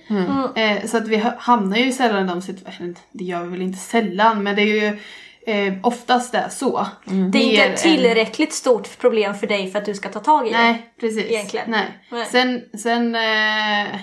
Eh, 0.62 0.86
så 0.86 0.96
att 0.96 1.08
vi 1.08 1.18
ha- 1.18 1.34
hamnar 1.38 1.76
ju 1.76 1.92
sällan 1.92 2.24
i 2.24 2.28
de 2.28 2.42
situationerna, 2.42 2.94
det 3.12 3.24
gör 3.24 3.42
vi 3.42 3.48
väl 3.50 3.62
inte 3.62 3.78
sällan 3.78 4.42
men 4.42 4.56
det 4.56 4.62
är 4.62 4.90
ju 4.90 4.98
eh, 5.46 5.74
oftast 5.82 6.34
är 6.34 6.48
så. 6.48 6.86
Det 7.32 7.38
är 7.38 7.42
inte 7.42 7.64
ett 7.64 7.82
tillräckligt 7.82 8.52
stort 8.52 8.98
problem 8.98 9.34
för 9.34 9.46
dig 9.46 9.70
för 9.70 9.78
att 9.78 9.84
du 9.84 9.94
ska 9.94 10.08
ta 10.08 10.20
tag 10.20 10.46
i 10.46 10.50
det. 10.50 10.58
Nej, 10.58 10.92
precis. 11.00 11.30
Egentligen. 11.30 11.70
Nej. 11.70 11.86
Nej. 12.10 12.26
Sen, 12.26 12.62
sen 12.78 13.14
eh, 13.14 14.00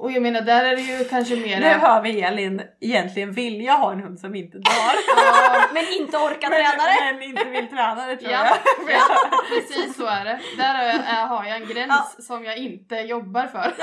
och 0.00 0.12
jag 0.12 0.22
menar 0.22 0.40
där 0.40 0.64
är 0.64 0.76
det 0.76 0.82
ju 0.82 1.04
kanske 1.04 1.36
mer... 1.36 1.60
Nu 1.60 1.66
hör 1.66 2.02
vi 2.02 2.20
Elin 2.20 2.62
egentligen 2.80 3.32
vilja 3.32 3.72
ha 3.72 3.92
en 3.92 4.00
hund 4.00 4.20
som 4.20 4.34
inte 4.34 4.58
drar. 4.58 4.94
Men 5.74 5.84
inte 6.00 6.18
orka 6.18 6.48
men, 6.48 6.58
träna 6.58 6.84
det. 6.84 7.12
men 7.12 7.22
inte 7.22 7.44
vill 7.44 7.68
träna 7.68 8.06
det 8.06 8.16
tror 8.16 8.32
Ja, 8.32 8.46
jag. 8.46 8.90
ja, 8.94 9.30
precis 9.48 9.96
så 9.96 10.06
är 10.06 10.24
det. 10.24 10.40
Där 10.56 10.74
har 10.74 10.84
jag, 10.84 11.26
har 11.26 11.44
jag 11.44 11.56
en 11.56 11.68
gräns 11.68 12.26
som 12.26 12.44
jag 12.44 12.56
inte 12.56 12.94
jobbar 12.94 13.46
för. 13.46 13.74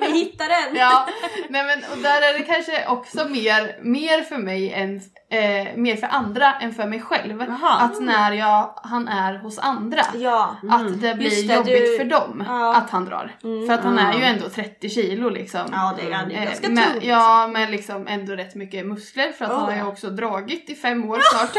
Vi 0.00 0.12
hittar 0.12 0.48
den. 0.48 0.76
Ja, 0.76 1.08
nej 1.48 1.64
men 1.64 1.78
och 1.92 1.98
där 1.98 2.22
är 2.22 2.38
det 2.38 2.44
kanske 2.44 2.86
också 2.86 3.28
mer, 3.28 3.78
mer 3.82 4.22
för 4.22 4.36
mig 4.38 4.72
än 4.72 5.00
eh, 5.30 5.76
mer 5.76 5.96
för 5.96 6.06
andra 6.06 6.52
än 6.54 6.72
för 6.74 6.86
mig 6.86 7.00
själv. 7.00 7.44
Jaha. 7.48 7.78
Att 7.80 8.00
när 8.02 8.32
jag, 8.32 8.74
han 8.82 9.08
är 9.08 9.38
hos 9.38 9.58
andra 9.58 10.02
Ja. 10.14 10.56
att 10.70 11.00
det 11.00 11.14
blir 11.14 11.48
det, 11.48 11.54
jobbigt 11.54 11.86
du- 11.86 11.96
för 11.98 12.04
dem 12.04 12.44
Ja. 12.48 12.74
att 12.76 12.90
han 12.90 13.04
drar. 13.04 13.32
För 13.66 13.74
att 13.74 13.84
han 13.84 13.98
är 13.98 14.14
ju 14.18 14.24
ändå 14.24 14.48
30 14.48 14.88
kilo 14.88 15.28
liksom. 15.28 15.60
Ja, 15.72 15.94
det 15.98 16.12
är, 16.12 16.30
är 16.30 16.30
Eh, 16.40 16.44
ganska 16.44 16.68
med, 16.68 16.84
tungt. 16.92 17.04
Ja, 17.04 17.46
med 17.46 17.70
liksom 17.70 18.06
ändå 18.08 18.32
rätt 18.32 18.54
mycket 18.54 18.86
muskler 18.86 19.32
för 19.32 19.44
att 19.44 19.50
han 19.50 19.60
har 19.60 19.72
ju 19.72 19.78
ja. 19.78 19.86
också 19.86 20.10
dragit 20.10 20.70
i 20.70 20.74
fem 20.74 21.10
år 21.10 21.18
snart. 21.32 21.50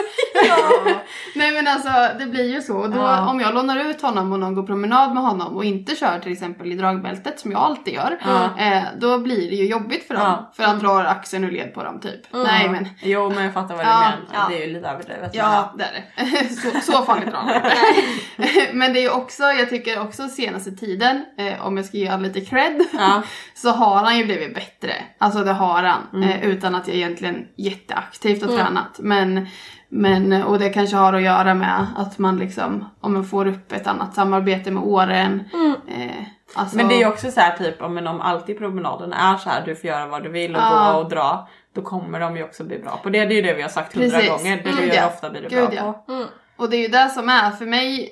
Nej 1.35 1.51
men 1.51 1.67
alltså 1.67 1.89
det 2.19 2.25
blir 2.25 2.53
ju 2.53 2.61
så. 2.61 2.77
Och 2.77 2.89
då, 2.89 2.97
Ja. 3.01 3.29
Om 3.29 3.39
jag 3.39 3.53
lånar 3.53 3.77
ut 3.89 4.01
honom 4.01 4.31
och 4.33 4.39
någon 4.39 4.55
går 4.55 4.63
promenad 4.63 5.13
med 5.13 5.23
honom 5.23 5.55
och 5.55 5.65
inte 5.65 5.95
kör 5.95 6.19
till 6.19 6.31
exempel 6.31 6.71
i 6.71 6.75
dragbältet 6.75 7.39
som 7.39 7.51
jag 7.51 7.61
alltid 7.61 7.93
gör. 7.93 8.17
Eh, 8.57 8.83
då 8.99 9.17
blir 9.19 9.49
det 9.49 9.55
ju 9.55 9.65
jobbigt 9.67 10.07
för 10.07 10.13
dem. 10.13 10.23
Ja. 10.23 10.51
För 10.53 10.63
han 10.63 10.79
drar 10.79 11.03
axeln 11.05 11.43
ur 11.43 11.51
led 11.51 11.73
på 11.73 11.83
dem 11.83 11.99
typ. 11.99 12.21
Nej 12.33 12.69
men 12.69 12.87
Jo 13.01 13.29
men 13.29 13.43
jag 13.43 13.53
fattar 13.61 13.75
vad 13.75 13.85
du 13.85 13.89
Ja, 13.89 13.99
menar. 13.99 14.17
ja. 14.33 14.45
Det 14.49 14.63
är 14.63 14.67
ju 14.67 14.73
lite 14.73 14.87
överdrivet. 14.87 15.35
Ja, 15.35 15.73
det 15.77 15.83
är 15.83 15.91
det. 15.91 16.49
Så, 16.55 16.91
så 16.91 17.01
farligt 17.05 17.29
drar 17.31 17.41
inte. 17.55 18.73
Men 18.73 18.93
det 18.93 19.05
är 19.05 19.13
också, 19.13 19.43
jag 19.43 19.69
tycker 19.69 20.01
också 20.01 20.27
senaste 20.27 20.71
tiden, 20.71 21.25
eh, 21.37 21.65
om 21.67 21.77
jag 21.77 21.85
ska 21.85 21.97
ge 21.97 22.09
honom 22.09 22.23
lite 22.23 22.41
cred, 22.41 22.81
Ja. 22.93 23.21
så 23.53 23.69
har 23.71 23.95
han 24.03 24.17
ju 24.17 24.25
blivit 24.25 24.53
bättre. 24.55 24.93
Alltså 25.17 25.43
det 25.43 25.53
har 25.53 25.83
han. 25.83 26.23
Eh, 26.23 26.45
utan 26.45 26.75
att 26.75 26.87
jag 26.87 26.97
egentligen 26.97 27.47
jätteaktivt 27.57 28.41
har 28.45 28.57
tränat. 28.57 28.99
Men, 28.99 29.47
men, 29.89 30.43
och 30.43 30.59
det 30.59 30.69
kanske 30.69 30.95
har 30.95 31.13
att 31.13 31.21
göra 31.21 31.53
med 31.53 31.87
att 31.97 32.17
man 32.17 32.37
liksom, 32.37 32.89
om 33.01 33.13
man 33.13 33.25
får 33.25 33.47
upp 33.47 33.71
ett 33.71 33.87
annat 33.87 34.15
samarbete 34.15 34.71
med 34.71 34.83
åren. 34.83 35.43
Eh, 35.87 36.11
alltså, 36.53 36.77
Men 36.77 36.87
det 36.87 36.93
är 36.95 36.99
ju 36.99 37.07
också 37.07 37.31
så 37.31 37.39
här 37.39 37.57
typ 37.57 37.81
om, 37.81 37.97
om 38.07 38.21
alltid 38.21 38.57
promenaden 38.57 39.13
är 39.13 39.37
så 39.37 39.49
här 39.49 39.61
du 39.65 39.75
får 39.75 39.85
göra 39.87 40.05
vad 40.07 40.23
du 40.23 40.29
vill 40.29 40.55
och 40.55 40.61
Ja. 40.61 40.91
gå 40.93 40.99
och 40.99 41.09
dra. 41.09 41.47
Då 41.73 41.81
kommer 41.81 42.19
de 42.19 42.37
ju 42.37 42.43
också 42.43 42.63
bli 42.63 42.79
bra 42.79 42.97
på 43.03 43.09
det. 43.09 43.25
Det 43.25 43.33
är 43.33 43.35
ju 43.35 43.41
det 43.41 43.53
vi 43.53 43.61
har 43.61 43.69
sagt 43.69 43.95
hundra 43.95 44.21
gånger. 44.27 44.57
Det 44.57 44.63
du 44.63 44.69
Mm, 44.69 44.87
gör 44.87 44.95
ja. 44.95 45.07
ofta 45.07 45.29
blir 45.29 45.41
du 45.41 45.47
Gud, 45.49 45.69
bra 45.69 45.73
ja. 45.75 46.03
på. 46.07 46.25
Och 46.57 46.69
det 46.69 46.77
är 46.77 46.81
ju 46.81 46.87
det 46.87 47.09
som 47.09 47.29
är 47.29 47.51
för 47.51 47.65
mig, 47.65 48.11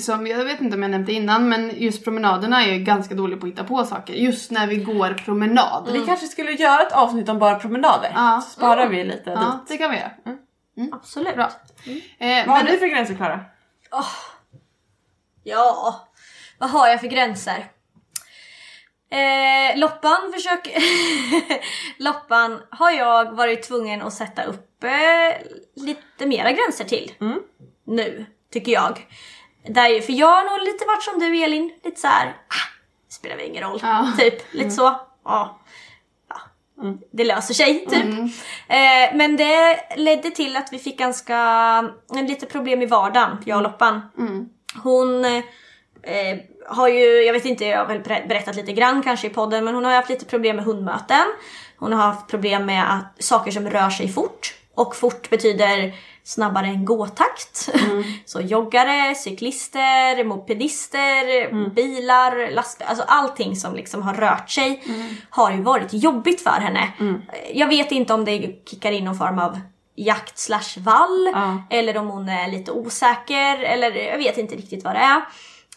som 0.00 0.26
jag 0.26 0.44
vet 0.44 0.60
inte 0.60 0.76
om 0.76 0.82
jag 0.82 0.90
nämnde 0.90 1.12
innan, 1.12 1.48
men 1.48 1.70
just 1.76 2.04
promenaderna 2.04 2.64
är 2.64 2.68
jag 2.72 2.80
ganska 2.80 3.14
dålig 3.14 3.40
på 3.40 3.46
att 3.46 3.52
hitta 3.52 3.64
på 3.64 3.84
saker. 3.84 4.14
Just 4.14 4.50
när 4.50 4.66
vi 4.66 4.76
går 4.76 5.14
promenad. 5.24 5.88
Vi 5.92 6.06
kanske 6.06 6.26
skulle 6.26 6.52
göra 6.52 6.82
ett 6.82 6.92
avsnitt 6.92 7.28
om 7.28 7.38
bara 7.38 7.54
promenader. 7.58 8.12
Ja. 8.14 8.40
Så 8.44 8.50
sparar 8.50 8.88
vi 8.88 9.04
lite 9.04 9.30
Ja, 9.30 9.40
dit. 9.40 9.68
det 9.68 9.76
kan 9.78 9.90
vi 9.90 9.96
göra. 9.96 10.10
Absolut. 10.92 11.34
Bra. 11.34 11.50
Eh, 12.18 12.46
Vad 12.46 12.56
har 12.56 12.64
du 12.64 12.78
för 12.78 12.86
gränser 12.86 13.14
Klara? 13.14 13.40
Ja, 15.44 16.06
vad 16.58 16.70
har 16.70 16.88
jag 16.88 17.00
för 17.00 17.06
gränser? 17.08 17.66
Eh, 19.10 19.78
loppan 19.78 20.32
försöker... 20.34 20.72
loppan 22.02 22.62
har 22.70 22.90
jag 22.90 23.32
varit 23.32 23.62
tvungen 23.62 24.02
att 24.02 24.12
sätta 24.12 24.44
upp 24.44 24.84
eh, 24.84 25.46
lite 25.74 26.26
mera 26.26 26.52
gränser 26.52 26.84
till. 26.84 27.12
Nu, 27.84 28.26
tycker 28.52 28.72
jag. 28.72 29.06
Där, 29.68 30.00
för 30.00 30.12
jag 30.12 30.26
har 30.26 30.58
nog 30.58 30.66
lite 30.66 30.84
varit 30.84 31.02
som 31.02 31.18
du 31.18 31.42
Elin, 31.42 31.72
lite 31.84 32.00
så 32.00 32.06
här. 32.06 32.26
Ah, 32.28 32.68
spelar 33.08 33.36
väl 33.36 33.46
ingen 33.46 33.62
roll. 33.62 33.78
Ja. 33.82 34.12
Typ, 34.18 34.54
lite 34.54 34.70
så. 34.70 35.00
Ja. 35.24 35.60
ja. 36.28 36.40
Det 37.10 37.24
löser 37.24 37.54
sig, 37.54 37.86
typ. 37.86 38.04
Eh, 38.68 39.16
men 39.16 39.36
det 39.36 39.78
ledde 39.96 40.30
till 40.30 40.56
att 40.56 40.72
vi 40.72 40.78
fick 40.78 40.98
ganska, 40.98 41.38
eh, 42.16 42.22
lite 42.22 42.46
problem 42.46 42.82
i 42.82 42.86
vardagen, 42.86 43.42
jag 43.44 43.56
och 43.56 43.62
Loppan. 43.62 44.00
Hon 44.82 45.24
eh, 45.24 46.38
har 46.68 46.88
ju, 46.88 47.22
jag 47.22 47.32
vet 47.32 47.44
inte, 47.44 47.64
jag 47.64 47.78
har 47.78 47.86
väl 47.86 48.00
ber- 48.00 48.28
berättat 48.28 48.56
lite 48.56 48.72
grann 48.72 49.02
kanske 49.02 49.26
i 49.26 49.30
podden, 49.30 49.64
men 49.64 49.74
hon 49.74 49.84
har 49.84 49.92
haft 49.92 50.08
lite 50.08 50.24
problem 50.24 50.56
med 50.56 50.64
hundmöten. 50.64 51.24
Hon 51.78 51.92
har 51.92 52.02
haft 52.02 52.26
problem 52.26 52.66
med 52.66 52.94
att, 52.94 53.24
saker 53.24 53.50
som 53.50 53.70
rör 53.70 53.90
sig 53.90 54.08
fort. 54.08 54.54
Och 54.74 54.96
fort 54.96 55.30
betyder 55.30 55.92
snabbare 56.24 56.66
än 56.66 56.84
gåtakt. 56.84 57.68
Så 58.26 58.40
joggare, 58.40 59.14
cyklister, 59.14 60.24
mopedister, 60.24 61.52
bilar, 61.74 62.50
lastbilar, 62.50 62.90
alltså 62.90 63.04
allting 63.08 63.56
som 63.56 63.74
liksom 63.74 64.02
har 64.02 64.14
rört 64.14 64.50
sig 64.50 64.82
har 65.30 65.50
ju 65.50 65.62
varit 65.62 65.92
jobbigt 65.92 66.40
för 66.40 66.50
henne. 66.50 66.88
Jag 67.52 67.68
vet 67.68 67.92
inte 67.92 68.14
om 68.14 68.24
det 68.24 68.68
kickar 68.70 68.92
in 68.92 69.04
någon 69.04 69.18
form 69.18 69.38
av 69.38 69.60
jakt 69.96 70.38
slash 70.38 70.78
vall 70.78 71.28
eller 71.70 71.96
om 71.96 72.08
hon 72.08 72.28
är 72.28 72.48
lite 72.48 72.70
osäker 72.72 73.58
eller 73.62 73.90
jag 73.90 74.18
vet 74.18 74.38
inte 74.38 74.54
riktigt 74.56 74.84
vad 74.84 74.94
det 74.94 75.00
är. 75.00 75.22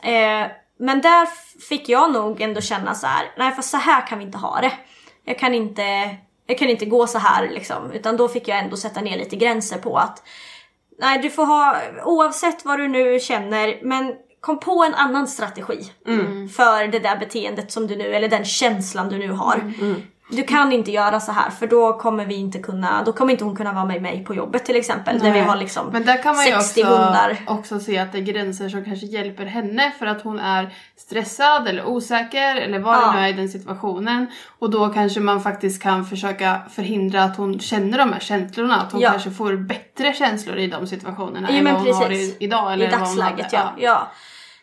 Eh, 0.04 0.48
men 0.82 1.02
där 1.02 1.28
fick 1.70 1.90
jag 1.90 2.14
nog 2.14 2.42
ändå 2.42 2.62
känna 2.62 2.96
så 2.96 3.08
här: 3.08 3.32
nej 3.38 3.52
för 3.52 3.62
så 3.62 3.78
här 3.78 4.08
kan 4.08 4.20
vi 4.20 4.26
inte 4.26 4.38
ha 4.38 4.62
det. 4.62 4.74
Jag 5.26 5.40
kan 5.40 5.54
inte, 5.54 6.16
jag 6.48 6.58
kan 6.58 6.70
inte 6.70 6.86
gå 6.86 7.08
så 7.08 7.18
här 7.18 7.50
liksom. 7.50 7.92
Utan 7.92 8.18
då 8.18 8.28
fick 8.28 8.48
jag 8.48 8.60
ändå 8.60 8.78
sätta 8.78 9.02
ner 9.02 9.18
lite 9.18 9.36
gränser 9.36 9.78
på 9.78 9.98
att 9.98 10.24
nej 11.00 11.20
du 11.20 11.30
får 11.30 11.46
ha, 11.46 11.78
oavsett 12.06 12.66
vad 12.66 12.80
du 12.80 12.88
nu 12.88 13.20
känner, 13.20 13.80
men 13.84 14.14
kom 14.40 14.60
på 14.60 14.84
en 14.84 14.94
annan 14.94 15.28
strategi 15.28 15.92
för 16.56 16.88
det 16.88 17.00
där 17.00 17.18
beteendet 17.18 17.72
som 17.72 17.88
du 17.88 17.96
nu, 17.96 18.16
eller 18.16 18.30
den 18.30 18.46
känslan 18.46 19.10
du 19.10 19.18
nu 19.18 19.32
har. 19.32 19.74
Du 20.32 20.44
kan 20.44 20.72
inte 20.72 20.92
göra 20.92 21.20
så 21.20 21.32
här 21.32 21.50
för 21.50 21.68
då 21.68 21.94
kommer 21.94 22.26
vi 22.26 22.36
inte 22.36 22.60
kunna, 22.60 23.04
då 23.04 23.14
kommer 23.14 23.32
inte 23.32 23.44
hon 23.44 23.56
kunna 23.56 23.74
vara 23.74 23.86
med 23.86 24.02
mig 24.02 24.24
på 24.26 24.36
jobbet 24.36 24.66
till 24.66 24.76
exempel. 24.76 25.20
Där 25.20 25.32
vi 25.34 25.40
har 25.40 25.56
liksom 25.56 25.88
men 25.92 26.06
där 26.06 26.24
kan 26.24 26.36
man 26.36 26.46
ju 26.46 26.52
60 26.52 26.82
också, 26.84 26.92
hundar. 26.96 27.38
också 27.48 27.80
se 27.80 27.98
att 27.98 28.12
det 28.12 28.18
är 28.18 28.22
gränser 28.22 28.70
som 28.70 28.86
kanske 28.86 29.06
hjälper 29.06 29.46
henne 29.46 29.92
för 30.00 30.06
att 30.06 30.22
hon 30.22 30.40
är 30.40 30.74
stressad 30.98 31.68
eller 31.68 31.86
osäker 31.86 32.56
eller 32.56 32.80
vad 32.80 32.96
Ja. 32.96 33.08
det 33.12 33.20
nu 33.20 33.26
är 33.26 33.30
i 33.30 33.34
den 33.34 33.50
situationen. 33.50 34.28
Och 34.60 34.70
då 34.70 34.90
kanske 34.90 35.20
man 35.20 35.42
faktiskt 35.42 35.84
kan 35.84 36.06
försöka 36.06 36.62
förhindra 36.70 37.24
att 37.24 37.38
hon 37.38 37.60
känner 37.60 37.98
de 37.98 38.14
här 38.14 38.20
känslorna. 38.20 38.82
Att 38.82 38.92
hon 38.92 39.02
Ja. 39.02 39.10
kanske 39.12 39.32
får 39.32 39.56
bättre 39.56 40.14
känslor 40.14 40.58
i 40.58 40.68
de 40.68 40.88
situationerna 40.88 41.52
Ja, 41.52 41.58
än 41.58 41.66
vad 41.66 41.74
hon 41.74 41.94
har 41.94 42.12
i, 42.12 42.38
idag. 42.40 42.74
Eller 42.74 42.88
I 42.88 42.92
vad 42.92 43.00
hon 43.00 43.18
dagsläget 43.18 43.54
hade. 43.54 43.72
ja. 43.78 44.08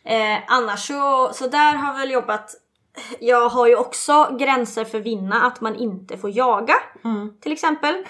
ja. 0.04 0.10
Eh, 0.10 0.38
annars 0.48 0.86
så, 0.86 1.30
så 1.34 1.48
där 1.48 1.74
har 1.74 1.92
jag 1.92 1.98
väl 1.98 2.10
jobbat 2.10 2.50
jag 3.20 3.48
har 3.48 3.66
ju 3.66 3.76
också 3.76 4.36
gränser 4.38 4.84
för 4.84 4.98
vinna, 5.00 5.42
att 5.46 5.60
man 5.60 5.76
inte 5.76 6.18
får 6.18 6.30
jaga. 6.30 6.74
Till 7.42 7.52
exempel. 7.52 8.04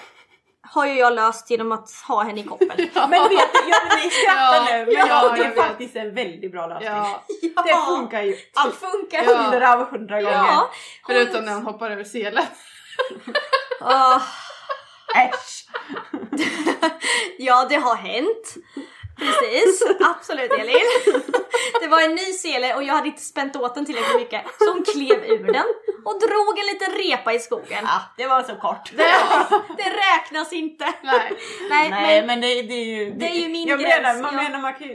Har 0.61 0.85
ju 0.85 0.93
jag 0.93 1.13
löst 1.13 1.49
genom 1.49 1.71
att 1.71 1.91
ha 2.07 2.23
henne 2.23 2.41
i 2.41 2.43
koppel. 2.43 2.67
Men 2.93 3.09
du 3.09 3.35
vet, 3.35 3.49
jag, 3.53 4.03
ni 4.03 4.09
skrattar 4.09 4.55
Ja, 4.55 4.77
nu 4.77 4.85
men 4.85 5.07
ja, 5.07 5.33
det 5.35 5.43
är 5.43 5.55
faktiskt 5.55 5.95
en 5.95 6.15
väldigt 6.15 6.51
bra 6.51 6.67
lösning. 6.67 6.89
Ja, 6.89 7.23
Det 7.65 7.75
funkar 7.95 8.21
ju 8.21 8.35
Allt 8.53 8.75
funkar! 8.75 9.23
Ja. 9.23 9.37
hundra 9.37 9.73
av 9.73 9.91
hundra 9.91 10.21
gånger. 10.21 10.35
Ja. 10.37 10.69
förutom 11.07 11.45
när 11.45 11.53
hon 11.53 11.63
hoppar 11.63 11.91
över 11.91 12.03
selen. 12.03 12.43
Åh, 13.81 14.21
Äsch! 15.15 15.65
ja, 17.37 17.65
det 17.69 17.75
har 17.75 17.95
hänt. 17.95 18.55
Precis, 19.19 19.83
absolut 20.17 20.51
Elin. 20.51 20.75
Det 21.81 21.87
var 21.87 22.01
en 22.01 22.11
ny 22.15 22.33
sele 22.33 22.75
och 22.75 22.83
jag 22.83 22.93
hade 22.93 23.07
inte 23.07 23.21
spänt 23.21 23.55
åt 23.55 23.75
den 23.75 23.85
tillräckligt 23.85 24.15
mycket. 24.15 24.41
Så 24.59 24.71
hon 24.73 24.83
klev 24.83 25.23
ur 25.25 25.43
den 25.53 25.65
och 26.05 26.19
drog 26.19 26.59
en 26.59 26.65
liten 26.65 26.91
repa 27.09 27.33
i 27.33 27.39
skogen. 27.39 27.83
Ja, 27.83 28.01
det 28.17 28.27
var 28.27 28.43
så 28.43 28.55
kort. 28.55 28.91
Det, 28.97 29.03
det 29.77 29.89
räknas 29.89 30.53
inte. 30.53 30.85
Nej. 31.03 31.33
Nej, 31.69 31.89
Nej 31.89 32.17
men, 32.17 32.27
men 32.27 32.41
det, 32.41 32.47
det 32.61 32.73
är 32.73 32.85
ju... 32.85 33.11
Det 33.11 33.25
är 33.25 33.35
ju 33.35 33.49
min 33.49 33.67
jag 33.67 33.79
gräns, 33.79 33.93
Menar, 34.03 34.21
man 34.21 34.33
ja. 34.35 34.41
menar 34.43 34.59
man 34.59 34.73
kan 34.73 34.87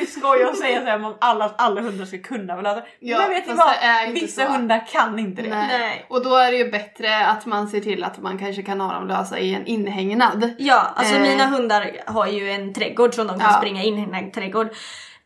ju 0.00 0.06
skoja 0.06 0.48
och 0.48 0.56
säga 0.56 0.80
såhär 0.80 1.04
om 1.04 1.16
alla, 1.20 1.54
alla 1.58 1.80
hundar 1.80 2.04
ska 2.04 2.18
kunna 2.18 2.56
väl 2.56 2.66
alltså. 2.66 2.84
Ja, 3.00 3.18
Men 3.18 3.28
vet 3.30 3.46
ni 3.46 3.54
vad? 3.54 3.74
Vissa 4.12 4.46
så. 4.46 4.52
hundar 4.52 4.86
kan 4.92 5.18
inte 5.18 5.42
det. 5.42 5.48
Nej. 5.48 5.78
Nej. 5.78 6.06
Och 6.08 6.24
då 6.24 6.36
är 6.36 6.50
det 6.52 6.58
ju 6.58 6.70
bättre 6.70 7.26
att 7.26 7.46
man 7.46 7.68
ser 7.68 7.80
till 7.80 8.04
att 8.04 8.18
man 8.22 8.38
kanske 8.38 8.62
kan 8.62 8.80
ha 8.80 8.92
dem 8.94 9.08
lösa 9.08 9.38
i 9.38 9.54
en 9.54 9.66
inhägnad. 9.66 10.50
Ja, 10.58 10.92
alltså 10.96 11.14
Eh. 11.14 11.22
mina 11.22 11.46
hundar 11.46 11.90
har 12.06 12.26
ju 12.26 12.50
en 12.50 12.74
trädgård 12.74 13.14
som 13.14 13.26
de 13.26 13.38
kan 13.40 13.50
Ja. 13.52 13.56
springa 13.58 13.67
in 13.76 13.98
i 13.98 14.16
en 14.18 14.32
trädgård. 14.32 14.68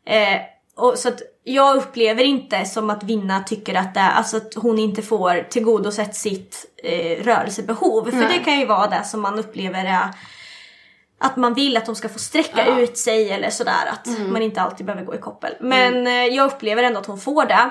Eh, 0.06 0.40
och 0.76 0.98
så 0.98 1.08
att 1.08 1.20
jag 1.44 1.76
upplever 1.76 2.22
inte 2.24 2.64
som 2.64 2.90
att 2.90 3.02
Vinna 3.04 3.40
tycker 3.42 3.74
att, 3.74 3.94
det, 3.94 4.00
alltså 4.00 4.36
att 4.36 4.54
hon 4.54 4.78
inte 4.78 5.02
får 5.02 5.46
tillgodosett 5.50 6.14
sitt 6.14 6.66
eh, 6.84 7.24
rörelsebehov. 7.24 8.04
För 8.10 8.16
Nej. 8.16 8.28
det 8.38 8.44
kan 8.44 8.58
ju 8.60 8.66
vara 8.66 8.86
det 8.86 9.04
som 9.04 9.20
man 9.20 9.38
upplever 9.38 9.84
är 9.84 10.08
att 11.18 11.36
man 11.36 11.54
vill 11.54 11.76
att 11.76 11.86
de 11.86 11.94
ska 11.94 12.08
få 12.08 12.18
sträcka 12.18 12.66
Ja. 12.66 12.78
ut 12.80 12.98
sig 12.98 13.30
eller 13.30 13.50
sådär. 13.50 13.90
Att 13.92 14.08
man 14.30 14.42
inte 14.42 14.60
alltid 14.62 14.86
behöver 14.86 15.04
gå 15.06 15.14
i 15.14 15.18
koppel. 15.18 15.54
Men 15.60 16.06
eh, 16.06 16.12
jag 16.12 16.46
upplever 16.52 16.82
ändå 16.82 16.98
att 17.00 17.06
hon 17.06 17.18
får 17.20 17.44
det. 17.46 17.70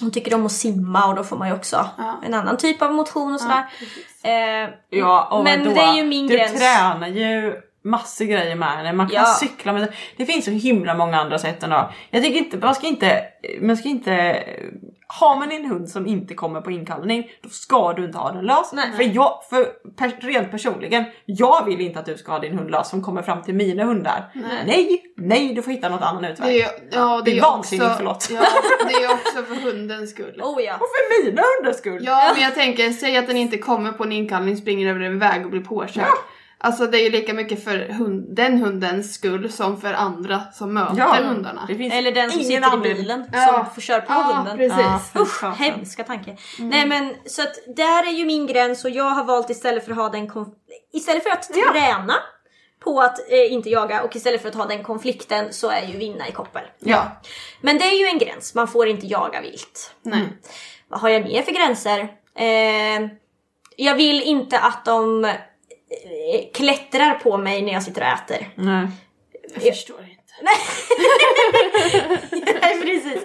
Hon 0.00 0.10
tycker 0.10 0.34
om 0.34 0.46
att 0.46 0.52
simma 0.52 1.06
och 1.08 1.14
då 1.14 1.24
får 1.24 1.36
man 1.36 1.48
ju 1.48 1.54
också 1.54 1.88
Ja. 1.98 2.20
en 2.26 2.34
annan 2.34 2.56
typ 2.56 2.82
av 2.82 2.92
motion 2.94 3.34
och 3.34 3.40
sådär. 3.40 3.64
eh, 4.22 4.70
Ja, 4.90 5.28
och 5.30 5.44
men 5.44 5.58
vadå? 5.64 5.74
det 5.74 5.80
är 5.80 5.94
ju 5.96 6.04
min 6.04 6.26
du 6.26 6.36
gräns. 6.36 6.52
tränar 6.58 7.08
ju 7.08 7.56
massor 7.90 8.24
grejer 8.24 8.56
med 8.56 8.68
henne. 8.68 8.92
Man 8.92 9.08
kan 9.08 9.22
Ja. 9.22 9.34
cykla 9.40 9.72
med 9.72 9.92
det 10.16 10.26
finns 10.26 10.44
så 10.44 10.50
himla 10.50 10.94
många 10.94 11.20
andra 11.20 11.38
sätt 11.38 11.62
ändå. 11.62 11.90
Jag 12.10 12.22
tycker 12.22 12.38
inte, 12.38 12.56
man 12.58 12.74
ska 12.74 12.86
inte, 12.86 13.24
man 13.60 13.76
ska 13.76 13.88
inte 13.88 14.44
har 15.10 15.36
man 15.36 15.52
en 15.52 15.64
hund 15.64 15.88
som 15.88 16.06
inte 16.06 16.34
kommer 16.34 16.60
på 16.60 16.70
inkallning, 16.70 17.30
då 17.42 17.48
ska 17.48 17.92
du 17.92 18.04
inte 18.04 18.18
ha 18.18 18.32
den 18.32 18.44
lös. 18.44 18.72
Nej. 18.72 18.92
För 18.96 19.14
jag, 19.14 19.40
för 19.50 19.64
per, 19.96 20.08
rent 20.20 20.50
personligen, 20.50 21.04
jag 21.24 21.64
vill 21.66 21.80
inte 21.80 21.98
att 21.98 22.06
du 22.06 22.16
ska 22.16 22.32
ha 22.32 22.38
din 22.38 22.58
hund 22.58 22.70
lös 22.70 22.88
som 22.88 23.02
kommer 23.02 23.22
fram 23.22 23.42
till 23.42 23.54
mina 23.54 23.84
hundar. 23.84 24.32
Nej, 24.66 25.02
nej, 25.16 25.54
du 25.54 25.62
får 25.62 25.70
hitta 25.70 25.88
något 25.88 26.02
annan 26.02 26.24
utväg. 26.24 26.46
Det 26.46 26.62
är, 26.62 26.70
ja, 26.90 27.22
Det 27.24 27.30
är 27.30 27.34
ju 27.34 27.40
vansinnigt, 27.40 27.84
också, 27.84 27.96
förlåt. 27.96 28.28
Ja, 28.30 28.40
det 28.88 28.94
är 29.04 29.12
också 29.12 29.42
för 29.42 29.54
hundens 29.70 30.10
skull. 30.10 30.40
Oh 30.42 30.62
ja. 30.64 30.74
Och 30.74 30.80
för 30.88 31.24
mina 31.24 31.42
hundars 31.58 31.76
skull. 31.76 32.02
Ja, 32.04 32.30
men 32.34 32.42
jag 32.42 32.54
tänker, 32.54 32.90
säg 32.90 33.16
att 33.16 33.26
den 33.26 33.36
inte 33.36 33.58
kommer 33.58 33.92
på 33.92 34.04
en 34.04 34.12
inkallning, 34.12 34.56
springer 34.56 34.90
över 34.90 35.00
en 35.00 35.18
väg 35.18 35.44
och 35.44 35.50
blir 35.50 35.64
påkörd. 35.64 36.04
Alltså 36.60 36.86
det 36.86 36.98
är 37.00 37.02
ju 37.04 37.10
lika 37.10 37.34
mycket 37.34 37.64
för 37.64 37.78
hund, 37.78 38.36
den 38.36 38.58
hundens 38.58 39.14
skull 39.14 39.52
som 39.52 39.80
för 39.80 39.92
andra 39.94 40.40
som 40.52 40.74
möter 40.74 41.22
hundarna. 41.24 41.64
Det 41.68 41.74
finns 41.74 41.94
Eller 41.94 42.12
den 42.12 42.30
som 42.30 42.42
sitter 42.42 42.60
i 42.60 42.64
anledning. 42.64 42.96
bilen 43.02 43.30
Ja. 43.32 43.46
som 43.46 43.74
får 43.74 43.80
köra 43.80 44.00
på 44.00 44.12
Ja, 44.12 44.22
hunden. 44.22 44.56
precis. 44.56 45.10
Ja, 45.14 45.20
Usch, 45.20 45.44
hemska 45.60 46.04
tanke. 46.04 46.36
Nej 46.58 46.86
men 46.86 47.14
så 47.26 47.42
att 47.42 47.54
där 47.76 48.06
är 48.08 48.12
ju 48.12 48.24
min 48.24 48.46
gräns 48.46 48.84
och 48.84 48.90
jag 48.90 49.04
har 49.10 49.24
valt 49.24 49.50
istället 49.50 49.84
för 49.84 49.90
att 49.92 49.96
ha 49.98 50.08
den 50.08 50.28
konf- 50.30 50.54
istället 50.92 51.22
för 51.22 51.30
att 51.30 51.42
träna 51.72 52.14
på 52.84 53.00
att 53.00 53.18
eh, 53.32 53.52
inte 53.52 53.68
jaga 53.70 54.02
och 54.02 54.16
istället 54.16 54.42
för 54.42 54.48
att 54.48 54.54
ha 54.54 54.66
den 54.66 54.82
konflikten 54.82 55.52
så 55.52 55.70
är 55.70 55.82
ju 55.86 55.96
vinna 55.98 56.28
i 56.28 56.32
koppel. 56.32 56.62
Ja. 56.78 57.20
Men 57.60 57.78
det 57.78 57.84
är 57.84 57.98
ju 58.00 58.06
en 58.06 58.18
gräns, 58.18 58.54
man 58.54 58.68
får 58.68 58.88
inte 58.88 59.06
jaga 59.06 59.40
vilt. 59.40 59.94
Nej. 60.02 60.22
Vad 60.88 61.00
har 61.00 61.08
jag 61.08 61.22
mer 61.22 61.42
för 61.42 61.52
gränser? 61.52 62.00
Eh, 62.34 63.08
jag 63.76 63.94
vill 63.94 64.22
inte 64.22 64.58
att 64.58 64.84
de 64.84 65.32
klättrar 66.54 67.14
på 67.14 67.38
mig 67.38 67.62
när 67.62 67.72
jag 67.72 67.82
sitter 67.82 68.00
och 68.00 68.06
äter. 68.08 68.48
Nej. 68.54 68.88
Jag 69.54 69.62
förstår 69.76 70.00
inte. 70.00 70.14
Nej 72.62 72.80
precis. 72.82 73.22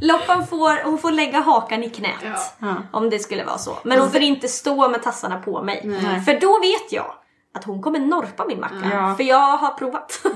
Loppan 0.00 0.46
får, 0.46 0.84
hon 0.84 0.98
får 0.98 1.10
lägga 1.10 1.40
hakan 1.40 1.82
i 1.84 1.90
knät. 1.90 2.10
Ja. 2.24 2.36
Ja. 2.58 2.74
Om 2.92 3.10
det 3.10 3.18
skulle 3.18 3.44
vara 3.44 3.58
så. 3.58 3.78
Men 3.82 4.00
hon 4.00 4.10
får 4.10 4.20
inte 4.20 4.48
stå 4.48 4.88
med 4.88 5.02
tassarna 5.02 5.38
på 5.38 5.62
mig. 5.62 5.80
Nej. 5.84 6.20
För 6.20 6.40
då 6.40 6.60
vet 6.60 6.92
jag 6.92 7.14
att 7.54 7.64
hon 7.64 7.82
kommer 7.82 7.98
norpa 7.98 8.44
min 8.46 8.60
macka. 8.60 8.90
Ja. 8.92 9.14
För 9.16 9.24
jag 9.24 9.56
har 9.56 9.70
provat. 9.70 10.20
Ja, 10.24 10.30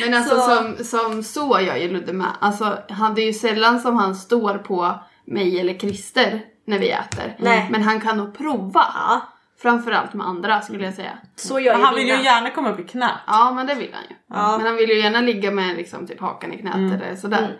men 0.00 0.14
alltså 0.14 0.40
Så- 0.40 0.46
som, 0.56 0.84
som 0.84 1.22
så 1.22 1.60
gör 1.60 1.76
ju 1.76 1.88
Ludde 1.88 2.12
med. 2.12 2.28
Alltså 2.40 2.78
han, 2.88 3.14
det 3.14 3.22
är 3.22 3.26
ju 3.26 3.32
sällan 3.32 3.80
som 3.80 3.96
han 3.96 4.14
står 4.16 4.58
på 4.58 4.94
mig 5.26 5.60
eller 5.60 5.78
Christer 5.78 6.40
när 6.66 6.78
vi 6.78 6.90
äter. 6.90 7.36
Nej. 7.38 7.66
Men 7.70 7.82
han 7.82 8.00
kan 8.00 8.16
nog 8.16 8.38
prova. 8.38 8.86
Ja, 8.94 9.20
Framförallt 9.62 10.14
med 10.14 10.26
andra 10.26 10.60
skulle 10.60 10.84
jag 10.84 10.94
säga. 10.94 11.18
så 11.36 11.60
gör 11.60 11.74
han 11.74 11.94
vill 11.94 12.08
ju 12.08 12.22
gärna 12.22 12.50
komma 12.50 12.70
upp 12.72 12.80
i 12.80 12.84
knät. 12.84 13.10
Ja 13.26 13.52
men 13.56 13.66
det 13.66 13.74
vill 13.74 13.90
han 13.94 14.02
ju. 14.10 14.14
Ja. 14.34 14.56
Men 14.58 14.66
han 14.66 14.76
vill 14.76 14.90
ju 14.90 14.98
gärna 15.00 15.20
ligga 15.20 15.50
med 15.50 15.76
liksom, 15.76 16.06
typ 16.06 16.20
hakan 16.20 16.52
i 16.52 16.58
knät 16.58 16.74
eller 16.74 17.16
sådär. 17.16 17.58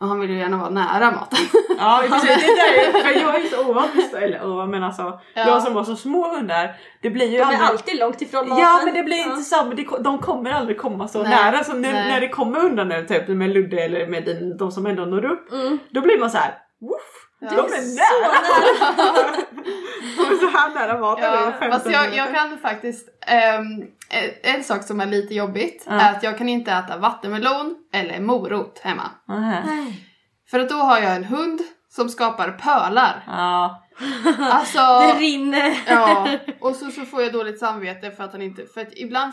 Och 0.00 0.08
han 0.08 0.20
vill 0.20 0.30
ju 0.30 0.38
gärna 0.38 0.56
vara 0.56 0.70
nära 0.70 1.10
maten. 1.10 1.38
Ja 1.78 2.02
precis, 2.10 2.28
det 2.28 2.46
där 2.46 2.98
är, 2.98 3.02
för 3.04 3.20
jag 3.20 3.34
är 3.34 3.40
ju 3.40 3.48
så 3.48 3.70
ovan, 3.70 3.88
eller 4.22 4.44
ovan 4.46 4.70
men 4.70 4.82
alltså 4.84 5.02
Ja. 5.34 5.46
jag 5.46 5.62
som 5.62 5.76
har 5.76 5.84
så 5.84 5.96
små 5.96 6.36
hundar, 6.36 6.74
det 7.02 7.10
blir 7.10 7.26
ju 7.26 7.38
De 7.38 7.44
är 7.44 7.60
alltid 7.62 7.98
långt 7.98 8.22
ifrån 8.22 8.48
maten. 8.48 8.64
Ja 8.64 8.80
men 8.84 8.94
det 8.94 9.02
blir 9.02 9.16
Ja. 9.18 9.24
inte 9.30 9.42
samma, 9.42 9.74
de 10.00 10.18
kommer 10.18 10.50
aldrig 10.50 10.78
komma 10.78 11.08
så 11.08 11.22
Nej, 11.22 11.30
nära 11.30 11.64
som 11.64 11.80
nu, 11.82 11.92
nej. 11.92 12.08
när 12.08 12.20
det 12.20 12.28
kommer 12.28 12.60
hundar 12.60 12.84
nu 12.84 13.06
typ 13.08 13.28
med 13.28 13.50
Ludde 13.50 13.82
eller 13.82 14.06
med 14.06 14.24
din, 14.24 14.56
de 14.56 14.72
som 14.72 14.86
ändå 14.86 15.04
når 15.04 15.24
upp. 15.24 15.48
Då 15.90 16.00
blir 16.00 16.18
man 16.20 16.30
så 16.30 16.38
här. 16.38 16.54
Woof, 16.80 17.21
de 17.50 17.58
är 17.58 17.96
nära! 17.96 19.36
De 20.16 20.22
är 20.34 20.36
så 20.40 20.58
här 20.58 20.70
nära 20.74 20.98
maten. 20.98 21.24
Ja, 21.24 21.52
15 21.58 21.70
fast 21.80 21.90
jag, 21.90 22.14
jag 22.14 22.34
kan 22.34 22.58
faktiskt, 22.58 23.08
ehm, 23.26 23.64
en- 24.10 24.54
en 24.56 24.64
sak 24.64 24.82
som 24.84 25.00
är 25.00 25.06
lite 25.06 25.34
jobbigt 25.34 25.84
Ja. 25.86 25.92
är 25.92 26.10
att 26.12 26.22
jag 26.22 26.38
kan 26.38 26.48
inte 26.48 26.72
äta 26.72 26.96
vattenmelon 26.96 27.74
eller 27.92 28.20
morot 28.20 28.78
hemma. 28.78 29.10
Nähä. 29.28 29.62
För 30.50 30.58
att 30.60 30.68
då 30.68 30.76
har 30.76 30.98
jag 30.98 31.16
en 31.16 31.24
hund 31.24 31.60
som 31.88 32.08
skapar 32.08 32.50
pölar. 32.50 33.24
Ja. 33.26 33.78
Alltså, 34.50 34.78
Det 34.78 35.20
rinner. 35.20 35.78
ja. 35.86 36.28
Och 36.60 36.74
så, 36.76 36.90
så 36.90 37.00
får 37.04 37.22
jag 37.22 37.32
dåligt 37.32 37.58
samvete 37.58 38.10
för 38.10 38.24
att 38.24 38.32
han 38.32 38.42
inte, 38.42 38.66
för 38.74 38.80
att 38.80 38.88
ibland, 38.96 39.32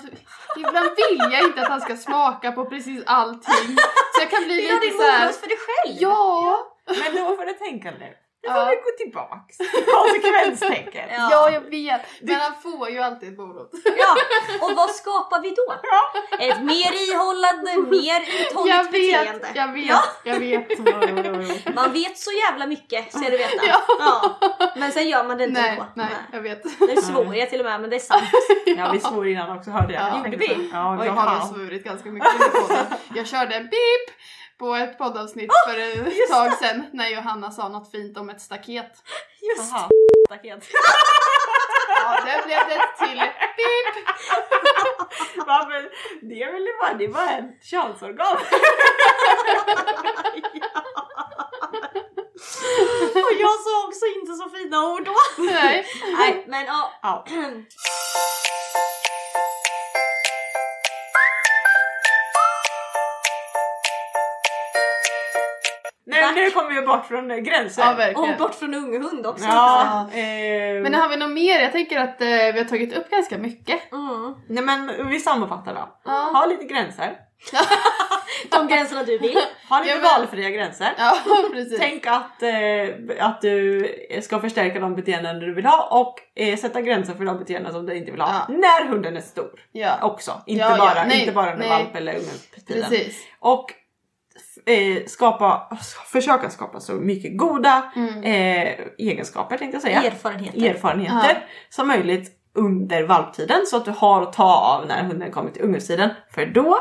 ibland 0.57 0.89
vill 1.09 1.31
jag 1.31 1.43
inte 1.43 1.61
att 1.61 1.67
han 1.67 1.81
ska 1.81 1.95
smaka 1.97 2.51
på 2.51 2.65
precis 2.65 3.03
allting. 3.05 3.75
Så 4.15 4.21
jag 4.21 4.29
kan 4.29 4.43
bli 4.43 4.55
Du 4.55 4.61
gör 4.61 4.79
din 4.79 4.89
lite 4.91 4.97
såhär, 5.03 5.19
morot 5.19 5.35
för 5.35 5.47
dig 5.47 5.57
själv. 5.67 5.97
ja, 5.99 6.68
Men 6.89 7.15
då 7.15 7.35
får 7.35 7.45
du 7.45 7.53
tänka 7.53 7.91
nu. 7.91 8.15
Nu 8.43 8.49
får 8.49 8.57
Ja. 8.57 8.65
vi 8.69 8.75
gå 8.75 8.97
tillbaks 8.97 9.57
till 9.57 9.85
konsekvenstänket. 9.85 11.05
Ja. 11.17 11.27
ja 11.31 11.51
jag 11.51 11.61
vet. 11.61 12.01
Men 12.21 12.35
han 12.35 12.53
får 12.61 12.89
ju 12.89 12.99
alltid 12.99 13.29
ett 13.31 13.37
morot. 13.37 13.71
Ja, 13.97 14.15
och 14.65 14.75
vad 14.75 14.89
skapar 14.89 15.41
vi 15.41 15.49
då? 15.49 15.73
Ett 16.45 16.63
mer 16.63 16.93
ihållande, 17.09 17.91
mer 17.97 18.21
uthålligt 18.21 18.75
Jag 18.75 18.85
beteende. 18.91 19.39
vet, 19.47 19.55
jag 19.55 19.67
vet, 19.73 19.85
Ja. 19.87 20.03
jag 20.23 20.39
vet. 20.39 21.75
Man 21.75 21.93
vet 21.93 22.17
så 22.17 22.31
jävla 22.31 22.65
mycket, 22.67 23.11
ska 23.13 23.29
du 23.29 23.37
veta. 23.37 23.65
Ja. 23.67 23.81
Ja. 23.99 24.39
Men 24.75 24.91
sen 24.91 25.09
gör 25.09 25.23
man 25.23 25.37
det 25.37 25.43
inte 25.43 25.61
Nej, 25.61 25.75
då. 25.77 25.85
nej, 25.93 26.07
jag 26.31 26.41
vet. 26.41 26.63
Det 26.79 27.01
svor 27.01 27.35
jag 27.35 27.49
till 27.49 27.59
och 27.59 27.65
med, 27.65 27.81
men 27.81 27.89
det 27.89 27.95
är 27.95 27.99
sant. 27.99 28.23
Ja 28.65 28.89
vi 28.93 28.99
svor 28.99 29.27
innan 29.27 29.57
också 29.57 29.71
hörde 29.71 29.93
jag. 29.93 30.03
Ja. 30.03 30.07
jag 30.07 30.25
Gjorde 30.25 30.37
vi? 30.37 30.69
Ja, 30.73 30.99
vi 31.03 31.07
har 31.09 31.45
svurit 31.53 31.83
ganska 31.83 32.09
mycket. 32.09 32.29
Jag 33.15 33.27
körde 33.27 33.55
en 33.55 33.63
pip 33.69 34.15
på 34.59 34.75
ett 34.75 34.97
poddavsnitt 34.97 35.51
för 35.67 35.77
ett 35.77 36.29
tag 36.29 36.53
sedan 36.53 36.85
när 36.93 37.09
Johanna 37.09 37.51
sa 37.51 37.69
något 37.69 37.91
fint 37.91 38.17
om 38.17 38.29
ett 38.29 38.41
staket. 38.41 39.03
Just 39.41 39.71
Jaha. 39.71 39.89
Staket. 40.27 40.67
Ja, 41.87 42.21
där 42.25 42.45
blev 42.45 42.59
det 42.69 43.05
till 43.05 43.19
pip! 43.57 44.07
Varför? 45.47 45.89
Det 46.21 46.43
är 46.43 46.51
väl 46.51 46.67
bara, 46.81 46.93
det 46.93 47.05
är 47.05 47.09
bara 47.09 47.37
ett 47.37 47.63
könsorgan. 47.63 48.37
Och 53.13 53.35
jag 53.39 53.59
sa 53.59 53.87
också 53.87 54.05
inte 54.05 54.33
så 54.33 54.49
fina 54.49 54.87
ord 54.89 55.05
då. 55.05 55.15
Nej. 55.37 55.85
Nej, 56.17 56.45
men 56.47 56.65
ja. 56.65 56.91
Ja. 57.01 57.25
Nu, 66.35 66.41
nu 66.41 66.51
kommer 66.51 66.73
vi 66.73 66.81
bort 66.81 67.05
från 67.05 67.43
gränser. 67.43 67.81
Ja, 67.99 68.19
Och 68.21 68.37
bort 68.37 68.55
från 68.55 68.73
unghund 68.73 69.25
också. 69.25 69.45
Ja, 69.45 70.09
eh, 70.13 70.81
Men 70.83 70.93
har 70.93 71.09
vi 71.09 71.17
något 71.17 71.31
mer? 71.31 71.59
Jag 71.59 71.71
tänker 71.71 71.99
att 71.99 72.21
eh, 72.21 72.27
vi 72.27 72.57
har 72.57 72.65
tagit 72.65 72.97
upp 72.97 73.09
ganska 73.09 73.37
mycket. 73.37 73.91
Mm. 73.91 74.35
nej 74.49 74.63
men 74.63 75.09
vi 75.09 75.19
sammanfattar 75.19 75.73
då. 75.73 75.99
Ja. 76.05 76.11
Ha 76.33 76.45
lite 76.45 76.65
gränser. 76.65 77.17
De 78.51 78.67
gränserna 78.67 79.03
du 79.03 79.17
vill. 79.17 79.37
Ha 79.69 79.79
lite 79.83 79.99
valfria 79.99 80.49
gränser. 80.49 80.93
Ja, 80.97 81.17
precis. 81.53 81.79
Tänk 81.79 82.07
att, 82.07 82.43
eh, 82.43 83.25
att 83.25 83.41
du 83.41 83.87
ska 84.21 84.39
förstärka 84.39 84.79
de 84.79 84.95
beteenden 84.95 85.39
du 85.39 85.53
vill 85.53 85.65
ha 85.65 85.87
och 85.99 86.19
eh, 86.43 86.57
sätta 86.57 86.81
gränser 86.81 87.13
för 87.13 87.25
de 87.25 87.39
beteenden 87.39 87.73
som 87.73 87.85
du 87.85 87.95
inte 87.97 88.11
vill 88.11 88.21
ha. 88.21 88.45
Ja. 88.47 88.53
När 88.55 88.87
hunden 88.89 89.17
är 89.17 89.21
stor 89.21 89.59
Ja, 89.71 89.99
också. 90.01 90.41
Inte 90.45 90.61
Ja, 90.65 90.71
ja. 90.71 90.77
bara, 90.77 91.03
Nej, 91.05 91.19
inte 91.19 91.31
bara 91.31 91.53
under 91.53 91.67
nej. 91.69 91.83
valp 91.83 91.95
eller 91.95 92.11
ungdomstiden. 92.13 92.81
precis. 92.83 93.23
Och 93.39 93.73
eh, 94.69 95.05
skapa, 95.07 95.77
försöka 96.11 96.49
skapa 96.49 96.79
så 96.79 96.93
mycket 96.93 97.37
goda 97.37 97.91
Mm. 97.95 98.23
eh, 98.23 98.75
egenskaper 98.97 99.57
tänkte 99.57 99.75
jag 99.75 99.81
säga. 99.81 100.03
Erfarenheter. 100.03 100.65
Erfarenheter 100.69 101.29
Ja. 101.29 101.35
som 101.69 101.87
möjligt 101.87 102.31
under 102.55 103.03
valptiden 103.03 103.65
så 103.65 103.77
att 103.77 103.85
du 103.85 103.91
har 103.91 104.21
att 104.21 104.33
ta 104.33 104.55
av 104.55 104.87
när 104.87 105.03
hunden 105.03 105.31
kommer 105.31 105.51
till 105.51 105.61
ungdomstiden. 105.63 106.09
För 106.33 106.45
då 106.45 106.77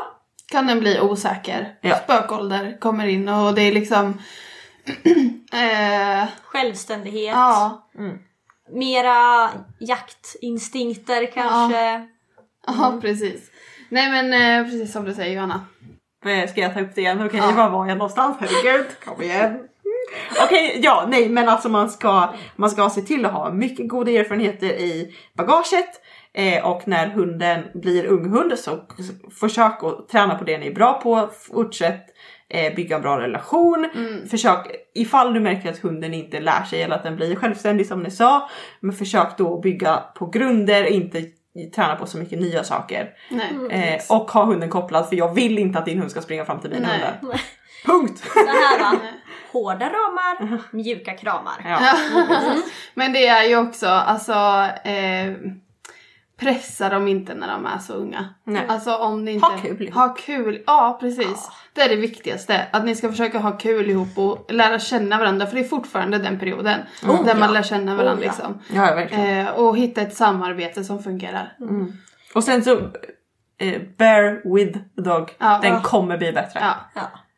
Kan 0.51 0.67
den 0.67 0.79
bli 0.79 0.99
osäker. 1.01 1.73
Ja. 1.81 1.95
Spökålder 1.95 2.77
kommer 2.79 3.07
in 3.07 3.29
och 3.29 3.53
det 3.53 3.61
är 3.61 3.71
liksom 3.71 4.17
Eh, 5.53 6.27
Självständighet. 6.43 7.33
ja, 7.35 7.89
Mera 8.71 9.49
jaktinstinkter 9.79 11.25
kanske. 11.33 12.07
ja, 12.67 12.97
precis. 13.01 13.51
Nej 13.89 14.09
men 14.11 14.33
eh, 14.33 14.65
precis 14.71 14.91
som 14.93 15.05
du 15.05 15.13
säger 15.13 15.35
Johanna. 15.35 15.65
Eh, 16.25 16.49
Ska 16.49 16.61
jag 16.61 16.73
ta 16.73 16.81
upp 16.81 16.95
det 16.95 17.01
igen? 17.01 17.25
Okej, 17.25 17.39
var 17.39 17.69
var 17.69 17.87
jag 17.87 17.97
någonstans? 17.97 18.37
Herregud, 18.39 18.85
kom 19.05 19.21
igen. 19.21 19.45
Mm. 19.45 19.65
Okej, 20.45 20.79
ja, 20.83 21.05
nej, 21.07 21.29
men 21.29 21.49
alltså 21.49 21.69
man 21.69 21.89
ska, 21.89 22.33
man 22.55 22.69
ska 22.69 22.89
se 22.89 23.01
till 23.01 23.25
att 23.25 23.31
ha 23.31 23.51
mycket 23.51 23.89
goda 23.89 24.11
erfarenheter 24.11 24.67
i 24.67 25.15
bagaget. 25.33 25.89
Eh, 26.33 26.65
och 26.65 26.87
när 26.87 27.07
hunden 27.07 27.63
blir 27.73 28.05
ung 28.05 28.29
hund 28.29 28.59
så 28.59 28.79
försök 29.39 29.83
att 29.83 30.09
träna 30.09 30.35
på 30.35 30.43
det 30.43 30.57
ni 30.57 30.67
är 30.67 30.73
bra 30.73 30.93
på. 30.93 31.29
Fortsätt 31.51 32.05
eh, 32.49 32.75
bygga 32.75 32.95
en 32.95 33.01
bra 33.01 33.19
relation. 33.19 33.89
Försök, 34.29 34.67
ifall 34.95 35.33
du 35.33 35.39
märker 35.39 35.69
att 35.69 35.79
hunden 35.79 36.13
inte 36.13 36.39
lär 36.39 36.63
sig 36.63 36.81
eller 36.81 36.95
att 36.95 37.03
den 37.03 37.15
blir 37.15 37.35
självständig 37.35 37.87
som 37.87 38.03
ni 38.03 38.11
sa. 38.11 38.49
Men 38.79 38.95
försök 38.95 39.37
då 39.37 39.55
att 39.55 39.61
bygga 39.61 40.03
på 40.15 40.25
grunder, 40.25 40.83
inte 40.83 41.23
träna 41.75 41.95
på 41.95 42.05
så 42.05 42.17
mycket 42.17 42.39
nya 42.39 42.63
saker. 42.63 43.09
Nej. 43.29 43.49
Eh, 43.71 44.17
och 44.17 44.31
ha 44.31 44.45
hunden 44.45 44.69
kopplad 44.69 45.09
för 45.09 45.15
jag 45.15 45.33
vill 45.33 45.59
inte 45.59 45.79
att 45.79 45.85
din 45.85 45.99
hund 45.99 46.11
ska 46.11 46.21
springa 46.21 46.45
fram 46.45 46.59
till 46.59 46.69
mina 46.69 46.87
Nej. 46.87 46.99
hundar. 46.99 47.41
Punkt! 47.85 48.19
Så 48.33 48.39
här 48.39 48.79
va. 48.79 48.99
Hårda 49.51 49.85
ramar, 49.85 50.61
mjuka 50.71 51.13
kramar. 51.13 51.61
Ja. 51.65 51.97
Men 52.93 53.13
det 53.13 53.27
är 53.27 53.43
ju 53.43 53.57
också, 53.57 53.87
alltså 53.87 54.33
eh, 54.83 55.33
pressa 56.39 56.89
dem 56.89 57.07
inte 57.07 57.35
när 57.35 57.47
de 57.47 57.65
är 57.65 57.77
så 57.77 57.93
unga. 57.93 58.25
Nej. 58.43 58.65
Alltså 58.67 58.95
om 58.95 59.25
ni 59.25 59.31
inte... 59.31 59.45
Ha 59.47 59.57
kul. 59.57 59.91
Ha 59.93 60.13
kul, 60.13 60.63
ja 60.67 60.97
precis. 61.01 61.49
Det 61.73 61.81
är 61.81 61.89
det 61.89 61.95
viktigaste. 61.95 62.67
Att 62.71 62.85
ni 62.85 62.95
ska 62.95 63.09
försöka 63.09 63.39
ha 63.39 63.51
kul 63.57 63.89
ihop 63.89 64.17
och 64.17 64.53
lära 64.53 64.79
känna 64.79 65.17
varandra 65.17 65.47
för 65.47 65.55
det 65.55 65.61
är 65.61 65.67
fortfarande 65.67 66.17
den 66.17 66.39
perioden 66.39 66.79
Oh, 67.07 67.25
där 67.25 67.35
man 67.35 67.47
ja. 67.49 67.53
lär 67.53 67.63
känna 67.63 67.95
varandra 67.95 68.21
Oh, 68.21 68.25
ja. 68.25 68.31
liksom. 68.31 68.59
ja, 68.73 68.81
verkligen. 68.95 69.47
Eh, 69.47 69.53
och 69.53 69.77
hitta 69.77 70.01
ett 70.01 70.15
samarbete 70.15 70.83
som 70.83 71.03
fungerar. 71.03 71.57
Och 72.35 72.43
sen 72.43 72.63
så, 72.63 72.77
eh, 73.57 73.81
bear 73.97 74.55
with 74.55 74.79
the 74.95 75.01
dog. 75.01 75.29
Ja. 75.37 75.59
Den 75.61 75.73
Ja. 75.73 75.81
kommer 75.83 76.17
bli 76.17 76.31
bättre. 76.31 76.59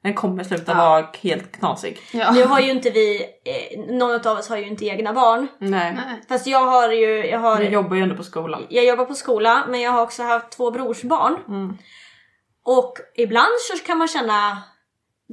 Den 0.03 0.13
kommer 0.13 0.43
sluta 0.43 0.71
Ja. 0.71 0.77
vara 0.77 1.07
helt 1.21 1.51
knasig. 1.51 1.99
Ja. 2.13 2.31
Nu 2.31 2.43
har 2.45 2.59
ju 2.59 2.71
inte 2.71 2.89
vi, 2.89 3.21
eh, 3.45 3.79
någon 3.97 4.27
av 4.27 4.37
oss 4.37 4.49
har 4.49 4.57
ju 4.57 4.67
inte 4.67 4.85
egna 4.85 5.13
barn. 5.13 5.47
Nej. 5.59 5.93
Nej. 5.93 6.21
Fast 6.29 6.47
jag 6.47 6.65
har 6.65 6.91
ju, 6.91 7.25
jag 7.25 7.39
har 7.39 7.57
Du 7.57 7.65
jobbar 7.69 7.95
ju 7.95 8.01
ändå 8.03 8.15
på 8.15 8.23
skolan. 8.23 8.65
jag 8.69 8.85
jobbar 8.85 9.05
på 9.05 9.13
skola 9.15 9.63
men 9.69 9.81
jag 9.81 9.91
har 9.91 10.01
också 10.01 10.23
haft 10.23 10.51
två 10.51 10.71
brorsbarn. 10.71 11.37
Och 12.65 12.93
ibland 13.17 13.51
så 13.71 13.77
kan 13.85 13.97
man 13.97 14.07
känna, 14.07 14.57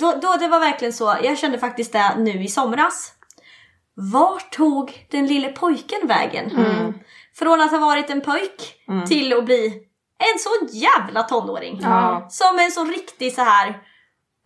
då, 0.01 0.15
då 0.23 0.37
det 0.41 0.49
var 0.49 0.61
verkligen 0.61 0.93
så, 0.93 1.17
jag 1.23 1.39
kände 1.39 1.59
faktiskt 1.59 1.93
det 1.93 2.15
nu 2.19 2.43
i 2.43 2.49
somras. 2.49 3.13
Vart 4.13 4.53
tog 4.53 5.07
den 5.11 5.27
lille 5.27 5.49
pojken 5.49 6.07
vägen? 6.09 6.51
Från 7.39 7.61
att 7.61 7.71
ha 7.71 7.79
varit 7.79 8.11
en 8.11 8.21
pojk 8.21 8.75
till 9.09 9.33
att 9.39 9.45
bli 9.45 9.67
en 10.33 10.39
så 10.39 10.77
jävla 10.77 11.23
tonåring. 11.23 11.79
Ja. 11.83 12.27
Som 12.31 12.59
en 12.59 12.71
så 12.71 12.85
riktig 12.85 13.33
så 13.35 13.43
här. 13.43 13.79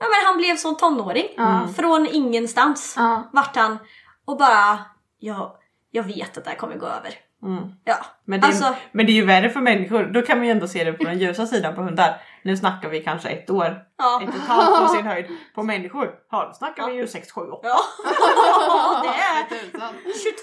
Ja 0.03 0.09
men 0.09 0.27
han 0.27 0.37
blev 0.37 0.57
som 0.57 0.77
tonåring. 0.77 1.29
Från 1.77 2.07
ingenstans 2.07 2.95
Ja. 2.97 3.29
vart 3.33 3.57
han. 3.57 3.79
Och 4.25 4.37
bara, 4.39 4.79
ja, 5.19 5.59
jag 5.91 6.03
vet 6.03 6.39
att 6.39 6.45
det 6.45 6.51
här 6.51 6.57
kommer 6.57 6.77
gå 6.77 6.87
över. 6.87 7.15
Mm. 7.43 7.69
Ja, 7.85 7.97
Men, 8.25 8.41
det 8.41 8.47
är, 8.47 8.49
alltså. 8.49 8.75
men 8.93 9.07
det 9.07 9.13
är 9.13 9.15
ju 9.15 9.25
värre 9.25 9.51
för 9.51 9.61
människor. 9.61 10.05
Då 10.05 10.23
kan 10.23 10.39
man 10.39 10.47
ju 10.47 10.53
ändå 10.53 10.69
se 10.69 10.85
det 10.85 10.93
på 10.93 11.05
den 11.05 11.19
ljusa 11.19 11.47
sidan 11.47 11.75
på 11.75 11.83
hundar. 11.83 12.21
Nu 12.43 12.57
snackar 12.57 12.89
vi 12.89 13.01
kanske 13.01 13.29
ett 13.29 13.51
år. 13.51 13.83
Ja. 13.99 14.23
Ett 14.23 14.29
och 14.29 14.35
ett 14.35 14.41
halvt 14.41 14.89
på 14.89 14.95
sin 14.95 15.07
höjd. 15.13 15.27
På 15.55 15.63
människor, 15.63 16.11
ja 16.31 16.47
då 16.49 16.55
snackar 16.55 16.91
vi 16.91 16.97
ju 16.97 17.07
6, 17.07 17.33
7, 17.33 17.41
8. 17.41 17.69
Ja, 17.69 17.79
det 19.03 19.09
är 19.09 19.45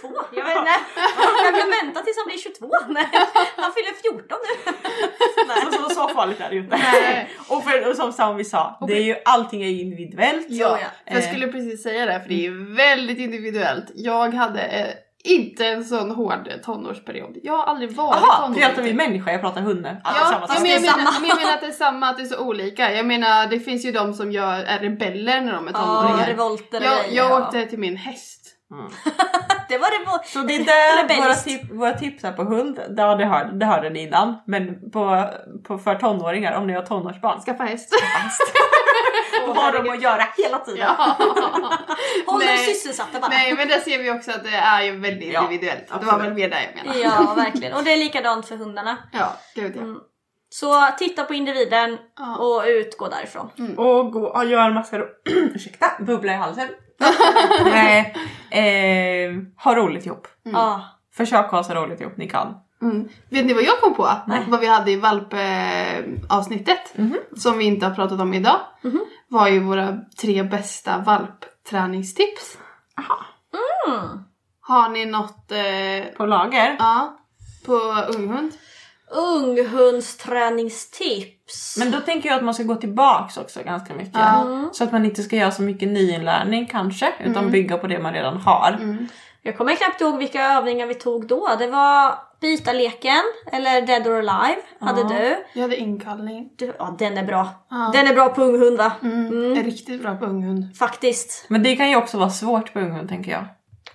22. 0.02 0.22
Jag, 0.32 0.46
vet, 0.46 0.64
nej, 0.64 0.80
jag 1.44 1.60
kan 1.60 1.70
vänta 1.84 2.02
tills 2.02 2.18
han 2.18 2.28
blir 2.28 2.38
22. 2.38 2.70
Nej, 2.88 3.08
han 3.56 3.72
fyller 3.74 3.94
14 4.02 4.38
nu. 4.48 4.74
Nej. 5.48 5.58
Så, 5.66 5.72
så, 5.72 5.90
så 5.90 6.08
farligt 6.08 6.42
är 6.42 6.50
det 6.50 6.56
ju 6.56 6.62
inte. 6.62 6.78
Nej. 6.78 7.30
och, 7.50 7.64
för, 7.64 7.90
och 7.90 7.96
som, 7.96 8.14
som 8.14 8.38
vi 8.38 8.46
sa, 8.46 8.78
det 8.88 8.94
är 8.94 9.04
ju, 9.04 9.16
allting 9.26 9.64
är 9.64 9.70
ju 9.70 9.82
individuellt. 9.82 10.46
Ja, 10.50 10.80
ja. 10.82 11.14
jag 11.14 11.24
skulle 11.24 11.48
precis 11.48 11.84
säga 11.84 12.06
det 12.06 12.20
för 12.22 12.30
det 12.30 12.36
är 12.36 12.50
ju 12.50 12.76
väldigt 12.76 13.18
individuellt. 13.18 13.86
Jag 13.96 14.34
hade 14.34 14.62
eh, 14.62 14.94
inte 15.24 15.66
en 15.68 15.84
sån 15.84 16.12
hård 16.12 16.50
tonårsperiod. 16.66 17.38
Jag 17.44 17.58
har 17.58 17.64
aldrig 17.64 17.92
varit 17.92 18.22
Jaha, 18.22 18.42
tonåring. 18.42 18.64
pratar 18.64 18.82
vi 18.82 18.94
människa? 18.94 19.32
Jag 19.32 19.42
pratar 19.42 19.62
hundar. 19.62 20.02
Ja, 20.04 20.12
samma 20.14 20.46
ja, 20.50 20.56
men 20.62 20.72
jag, 20.72 20.82
menar, 20.82 20.94
samma. 20.94 21.20
men 21.20 21.30
jag 21.30 21.38
menar 21.38 21.54
att 21.54 21.62
det 21.62 21.68
är 21.68 21.72
samma, 21.72 22.10
att 22.10 22.18
det 22.18 22.24
är 22.24 22.28
så 22.28 22.40
olika. 22.40 22.92
Jag 22.94 23.06
menar 23.06 23.48
det 23.48 23.60
finns 23.60 23.86
ju 23.86 23.92
de 23.92 24.14
som 24.14 24.32
gör, 24.32 24.60
är 24.64 24.80
rebeller 24.80 25.42
när 25.42 25.54
de 25.54 25.68
är 25.68 25.72
Ja, 25.72 25.80
tonåringar. 25.80 26.28
revolter 26.28 26.78
och 26.80 26.86
jag, 26.86 27.14
jag 27.14 27.32
ja. 27.32 27.40
åkte 27.46 27.66
till 27.66 27.80
min 27.80 27.98
häst. 27.98 28.39
Det 29.70 29.78
var 29.78 29.88
revol- 29.88 30.24
Så 30.26 30.40
det 30.40 30.56
är 30.56 30.64
där 30.66 31.22
våra, 31.22 31.34
tip, 31.34 31.72
våra 31.72 31.94
tips 31.94 32.24
är 32.24 32.32
på 32.32 32.44
hund, 32.44 32.80
ja, 32.98 33.16
det, 33.16 33.26
hör, 33.26 33.46
det 33.46 33.66
hörde 33.66 33.90
ni 33.90 34.02
innan. 34.04 34.36
Men 34.48 34.92
på, 34.92 35.30
på, 35.68 35.78
för 35.78 35.96
tonåringar, 35.96 36.54
om 36.58 36.68
ni 36.68 36.74
har 36.74 36.82
tonårsbarn, 36.82 37.42
Skaffa 37.42 37.64
häst. 37.64 37.90
då 39.46 39.54
har 39.54 39.72
de 39.84 39.90
att 39.90 40.02
göra 40.02 40.24
hela 40.38 40.60
tiden. 40.60 40.80
ja. 40.98 41.16
Håll 42.28 42.40
dem 42.40 42.48
Nej. 42.48 42.58
sysselsatta 42.58 43.20
bara. 43.20 43.28
Nej 43.30 43.54
men 43.56 43.68
där 43.68 43.80
ser 43.80 43.98
vi 44.04 44.12
också 44.12 44.32
att 44.32 44.44
det 44.44 44.56
är 44.56 44.82
ju 44.84 45.00
väldigt 45.00 45.34
Ja, 45.34 45.44
individuellt. 45.44 45.88
Det 45.88 45.94
var 45.94 45.98
absolut. 46.14 46.26
väl 46.26 46.34
mer 46.34 46.50
det 46.50 46.58
jag 46.64 46.86
menade. 46.86 47.00
Ja, 47.00 47.34
verkligen. 47.36 47.74
Och 47.74 47.84
det 47.84 47.94
är 47.94 47.98
likadant 47.98 48.48
för 48.48 48.56
hundarna. 48.56 48.98
Ja, 49.12 49.34
gud 49.56 49.76
ja. 49.76 49.82
Så 50.50 50.88
titta 50.98 51.24
på 51.24 51.34
individen 51.34 51.98
och 52.40 52.64
utgå 52.68 53.08
därifrån. 53.08 53.50
Och 53.78 54.12
gå 54.12 54.28
och 54.28 54.46
göra 54.46 54.66
en 54.66 54.74
massa 54.74 54.98
ursäkta, 55.56 55.86
bubbla 56.00 56.32
i 56.34 56.36
halsen. 56.36 56.70
Nej, 57.66 58.16
eh, 58.52 59.32
ha 59.64 59.76
roligt 59.76 60.06
ihop. 60.06 60.28
Ja. 60.44 60.84
Försök 61.16 61.52
ha 61.52 61.64
så 61.64 61.74
roligt 61.74 62.02
ihop 62.02 62.18
ni 62.18 62.30
kan. 62.30 62.56
Mm. 62.82 63.10
Vet 63.30 63.46
ni 63.46 63.54
vad 63.54 63.64
jag 63.64 63.80
kom 63.82 63.96
på? 63.96 64.10
Vad 64.48 64.60
vi 64.60 64.68
hade 64.68 64.92
i 64.92 64.96
valpavsnittet 64.96 66.94
som 67.38 67.58
vi 67.58 67.66
inte 67.66 67.86
har 67.86 67.96
pratat 67.96 68.20
om 68.20 68.34
idag. 68.34 68.60
Var 69.28 69.48
ju 69.48 69.60
våra 69.60 69.98
tre 70.22 70.44
bästa 70.44 70.98
valpträningstips. 70.98 72.58
Aha. 72.98 73.26
Har 74.62 74.90
ni 74.90 75.06
något 75.06 75.52
eh, 75.52 76.06
På 76.18 76.26
lager? 76.26 76.76
ja, 76.80 77.18
på 77.66 77.74
unghund? 78.18 78.52
Unghundsträningstips. 79.12 81.78
Men 81.78 81.92
då 81.92 82.00
tänker 82.00 82.30
jag 82.30 82.38
att 82.38 82.44
man 82.44 82.54
ska 82.54 82.64
gå 82.64 82.76
tillbaks 82.76 83.38
också 83.38 83.64
ganska 83.64 83.94
mycket. 83.94 84.14
Ja. 84.14 84.70
Så 84.74 84.84
att 84.84 84.92
man 84.92 85.06
inte 85.06 85.24
ska 85.24 85.36
göra 85.36 85.52
så 85.52 85.62
mycket 85.62 85.90
nyinlärning 85.90 86.66
kanske, 86.66 87.14
utan 87.26 87.52
bygga 87.52 87.78
på 87.78 87.88
det 87.88 88.00
man 88.00 88.14
redan 88.14 88.38
har. 88.38 88.98
Jag 89.42 89.58
kommer 89.58 89.76
knappt 89.76 90.02
ihåg 90.02 90.18
vilka 90.18 90.44
övningar 90.44 90.88
vi 90.88 90.96
tog 90.96 91.28
då. 91.28 91.50
Det 91.60 91.68
var 91.68 92.16
byta 92.42 92.74
leken 92.74 93.22
eller 93.52 93.82
Dead 93.82 94.08
or 94.08 94.18
Alive 94.18 94.62
hade 94.80 95.04
du. 95.04 95.38
Jag 95.54 95.62
hade 95.62 95.78
inkallning. 95.78 96.50
du. 96.56 96.74
Ja, 96.80 96.96
den 97.00 97.18
är 97.18 97.24
bra. 97.24 97.50
Den 97.94 98.08
är 98.08 98.14
bra 98.14 98.30
på 98.30 98.44
unghund 98.44 98.78
va? 98.78 98.92
Är 99.02 99.64
riktigt 99.64 100.02
bra 100.02 100.16
på 100.16 100.26
unghund. 100.26 100.78
Faktiskt. 100.78 101.46
Men 101.48 101.64
det 101.64 101.76
kan 101.76 101.90
ju 101.90 101.96
också 101.96 102.18
vara 102.18 102.30
svårt 102.30 102.74
på 102.74 102.80
unghund 102.80 103.10
tänker 103.10 103.32
jag. 103.32 103.46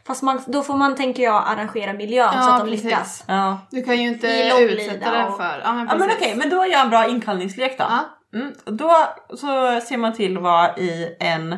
Fast 0.06 0.22
man, 0.22 0.40
då 0.46 0.62
får 0.62 0.76
man, 0.76 0.94
tänker 0.96 1.22
jag, 1.22 1.44
arrangera 1.46 1.92
miljön 1.92 2.28
så 2.32 2.38
Ja, 2.38 2.54
att 2.54 2.60
de 2.60 2.70
precis. 2.70 2.84
lyckas. 2.84 3.24
Ja. 3.26 3.58
Du 3.70 3.82
kan 3.82 3.96
ju 4.02 4.08
inte 4.08 4.26
utsätta 4.60 5.10
det 5.10 5.24
och- 5.24 5.36
för... 5.36 5.60
Ja 5.64 5.72
men, 5.72 5.86
Ja 5.90 5.96
men 5.96 6.10
okej, 6.10 6.34
men 6.36 6.50
då 6.50 6.56
gör 6.56 6.66
jag 6.66 6.80
en 6.80 6.90
bra 6.90 7.08
inkallningslek 7.08 7.78
då. 7.78 7.84
Ja. 7.88 8.00
Mm, 8.38 8.52
då 8.64 8.94
så 9.30 9.80
ser 9.80 9.96
man 9.96 10.12
till 10.12 10.36
att 10.36 10.42
vara 10.42 10.76
i 10.76 11.16
en, 11.20 11.56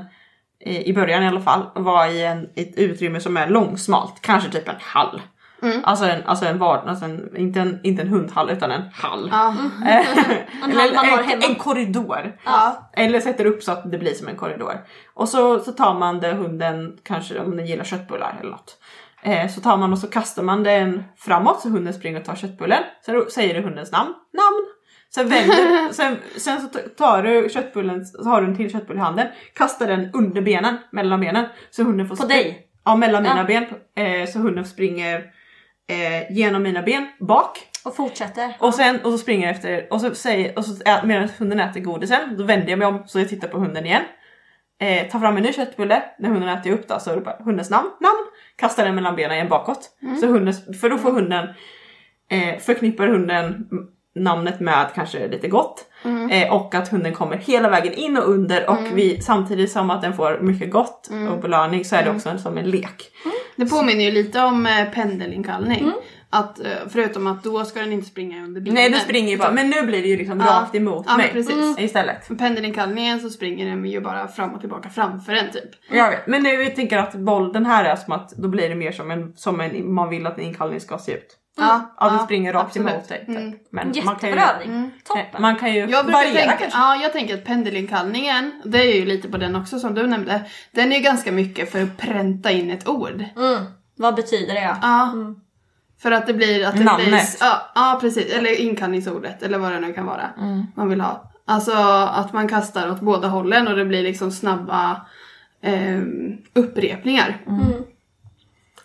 i, 0.65 0.91
i 0.91 0.95
början 0.95 1.23
i 1.23 1.29
alla 1.29 1.41
fall, 1.41 1.67
vara 1.75 2.09
i 2.09 2.25
en, 2.25 2.45
ett 2.57 2.75
utrymme 2.77 3.21
som 3.21 3.37
är 3.37 3.47
långsmalt, 3.49 4.21
kanske 4.21 4.51
typ 4.51 4.69
en 4.69 4.75
hall. 4.81 5.23
Mm. 5.63 5.81
Alltså 5.85 6.05
en, 6.05 6.23
alltså 6.25 6.45
en, 6.47 6.59
vard, 6.59 6.89
alltså 6.89 7.05
en, 7.05 7.37
inte, 7.37 7.61
en 7.61 7.81
inte 7.83 8.03
en 8.03 8.09
hundhall 8.09 8.51
utan 8.51 8.71
en 8.71 8.83
hall. 8.95 9.29
Ja. 9.33 9.55
Eh, 9.87 9.97
En 10.65 10.71
eller 10.71 10.81
hall 10.81 10.95
man 10.95 11.07
har 11.07 11.19
en, 11.19 11.25
hemma. 11.25 11.43
en 11.49 11.55
korridor. 11.55 12.37
Ja. 12.45 12.91
Eller 12.93 13.21
sätter 13.21 13.45
upp 13.47 13.63
så 13.63 13.73
att 13.73 13.91
det 13.93 13.99
blir 13.99 14.15
som 14.15 14.29
en 14.29 14.37
korridor. 14.37 14.85
Och 15.15 15.29
så, 15.29 15.59
så 15.61 15.73
tar 15.73 15.95
man 15.95 16.21
det 16.21 16.33
hunden, 16.33 16.99
kanske 17.03 17.39
om 17.41 17.57
den 17.57 17.67
gillar 17.67 17.85
köttbullar 17.85 18.37
eller 18.41 18.51
något. 18.51 18.79
Eh, 19.23 19.49
så 19.49 19.61
tar 19.61 19.77
man 19.77 19.93
och 19.93 19.99
så 19.99 20.07
kastar 20.07 20.43
man 20.43 20.63
den 20.63 21.05
framåt 21.17 21.61
så 21.61 21.69
hunden 21.69 21.95
springer 21.95 22.21
och 22.21 22.27
tar 22.27 22.35
köttbullen. 22.35 22.83
Sen 23.07 23.23
säger 23.31 23.55
du 23.55 23.61
hundens 23.61 23.93
namn. 23.93 24.15
Namn! 24.33 24.67
Sen 25.15 25.29
vänder 25.29 25.89
sen, 25.93 26.17
sen 26.37 26.61
så 26.61 26.69
tar 26.99 27.23
du 27.23 27.49
köttbullen, 27.49 28.05
så 28.07 28.29
har 28.29 28.41
du 28.43 28.47
en 28.49 28.57
till 28.57 28.73
köttbulle 28.73 28.99
i 29.01 29.03
handen. 29.03 29.27
Kastar 29.55 29.87
den 29.87 30.11
under 30.13 30.41
benen, 30.43 30.77
mellan 30.93 31.21
benen. 31.21 31.47
Så 31.71 31.83
hunden 31.85 32.09
får 32.09 32.17
På 32.17 32.27
dig? 32.27 32.63
Ja, 32.85 32.97
mellan 32.97 33.23
mina 33.23 33.37
Ja. 33.39 33.45
ben. 33.45 33.65
Eh, 34.07 34.29
så 34.29 34.39
hunden 34.39 34.65
springer 34.65 35.25
eh, 35.89 36.33
genom 36.37 36.63
mina 36.63 36.83
ben, 36.83 37.09
bak. 37.21 37.59
Och 37.85 37.97
fortsätter. 37.97 38.57
Och 38.59 38.75
sen 38.75 39.01
och 39.05 39.13
så 39.13 39.19
springer 39.19 39.47
jag 39.47 39.57
efter 39.57 39.87
och 39.93 40.01
så 40.01 40.15
säger 40.15 40.59
och 40.59 40.65
så 40.65 40.83
ä, 40.87 41.01
medan 41.05 41.29
hunden 41.39 41.61
äter 41.61 41.81
godisen 41.81 42.37
då 42.39 42.45
vänder 42.45 42.71
jag 42.71 42.79
mig 42.79 42.89
om 42.89 43.03
så 43.07 43.19
jag 43.19 43.29
tittar 43.29 43.49
på 43.49 43.59
hunden 43.59 43.87
igen. 43.87 44.03
Eh, 44.81 45.09
tar 45.09 45.19
fram 45.21 45.37
en 45.37 45.43
ny 45.43 45.53
köttbulle 45.53 46.03
när 46.19 46.29
hunden 46.29 46.49
äter 46.49 46.73
upp 46.73 46.89
då 46.89 46.99
så 46.99 47.11
ropar 47.11 47.43
hundens 47.45 47.71
namn, 47.71 47.89
namn. 48.01 48.19
Kastar 48.57 48.85
den 48.85 48.95
mellan 48.95 49.17
benen 49.17 49.33
igen 49.33 49.49
bakåt. 49.49 49.91
Så 50.21 50.27
hunden, 50.27 50.55
för 50.81 50.91
då 50.91 50.99
får 50.99 51.11
hunden 51.13 51.49
eh, 52.31 52.59
förknippar 52.59 53.07
hunden 53.09 53.67
namnet 54.15 54.61
med 54.61 54.87
kanske 54.95 55.29
lite 55.29 55.49
gott. 55.49 55.85
Eh, 56.31 56.55
och 56.55 56.75
att 56.75 56.89
hunden 56.89 57.15
kommer 57.15 57.37
hela 57.37 57.69
vägen 57.69 57.93
in 57.93 58.17
och 58.17 58.29
under 58.29 58.71
och 58.71 58.79
vi, 58.95 59.21
samtidigt 59.21 59.73
som 59.73 59.91
att 59.91 60.03
den 60.03 60.13
får 60.15 60.39
mycket 60.41 60.71
gott 60.71 61.09
och 61.31 61.41
belöning 61.41 61.85
så 61.85 61.97
är 61.97 62.05
det 62.05 62.11
också 62.11 62.29
en, 62.29 62.39
som 62.39 62.59
en 62.59 62.71
lek. 62.71 63.03
Det 63.57 63.67
påminner 63.67 64.05
ju 64.05 64.11
lite 64.11 64.41
om 64.41 64.67
eh, 64.67 64.91
pendelinkallning. 64.95 65.93
Att, 66.31 66.61
eh, 66.61 66.67
förutom 66.89 67.27
att 67.27 67.43
då 67.45 67.65
ska 67.65 67.81
den 67.81 67.93
inte 67.93 68.07
springa 68.07 68.45
under 68.45 68.61
bilen. 68.61 68.75
Nej 68.75 68.91
den 68.91 69.01
springer 69.01 69.31
ju 69.31 69.37
bara, 69.39 69.53
men 69.53 69.71
nu 69.71 69.83
blir 69.83 70.03
det 70.03 70.09
ju 70.09 70.17
liksom 70.17 70.41
Ja. 70.41 70.47
rakt 70.47 70.75
emot 70.75 71.05
Ja, 71.09 71.17
men 71.17 71.27
mig 71.27 71.33
precis. 71.33 71.79
istället. 71.79 72.31
Med 72.31 72.39
pendelinkallningen 72.39 73.21
så 73.21 73.31
springer 73.31 73.67
den 73.67 73.85
ju 73.85 74.01
bara 74.01 74.29
fram 74.29 74.55
och 74.55 74.61
tillbaka 74.61 74.89
framför 74.89 75.33
en 75.33 75.51
typ. 75.53 75.71
Jag 75.91 76.11
vet, 76.11 76.27
men 76.27 76.43
nu 76.43 76.49
jag 76.49 76.75
tänker 76.75 76.99
att 76.99 77.15
boll, 77.15 77.53
den 77.53 77.67
här 77.67 77.85
är 77.85 77.97
som 77.97 78.13
att 78.13 78.31
då 78.31 78.49
blir 78.49 78.69
det 78.69 78.75
mer 78.75 78.93
som 78.93 79.11
en, 79.11 79.33
som 79.37 79.61
en 79.61 79.93
man 79.95 80.09
vill 80.09 80.27
att 80.27 80.39
en 80.39 80.45
inkallning 80.45 80.81
ska 80.81 80.99
se 80.99 81.13
ut. 81.13 81.37
Ja, 81.59 81.97
den 82.01 82.13
ja, 82.13 82.25
springer 82.25 82.53
rakt 82.53 82.67
absolut. 82.67 82.93
emot 82.93 83.09
dig. 83.09 83.19
Typ. 83.27 83.37
Mm. 83.37 83.59
Men 83.71 83.93
man 84.05 84.17
kan 84.17 84.31
ju, 84.31 84.37
övning. 84.37 84.91
Toppen. 85.05 85.43
man 85.43 85.57
kan 85.57 85.75
ju 85.75 85.81
Jag 85.81 86.05
brukar 86.05 86.13
variera 86.19 86.35
tänka, 86.35 86.57
kanske. 86.57 86.79
ja, 86.79 86.97
jag 86.97 87.13
tänker 87.13 87.35
att 87.35 87.45
pendelinkallningen, 87.45 88.63
det 88.65 88.79
är 88.79 88.95
ju 88.95 89.05
lite 89.05 89.29
på 89.29 89.37
den 89.37 89.57
också 89.57 89.79
som 89.79 89.95
du 89.95 90.07
nämnde. 90.07 90.45
Den 90.71 90.93
är 90.93 90.97
ju 90.97 91.03
ganska 91.03 91.33
mycket 91.33 91.73
för 91.73 91.83
att 91.83 91.97
pränta 91.97 92.51
in 92.51 92.71
ett 92.71 92.89
ord. 92.89 93.25
Mm. 93.37 93.65
Vad 93.97 94.15
betyder 94.15 94.55
det? 94.55 94.77
Ja. 94.83 95.13
För 96.03 96.13
att 96.13 96.27
det 96.27 96.35
blir... 96.35 96.67
Att 96.67 96.73
det 96.73 96.79
Blir, 96.79 96.87
Namnet. 96.87 97.37
ja, 97.41 97.73
ja, 97.75 97.99
precis. 98.01 98.33
Eller 98.33 98.61
inkallningsordet, 98.61 99.43
eller 99.43 99.59
vad 99.59 99.73
det 99.73 99.81
nu 99.81 99.93
kan 99.93 100.07
vara 100.07 100.31
man 100.75 100.89
vill 100.89 101.01
ha. 101.01 101.33
Alltså 101.45 101.73
att 102.13 102.33
man 102.33 102.49
kastar 102.49 102.91
åt 102.91 103.01
båda 103.01 103.29
hållen 103.29 103.69
och 103.69 103.77
det 103.77 103.85
blir 103.85 104.03
liksom 104.03 104.31
snabba 104.33 105.01
ehm, 105.63 106.37
upprepningar. 106.55 107.37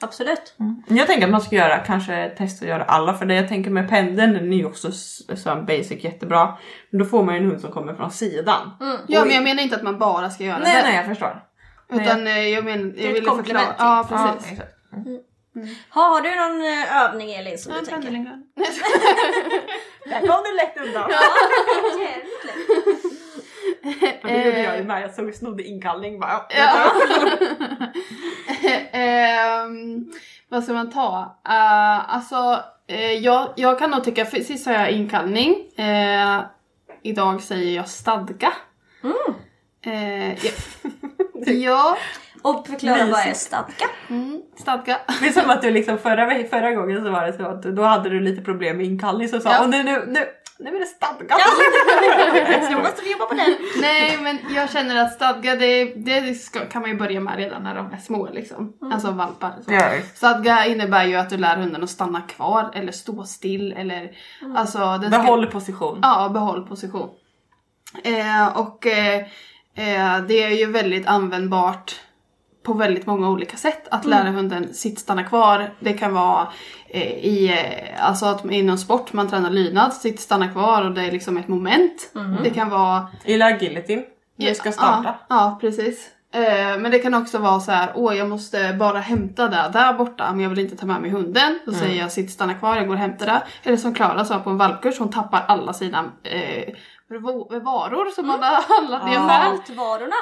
Absolut. 0.02 0.54
Jag 0.88 1.08
tänker 1.08 1.26
att 1.26 1.32
man 1.32 1.42
ska 1.42 1.56
göra, 1.56 1.78
kanske 1.80 2.30
testa 2.38 2.66
att 2.66 2.70
göra 2.70 2.84
alla 2.84 3.14
för 3.14 3.26
det 3.26 3.36
jag 3.36 3.48
tänker 3.48 3.72
med 3.72 3.90
pendeln, 3.90 4.34
den 4.34 4.54
är 4.54 4.58
ju 4.58 4.66
också 4.66 4.92
så 4.92 5.50
här 5.50 5.62
basic 5.62 6.04
jättebra. 6.04 6.58
Men 6.90 7.00
då 7.00 7.06
får 7.06 7.24
man 7.24 7.36
ju 7.36 7.42
en 7.42 7.48
hund 7.48 7.62
som 7.62 7.72
kommer 7.72 7.94
från 7.94 8.12
sidan. 8.12 8.72
Ja, 9.08 9.26
men 9.26 9.36
jag 9.36 9.44
menar 9.44 9.64
inte 9.64 9.76
att 9.76 9.84
man 9.84 10.00
bara 10.00 10.30
ska 10.30 10.44
göra 10.44 10.60
Nej 10.60 10.76
det. 10.76 10.88
nej 10.88 10.96
jag 10.96 11.06
förstår. 11.06 11.44
Utan 11.94 12.28
eh, 12.28 12.48
jag 12.48 12.64
menar, 12.66 12.84
är 12.86 13.02
jag 13.02 13.10
ett 13.10 13.16
ville 13.16 13.26
komplement 13.30 13.68
förklara. 13.68 14.04
till. 14.04 14.16
Ja, 14.18 14.34
precis. 14.36 14.52
exakt. 14.52 14.72
Ha, 15.94 16.02
har 16.02 16.22
du 16.22 16.36
någon 16.36 16.62
eh, 16.74 17.04
övning 17.04 17.32
Elin 17.34 17.58
som 17.58 17.74
Ja, 17.74 17.80
du 17.80 17.86
tänker? 17.86 18.12
Där 20.10 20.20
kom 20.28 20.44
du 20.44 20.56
lätt 20.56 20.88
undan. 20.88 21.12
Jävligt 22.00 22.46
lätt. 22.46 23.21
Det 24.24 24.46
gjorde 24.46 24.60
jag 24.64 24.78
ju 24.78 24.84
med, 24.84 25.02
jag 25.04 25.14
såg 25.14 25.34
snodde 25.34 25.64
inkallning 25.64 26.20
bara. 26.20 26.42
Ja. 26.50 26.92
Ehm, 28.92 30.12
vad 30.50 30.64
ska 30.64 30.74
man 30.74 30.92
ta? 30.92 31.36
Uh, 31.48 32.16
alltså, 32.16 32.64
eh, 32.88 33.12
jag, 33.14 33.50
jag 33.56 33.80
kan 33.80 33.92
nog 33.92 34.04
tycka, 34.04 34.26
för 34.26 34.38
sist 34.40 34.64
sa 34.64 34.72
jag 34.72 34.92
inkallning. 34.92 35.56
Eh, 35.78 36.40
idag 37.04 37.42
säger 37.42 37.76
jag 37.76 37.90
stadga. 37.90 38.54
Eh, 39.86 40.46
ja. 40.46 40.52
ja, 41.46 41.98
Och 42.42 42.68
förklara 42.68 43.06
vad 43.06 43.28
är 43.28 43.34
stadga? 43.34 43.86
mm, 44.10 44.42
stadga. 44.56 44.98
Det 45.22 45.28
är 45.28 45.32
som 45.32 45.50
att 45.50 45.62
du 45.62 45.72
liksom 45.72 45.98
förra, 45.98 46.48
förra 46.50 46.72
gången 46.72 47.04
så 47.04 47.12
var 47.12 47.26
det 47.26 47.34
så 47.34 47.46
att 47.46 47.64
då 47.64 47.84
hade 47.84 48.10
du 48.10 48.20
lite 48.20 48.42
problem 48.42 48.78
med 48.78 48.86
inkallning 48.86 49.30
så 49.30 49.40
sa 49.40 49.52
Ja. 49.52 49.64
och 49.64 49.70
nu, 49.70 49.84
nu, 49.84 50.06
nu, 50.08 50.28
nu 50.64 50.76
är 50.76 50.80
det 50.80 50.86
stadga. 50.86 51.36
Så 52.72 52.78
måste 52.82 53.02
vi 53.04 53.12
jobba 53.12 53.26
på 53.26 53.34
den. 53.34 53.56
Nej 53.82 54.18
men 54.22 54.38
jag 54.56 54.70
känner 54.72 55.04
att 55.04 55.14
stadga 55.14 55.56
det, 55.56 55.86
det 55.86 56.34
ska, 56.36 56.60
kan 56.60 56.82
man 56.82 56.92
ju 56.92 56.98
börja 56.98 57.20
med 57.20 57.36
redan 57.38 57.64
när 57.64 57.76
de 57.76 57.92
är 57.94 57.98
små 57.98 58.30
liksom. 58.34 58.74
Alltså 58.94 59.12
valpar. 59.12 59.54
Så. 59.66 59.74
Ja. 59.74 59.92
Stadga 60.16 60.66
innebär 60.66 61.06
ju 61.06 61.16
att 61.16 61.30
du 61.30 61.38
lär 61.38 61.58
hunden 61.58 61.84
att 61.84 61.90
stanna 61.90 62.22
kvar 62.22 62.72
eller 62.74 62.92
stå 62.92 63.24
still 63.24 63.74
eller 63.78 64.12
alltså 64.58 64.80
den 64.80 65.12
ska- 65.12 65.22
Behåll 65.22 65.48
position. 65.48 66.00
Ja, 66.02 66.30
behåll 66.30 66.68
position. 66.68 67.10
Eh, 68.04 68.58
och 68.58 68.88
eh, 68.88 69.16
eh, 69.76 70.18
det 70.28 70.44
är 70.44 70.50
ju 70.58 70.66
väldigt 70.72 71.08
användbart 71.08 71.96
på 72.64 72.74
väldigt 72.74 73.06
många 73.06 73.30
olika 73.30 73.58
sätt 73.58 73.88
att 73.92 74.06
lära 74.06 74.30
hunden 74.30 74.74
sitt 74.74 75.00
stanna 75.00 75.24
kvar. 75.24 75.74
Det 75.80 75.94
kan 75.94 76.14
vara 76.14 76.48
i, 77.00 77.50
eh, 77.50 78.06
alltså 78.08 78.26
att 78.26 78.46
inom 78.46 78.78
sport 78.78 79.14
man 79.14 79.30
tränar 79.30 79.50
lydnad, 79.50 79.94
sitt 79.94 80.20
stanna 80.20 80.48
kvar 80.48 80.86
och 80.86 80.92
det 80.92 81.02
är 81.02 81.12
liksom 81.12 81.38
ett 81.38 81.48
moment. 81.48 82.12
Det 82.44 82.50
kan 82.50 82.70
vara 82.70 83.08
Gillar 83.26 83.52
agility. 83.52 84.02
Du 84.36 84.56
ska 84.56 84.72
starta. 84.72 85.16
Ja, 85.30 85.36
ja 85.36 85.58
precis. 85.62 86.10
Eh, 86.34 86.78
men 86.80 86.92
det 86.92 87.00
kan 87.00 87.14
också 87.14 87.38
vara 87.38 87.60
så 87.60 87.72
här, 87.72 87.92
åh 87.96 88.18
jag 88.18 88.30
måste 88.30 88.76
bara 88.80 89.00
hämta 89.00 89.48
det 89.48 89.70
där 89.74 89.94
borta 89.94 90.32
men 90.32 90.40
jag 90.40 90.50
vill 90.50 90.60
inte 90.60 90.76
ta 90.76 90.86
med 90.86 91.02
mig 91.02 91.12
hunden. 91.12 91.60
Då 91.66 91.72
säger 91.72 92.02
jag 92.02 92.12
sitt 92.12 92.32
stanna 92.32 92.54
kvar, 92.54 92.76
jag 92.76 92.88
går 92.88 92.94
och 92.94 93.00
hämtar 93.00 93.26
det. 93.26 93.42
Eller 93.64 93.78
som 93.78 93.94
Klara 93.94 94.26
sa 94.26 94.40
på 94.40 94.50
en 94.50 94.58
valpkurs, 94.58 95.00
hon 95.00 95.10
tappar 95.10 95.44
alla 95.48 95.74
sina 95.74 96.04
eh, 96.24 96.74
varor 97.20 98.12
som 98.16 98.30
hon 98.30 98.44
har 98.44 98.76
handlat 98.76 99.02
i 99.14 99.16
affären. 99.16 99.56
Matvarorna. 99.56 100.16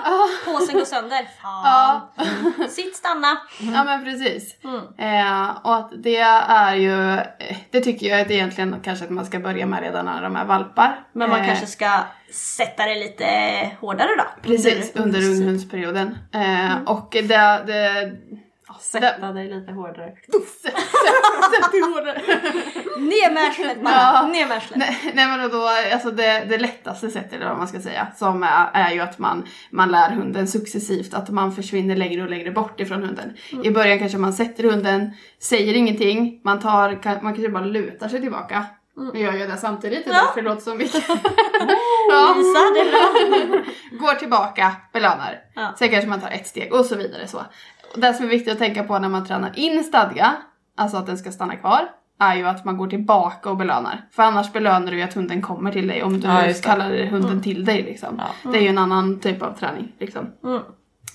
Påsen 0.46 0.76
går 0.78 0.86
sönder. 0.86 1.28
Fan. 1.42 2.02
Ja. 2.16 2.68
Sitt, 2.70 2.96
stanna. 2.96 3.38
Ja 3.60 3.84
men 3.84 4.04
precis. 4.04 4.56
Eh, 4.98 5.50
och 5.64 5.76
att 5.76 5.92
det 6.04 6.18
är 6.18 6.76
ju, 6.76 7.14
eh, 7.14 7.58
det 7.72 7.82
tycker 7.82 8.08
jag 8.08 8.22
att 8.22 8.32
egentligen 8.32 8.76
kanske 8.84 9.06
att 9.06 9.12
man 9.12 9.26
ska 9.26 9.40
börja 9.40 9.66
med 9.66 9.82
redan 9.84 10.06
när 10.06 10.22
de 10.22 10.36
är 10.36 10.46
valpar. 10.46 11.00
Men 11.14 11.30
man 11.30 11.40
Eh, 11.40 11.46
kanske 11.48 11.66
ska 11.66 11.90
sätta 12.34 12.86
det 12.86 12.96
lite 12.96 13.26
hårdare 13.82 14.10
då. 14.18 14.24
Precis, 14.42 14.96
under 14.96 15.20
unghundsperioden. 15.20 16.18
Eh, 16.34 16.82
Och 16.86 17.08
det, 17.12 17.64
det 17.68 18.12
Sätta 18.80 19.32
dig 19.32 19.50
lite 19.50 19.72
hårdare. 19.72 20.12
Sätt 21.62 21.72
dig 21.72 21.82
hårdare. 21.82 22.22
Ner 22.98 23.34
med 23.34 23.44
arslet 23.50 23.82
bara. 23.84 23.94
Ja. 23.94 24.28
Ner 24.28 24.48
med 24.48 24.58
arslet. 24.58 24.78
Nej, 24.80 25.12
nej 25.14 25.28
men 25.28 25.50
då, 25.50 25.70
alltså 25.94 26.12
det, 26.12 26.46
det 26.50 26.58
lättaste 26.58 27.10
sättet 27.10 27.34
eller 27.34 27.50
vad 27.50 27.58
man 27.58 27.68
ska 27.68 27.80
säga 27.82 28.08
som 28.18 28.44
är, 28.44 28.70
är 28.74 28.92
ju 28.94 29.00
att 29.00 29.20
man, 29.20 29.46
man 29.70 29.92
lär 29.92 30.10
hunden 30.10 30.48
successivt 30.48 31.14
att 31.14 31.30
man 31.30 31.52
försvinner 31.56 31.96
längre 31.96 32.24
och 32.24 32.30
längre 32.30 32.52
bort 32.52 32.80
ifrån 32.80 33.04
hunden. 33.04 33.34
I 33.64 33.72
början 33.72 34.00
kanske 34.00 34.18
man 34.18 34.34
sätter 34.34 34.64
hunden, 34.64 35.12
säger 35.40 35.74
ingenting, 35.74 36.42
man, 36.44 36.60
tar, 36.60 37.00
man 37.22 37.34
kanske 37.34 37.50
bara 37.50 37.66
lutar 37.66 38.08
sig 38.08 38.22
tillbaka. 38.22 38.66
Nu 39.14 39.20
gör 39.20 39.34
jag 39.34 39.50
det 39.50 39.58
samtidigt, 39.58 40.08
är 40.08 40.12
Ja. 40.12 40.22
därför 40.26 40.42
det 40.42 40.50
låter 40.50 40.62
som 40.62 40.78
vi... 40.78 40.86
ja. 42.10 42.36
Går 44.00 44.16
tillbaka, 44.16 44.76
belönar. 44.94 45.40
Ja. 45.56 45.74
Sen 45.80 45.90
kanske 45.90 46.10
man 46.10 46.22
tar 46.22 46.30
ett 46.30 46.48
steg 46.48 46.74
och 46.74 46.86
så 46.86 46.96
vidare 46.96 47.28
så. 47.28 47.46
Det 47.96 48.14
som 48.14 48.26
är 48.26 48.30
viktigt 48.30 48.54
att 48.54 48.60
tänka 48.60 48.84
på 48.84 49.00
när 49.00 49.10
man 49.10 49.26
tränar 49.26 49.60
in 49.60 49.84
stadga, 49.84 50.36
alltså 50.78 50.98
att 50.98 51.06
den 51.06 51.18
ska 51.18 51.32
stanna 51.32 51.56
kvar, 51.56 51.90
är 52.20 52.36
ju 52.36 52.48
att 52.48 52.66
man 52.66 52.78
går 52.78 52.88
tillbaka 52.88 53.50
och 53.50 53.58
belönar. 53.58 54.08
För 54.12 54.24
annars 54.24 54.54
belönar 54.54 54.92
du 54.92 54.98
ju 54.98 55.04
att 55.04 55.14
hunden 55.14 55.42
kommer 55.42 55.72
till 55.72 55.88
dig 55.88 56.04
om 56.04 56.20
du 56.20 56.28
Ja, 56.28 56.54
kallar 56.64 57.06
hunden 57.06 57.42
till 57.42 57.66
dig 57.66 57.84
liksom. 57.84 58.22
Det 58.44 58.58
är 58.58 58.62
ju 58.62 58.68
en 58.68 58.78
annan 58.78 59.20
typ 59.20 59.42
av 59.42 59.54
träning 59.54 59.92
liksom. 60.00 60.28
Mm. 60.44 60.62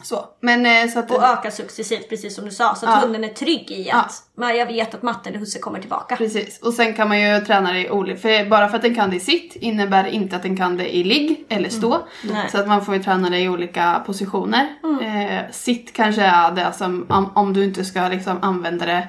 Så. 0.04 0.24
Men 0.40 0.66
eh, 0.66 0.92
så 0.92 0.98
att... 0.98 1.10
Och 1.10 1.22
öka 1.22 1.50
successivt 1.50 2.08
precis 2.08 2.34
som 2.34 2.44
du 2.44 2.50
sa 2.50 2.74
så 2.74 2.86
att 2.86 2.92
Ja. 2.94 3.00
hunden 3.00 3.24
är 3.24 3.28
trygg 3.28 3.70
i 3.70 3.90
att 3.90 4.22
men 4.36 4.56
jag 4.56 4.66
vet 4.66 4.94
att 4.94 5.02
matte 5.02 5.28
eller 5.28 5.38
husse 5.38 5.58
kommer 5.58 5.80
tillbaka. 5.80 6.16
Precis, 6.16 6.58
och 6.62 6.74
sen 6.74 6.94
kan 6.94 7.08
man 7.08 7.20
ju 7.20 7.40
träna 7.40 7.72
det 7.72 7.80
i 7.80 7.90
olika, 7.90 8.20
för 8.20 8.50
bara 8.50 8.68
för 8.68 8.76
att 8.76 8.82
den 8.82 8.94
kan 8.94 9.10
det 9.10 9.16
i 9.16 9.20
sitt 9.20 9.56
innebär 9.56 10.06
inte 10.06 10.36
att 10.36 10.42
den 10.42 10.56
kan 10.56 10.76
det 10.76 10.96
i 10.96 11.04
ligg 11.04 11.46
eller 11.48 11.68
stå. 11.68 11.98
Nej. 12.24 12.50
Så 12.50 12.58
att 12.58 12.68
man 12.68 12.84
får 12.84 12.94
ju 12.94 13.02
träna 13.02 13.30
det 13.30 13.38
i 13.38 13.48
olika 13.48 14.02
positioner. 14.06 14.68
Eh, 15.02 15.50
sitt 15.50 15.92
kanske 15.92 16.22
är 16.22 16.50
det 16.50 16.72
som, 16.72 17.06
om, 17.08 17.30
om 17.34 17.52
du 17.52 17.64
inte 17.64 17.84
ska 17.84 18.08
liksom 18.08 18.38
använda 18.42 18.86
det 18.86 19.08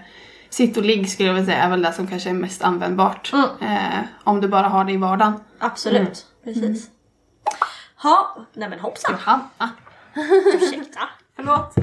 Sitt 0.50 0.78
och 0.78 0.84
ligg 0.84 1.10
skulle 1.10 1.30
jag 1.30 1.34
vilja 1.34 1.46
säga 1.54 1.64
är 1.64 1.70
väl 1.70 1.82
det 1.82 1.94
som 1.94 2.08
kanske 2.08 2.30
är 2.30 2.34
mest 2.34 2.64
användbart. 2.64 3.34
Eh, 3.62 3.78
om 4.24 4.42
du 4.42 4.48
bara 4.48 4.68
har 4.68 4.86
det 4.86 4.92
i 4.92 4.98
vardagen. 4.98 5.34
Absolut, 5.60 6.26
precis. 6.44 6.90
Ha, 8.04 8.38
nej 8.54 8.70
men 8.70 8.80
hoppsan. 8.80 9.12
Johanna. 9.12 9.70
Ursäkta. 10.54 11.10
Förlåt. 11.36 11.78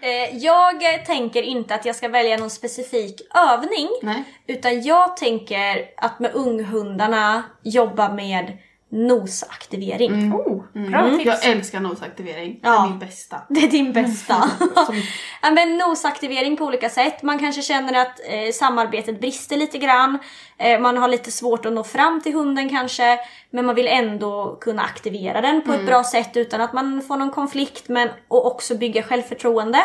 Eh, 0.00 0.36
jag 0.36 1.06
tänker 1.06 1.42
inte 1.42 1.74
att 1.74 1.84
jag 1.84 1.96
ska 1.96 2.08
välja 2.08 2.36
någon 2.36 2.50
specifik 2.50 3.20
övning. 3.34 3.88
Nej. 4.02 4.24
Utan 4.46 4.82
jag 4.82 5.16
tänker 5.16 5.90
att 5.96 6.18
med 6.20 6.34
unghundarna 6.34 7.42
jobba 7.62 8.12
med 8.12 8.58
nosaktivering. 8.88 10.32
Oh, 10.34 10.62
bra 10.72 11.10
tips. 11.10 11.24
Jag 11.24 11.44
älskar 11.44 11.80
nosaktivering. 11.80 12.52
Det 12.62 12.68
Ja. 12.68 12.84
är 12.84 12.88
min 12.90 12.98
bästa. 12.98 13.36
Det 13.48 13.60
är 13.60 13.68
din 13.70 13.92
bästa. 13.92 14.50
ja, 15.42 15.50
men 15.50 15.78
nosaktivering 15.78 16.56
på 16.56 16.64
olika 16.64 16.90
sätt. 16.90 17.22
Man 17.22 17.38
kanske 17.38 17.62
känner 17.62 18.00
att 18.00 18.20
eh, 18.28 18.52
samarbetet 18.52 19.20
brister 19.20 19.56
lite 19.56 19.78
grann. 19.78 20.18
Eh, 20.58 20.80
man 20.80 20.96
har 20.96 21.08
lite 21.08 21.30
svårt 21.30 21.66
att 21.66 21.72
nå 21.72 21.84
fram 21.84 22.20
till 22.20 22.34
hunden 22.34 22.68
kanske. 22.68 23.18
Men 23.50 23.66
man 23.66 23.74
vill 23.74 23.88
ändå 23.88 24.58
kunna 24.60 24.82
aktivera 24.82 25.40
den 25.40 25.62
på 25.62 25.72
ett 25.72 25.86
bra 25.86 26.04
sätt 26.04 26.36
utan 26.36 26.60
att 26.60 26.72
man 26.72 27.02
får 27.02 27.16
någon 27.16 27.30
konflikt. 27.30 27.88
Men, 27.88 28.08
och 28.28 28.46
också 28.46 28.74
bygga 28.78 29.02
självförtroende. 29.02 29.78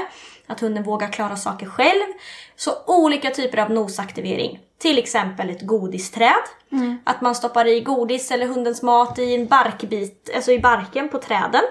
Att 0.47 0.59
hunden 0.59 0.83
vågar 0.83 1.07
klara 1.11 1.35
saker 1.35 1.65
själv. 1.65 2.03
Så 2.55 2.71
olika 2.87 3.29
typer 3.29 3.57
av 3.57 3.71
nosaktivering. 3.71 4.59
Till 4.81 4.97
exempel 4.97 5.49
ett 5.49 5.61
godisträd. 5.61 6.43
Att 7.03 7.21
man 7.21 7.35
stoppar 7.35 7.65
i 7.67 7.79
godis 7.79 8.31
eller 8.31 8.47
hundens 8.47 8.81
mat 8.81 9.19
i 9.19 9.35
en 9.35 9.47
barkbit, 9.47 10.29
alltså 10.35 10.51
i 10.51 10.59
barken 10.59 11.09
på 11.09 11.17
träden. 11.17 11.61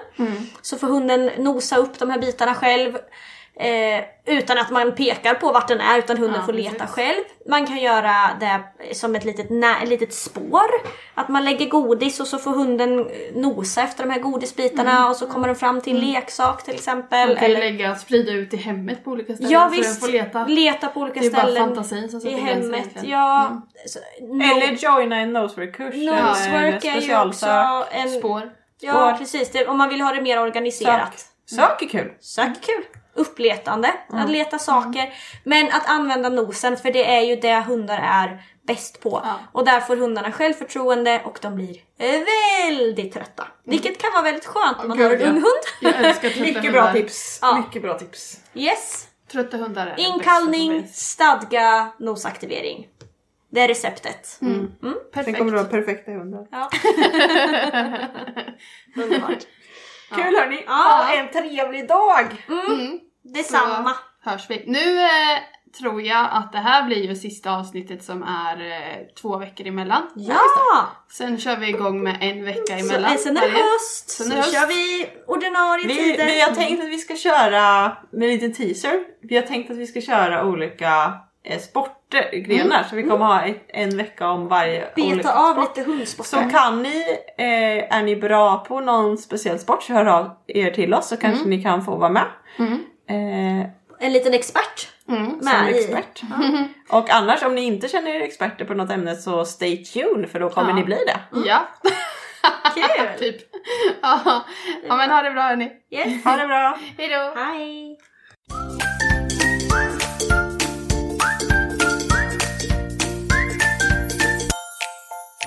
Så 0.61 0.77
får 0.77 0.87
hunden 0.87 1.25
nosa 1.37 1.77
upp 1.77 1.99
de 1.99 2.09
här 2.09 2.19
bitarna 2.19 2.55
själv. 2.55 2.97
Eh, 3.55 4.03
utan 4.25 4.57
att 4.57 4.71
man 4.71 4.95
pekar 4.95 5.33
på 5.33 5.51
vart 5.51 5.67
den 5.67 5.81
är 5.81 5.97
utan 5.99 6.17
hunden 6.17 6.39
Ja, 6.39 6.45
får 6.45 6.53
leta 6.53 6.75
precis. 6.77 6.95
själv. 6.95 7.23
Man 7.49 7.67
kan 7.67 7.77
göra 7.77 8.13
det 8.39 8.61
som 8.95 9.15
ett 9.15 9.25
litet, 9.25 9.47
ett 9.81 9.89
litet 9.89 10.13
spår. 10.13 10.69
Att 11.15 11.29
man 11.29 11.45
lägger 11.45 11.69
godis 11.69 12.19
och 12.19 12.27
så 12.27 12.37
får 12.37 12.51
hunden 12.51 13.07
nosa 13.35 13.81
efter 13.81 14.03
de 14.03 14.09
här 14.09 14.19
godisbitarna 14.19 15.09
och 15.09 15.15
så 15.15 15.27
kommer 15.27 15.47
den 15.47 15.55
fram 15.55 15.81
till 15.81 15.95
en 15.95 15.99
leksak 16.11 16.63
till 16.63 16.73
exempel. 16.73 17.27
Man 17.27 17.35
kan 17.37 17.45
Eller, 17.45 17.59
lägga, 17.59 17.95
sprida 17.95 18.31
ut 18.31 18.53
i 18.53 18.57
hemmet 18.57 19.03
på 19.03 19.11
olika 19.11 19.33
ställen 19.35 19.51
ja 19.51 19.69
så 19.69 19.75
visst, 19.75 20.01
den 20.01 20.07
får 20.09 20.13
leta. 20.17 20.45
leta 20.45 20.87
på 20.87 20.99
olika 20.99 21.19
Det 21.19 21.25
är 21.25 21.31
bara 21.31 21.41
ställen. 21.41 21.63
fantasin 21.67 22.09
som 22.09 22.19
I 22.19 22.21
sätter 22.21 22.37
hemmet, 22.37 22.89
ja. 23.03 23.47
Mm. 23.47 23.61
Så, 23.87 23.99
no- 24.21 24.51
Eller 24.63 24.77
joina 24.77 25.15
en 25.15 25.33
nosework-kurs. 25.33 25.95
Nosework 25.95 26.85
är 26.85 27.01
ju 27.01 27.19
också 27.27 27.47
en... 27.91 28.09
Spår. 28.09 28.51
Ja 28.79 28.91
Spår. 28.93 29.17
precis, 29.17 29.51
det, 29.51 29.67
om 29.67 29.77
man 29.77 29.89
vill 29.89 30.01
ha 30.01 30.13
det 30.13 30.21
mer 30.21 30.39
organiserat. 30.39 31.19
Sök. 31.49 31.59
Sök 31.59 31.81
är 31.81 31.87
kul. 31.87 32.11
Sök 32.19 32.47
är 32.47 32.61
kul. 32.61 32.83
Uppletande, 33.15 33.93
att 34.09 34.29
leta 34.29 34.59
saker. 34.59 35.13
Men 35.43 35.67
att 35.67 35.89
använda 35.89 36.29
nosen, 36.29 36.77
för 36.77 36.91
det 36.91 37.15
är 37.15 37.21
ju 37.21 37.35
det 37.35 37.61
hundar 37.61 37.99
är 38.03 38.43
bäst 38.67 39.01
på. 39.01 39.21
Ja. 39.23 39.39
Och 39.51 39.65
där 39.65 39.79
får 39.79 39.97
hundarna 39.97 40.31
självförtroende 40.31 41.21
och 41.25 41.39
de 41.41 41.55
blir 41.55 41.77
väldigt 42.67 43.13
trötta. 43.13 43.47
Vilket 43.65 44.01
kan 44.01 44.11
vara 44.13 44.23
väldigt 44.23 44.45
skönt 44.45 44.77
om 44.79 44.87
man 44.87 44.97
Gud, 44.97 45.07
har 45.07 45.13
en 45.13 45.21
ja. 45.21 45.27
ung 45.27 45.33
hund. 45.33 45.63
Jag 45.81 45.95
älskar 45.95 46.29
trötta 46.29 46.43
Mycket 46.43 46.63
hundar. 46.63 46.81
bra 46.81 46.93
tips. 46.93 47.39
Ja. 47.41 47.57
Mycket 47.57 47.81
bra 47.81 47.99
tips. 47.99 48.39
Yes. 48.53 49.07
Trötta 49.31 49.57
hundar 49.57 49.87
är 49.87 49.95
det 49.95 50.01
Inkallning, 50.01 50.87
stadga, 50.93 51.91
nosaktivering. 51.99 52.87
Det 53.51 53.61
är 53.61 53.67
receptet. 53.67 54.39
Perfekt. 55.13 55.25
Sen 55.25 55.33
kommer 55.33 55.51
du 55.51 55.57
ha 55.57 55.65
perfekta 55.65 56.11
hundar. 56.11 56.47
Ja. 56.51 56.69
Underbart. 59.03 59.43
Kul 60.15 60.35
hörni! 60.35 60.63
Ja. 60.67 60.73
Ha 60.73 61.13
en 61.13 61.29
trevlig 61.31 61.87
dag! 61.87 62.45
Detsamma. 63.23 63.93
Så 64.23 64.29
hörs 64.29 64.49
vi. 64.49 64.63
Nu 64.67 64.99
eh, 65.01 65.39
tror 65.79 66.01
jag 66.01 66.27
att 66.31 66.51
det 66.51 66.57
här 66.57 66.83
blir 66.83 67.07
ju 67.09 67.15
sista 67.15 67.51
avsnittet 67.51 68.03
som 68.03 68.23
är 68.23 68.61
eh, 68.71 68.97
två 69.21 69.37
veckor 69.37 69.67
emellan. 69.67 70.01
Ja! 70.15 70.87
Sen 71.11 71.37
kör 71.39 71.55
vi 71.55 71.67
igång 71.69 72.03
med 72.03 72.17
en 72.21 72.45
vecka 72.45 72.63
Så, 72.79 72.85
emellan. 72.85 73.11
eh, 73.11 73.17
sen 73.17 73.37
är 73.37 73.41
det 73.41 73.47
höst, 73.47 74.09
Sen 74.09 74.25
så 74.25 74.31
är 74.31 74.35
det 74.35 74.41
höst. 74.41 74.53
kör 74.53 74.67
vi 74.67 75.09
ordinarie 75.27 75.87
Vi, 75.87 75.95
tider. 75.95 76.25
vi 76.25 76.41
har 76.41 76.51
tänkt 76.55 76.83
att 76.83 76.89
vi 76.89 76.97
ska 76.97 77.15
köra, 77.15 77.97
med 78.11 78.23
en 78.29 78.33
liten 78.33 78.53
teaser, 78.53 78.99
vi 79.21 79.35
har 79.35 79.43
tänkt 79.43 79.71
att 79.71 79.77
vi 79.77 79.87
ska 79.87 80.01
köra 80.01 80.45
olika 80.45 81.13
eh, 81.43 81.59
sportgrenar. 81.59 82.83
Så 82.83 82.95
vi 82.95 83.03
kommer 83.03 83.25
ha 83.25 83.41
ett, 83.45 83.65
en 83.67 83.97
vecka 83.97 84.29
om 84.29 84.47
varje 84.47 84.87
olika 84.97 85.15
Beta 85.17 85.33
av 85.33 85.53
sport. 85.53 85.77
lite 85.77 85.89
hundsportar. 85.91 86.43
Så 86.43 86.49
kan 86.57 86.83
ni, 86.83 87.03
eh, 87.37 87.95
är 87.97 88.03
ni 88.03 88.15
bra 88.15 88.57
på 88.67 88.79
någon 88.79 89.17
speciell 89.17 89.59
sport 89.59 89.83
så 89.83 89.93
hör 89.93 90.05
av 90.05 90.29
er 90.47 90.71
till 90.71 90.93
oss 90.93 91.07
så 91.07 91.17
kanske 91.17 91.47
ni 91.47 91.63
kan 91.63 91.85
få 91.85 91.95
vara 91.95 92.09
med. 92.09 92.25
Eh, 93.09 93.65
En 93.99 94.13
liten 94.13 94.33
expert. 94.33 94.87
Mm. 95.07 95.25
som 95.29 95.37
Med 95.45 95.69
expert. 95.75 96.21
Och 96.89 97.09
annars 97.09 97.43
om 97.43 97.55
ni 97.55 97.61
inte 97.61 97.87
känner 97.87 98.11
er 98.15 98.21
experter 98.21 98.65
på 98.65 98.73
något 98.73 98.89
ämne 98.91 99.15
så 99.15 99.45
stay 99.45 99.77
tuned 99.85 100.29
för 100.29 100.39
då 100.39 100.49
kommer 100.49 100.69
Ja. 100.69 100.75
ni 100.75 100.83
bli 100.83 100.95
det. 101.05 101.19
Ja, 101.45 101.67
Kul! 102.75 103.07
typ. 103.19 103.35
ja. 104.01 104.45
ja, 104.87 104.95
men 104.97 105.11
ha 105.11 105.21
det 105.21 105.31
bra 105.31 105.41
hörni. 105.41 105.71
Yes. 105.91 106.23
Ha 106.25 106.35
det 106.37 106.47
bra! 106.47 106.77
Hejdå! 106.97 107.33
Hej! 107.35 107.97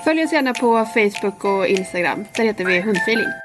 Följ 0.05 0.23
oss 0.23 0.33
gärna 0.33 0.53
på 0.53 0.85
Facebook 0.85 1.43
och 1.43 1.67
Instagram. 1.67 2.25
Där 2.35 2.43
heter 2.43 2.65
vi 2.65 2.81
Hundfeeling. 2.81 3.44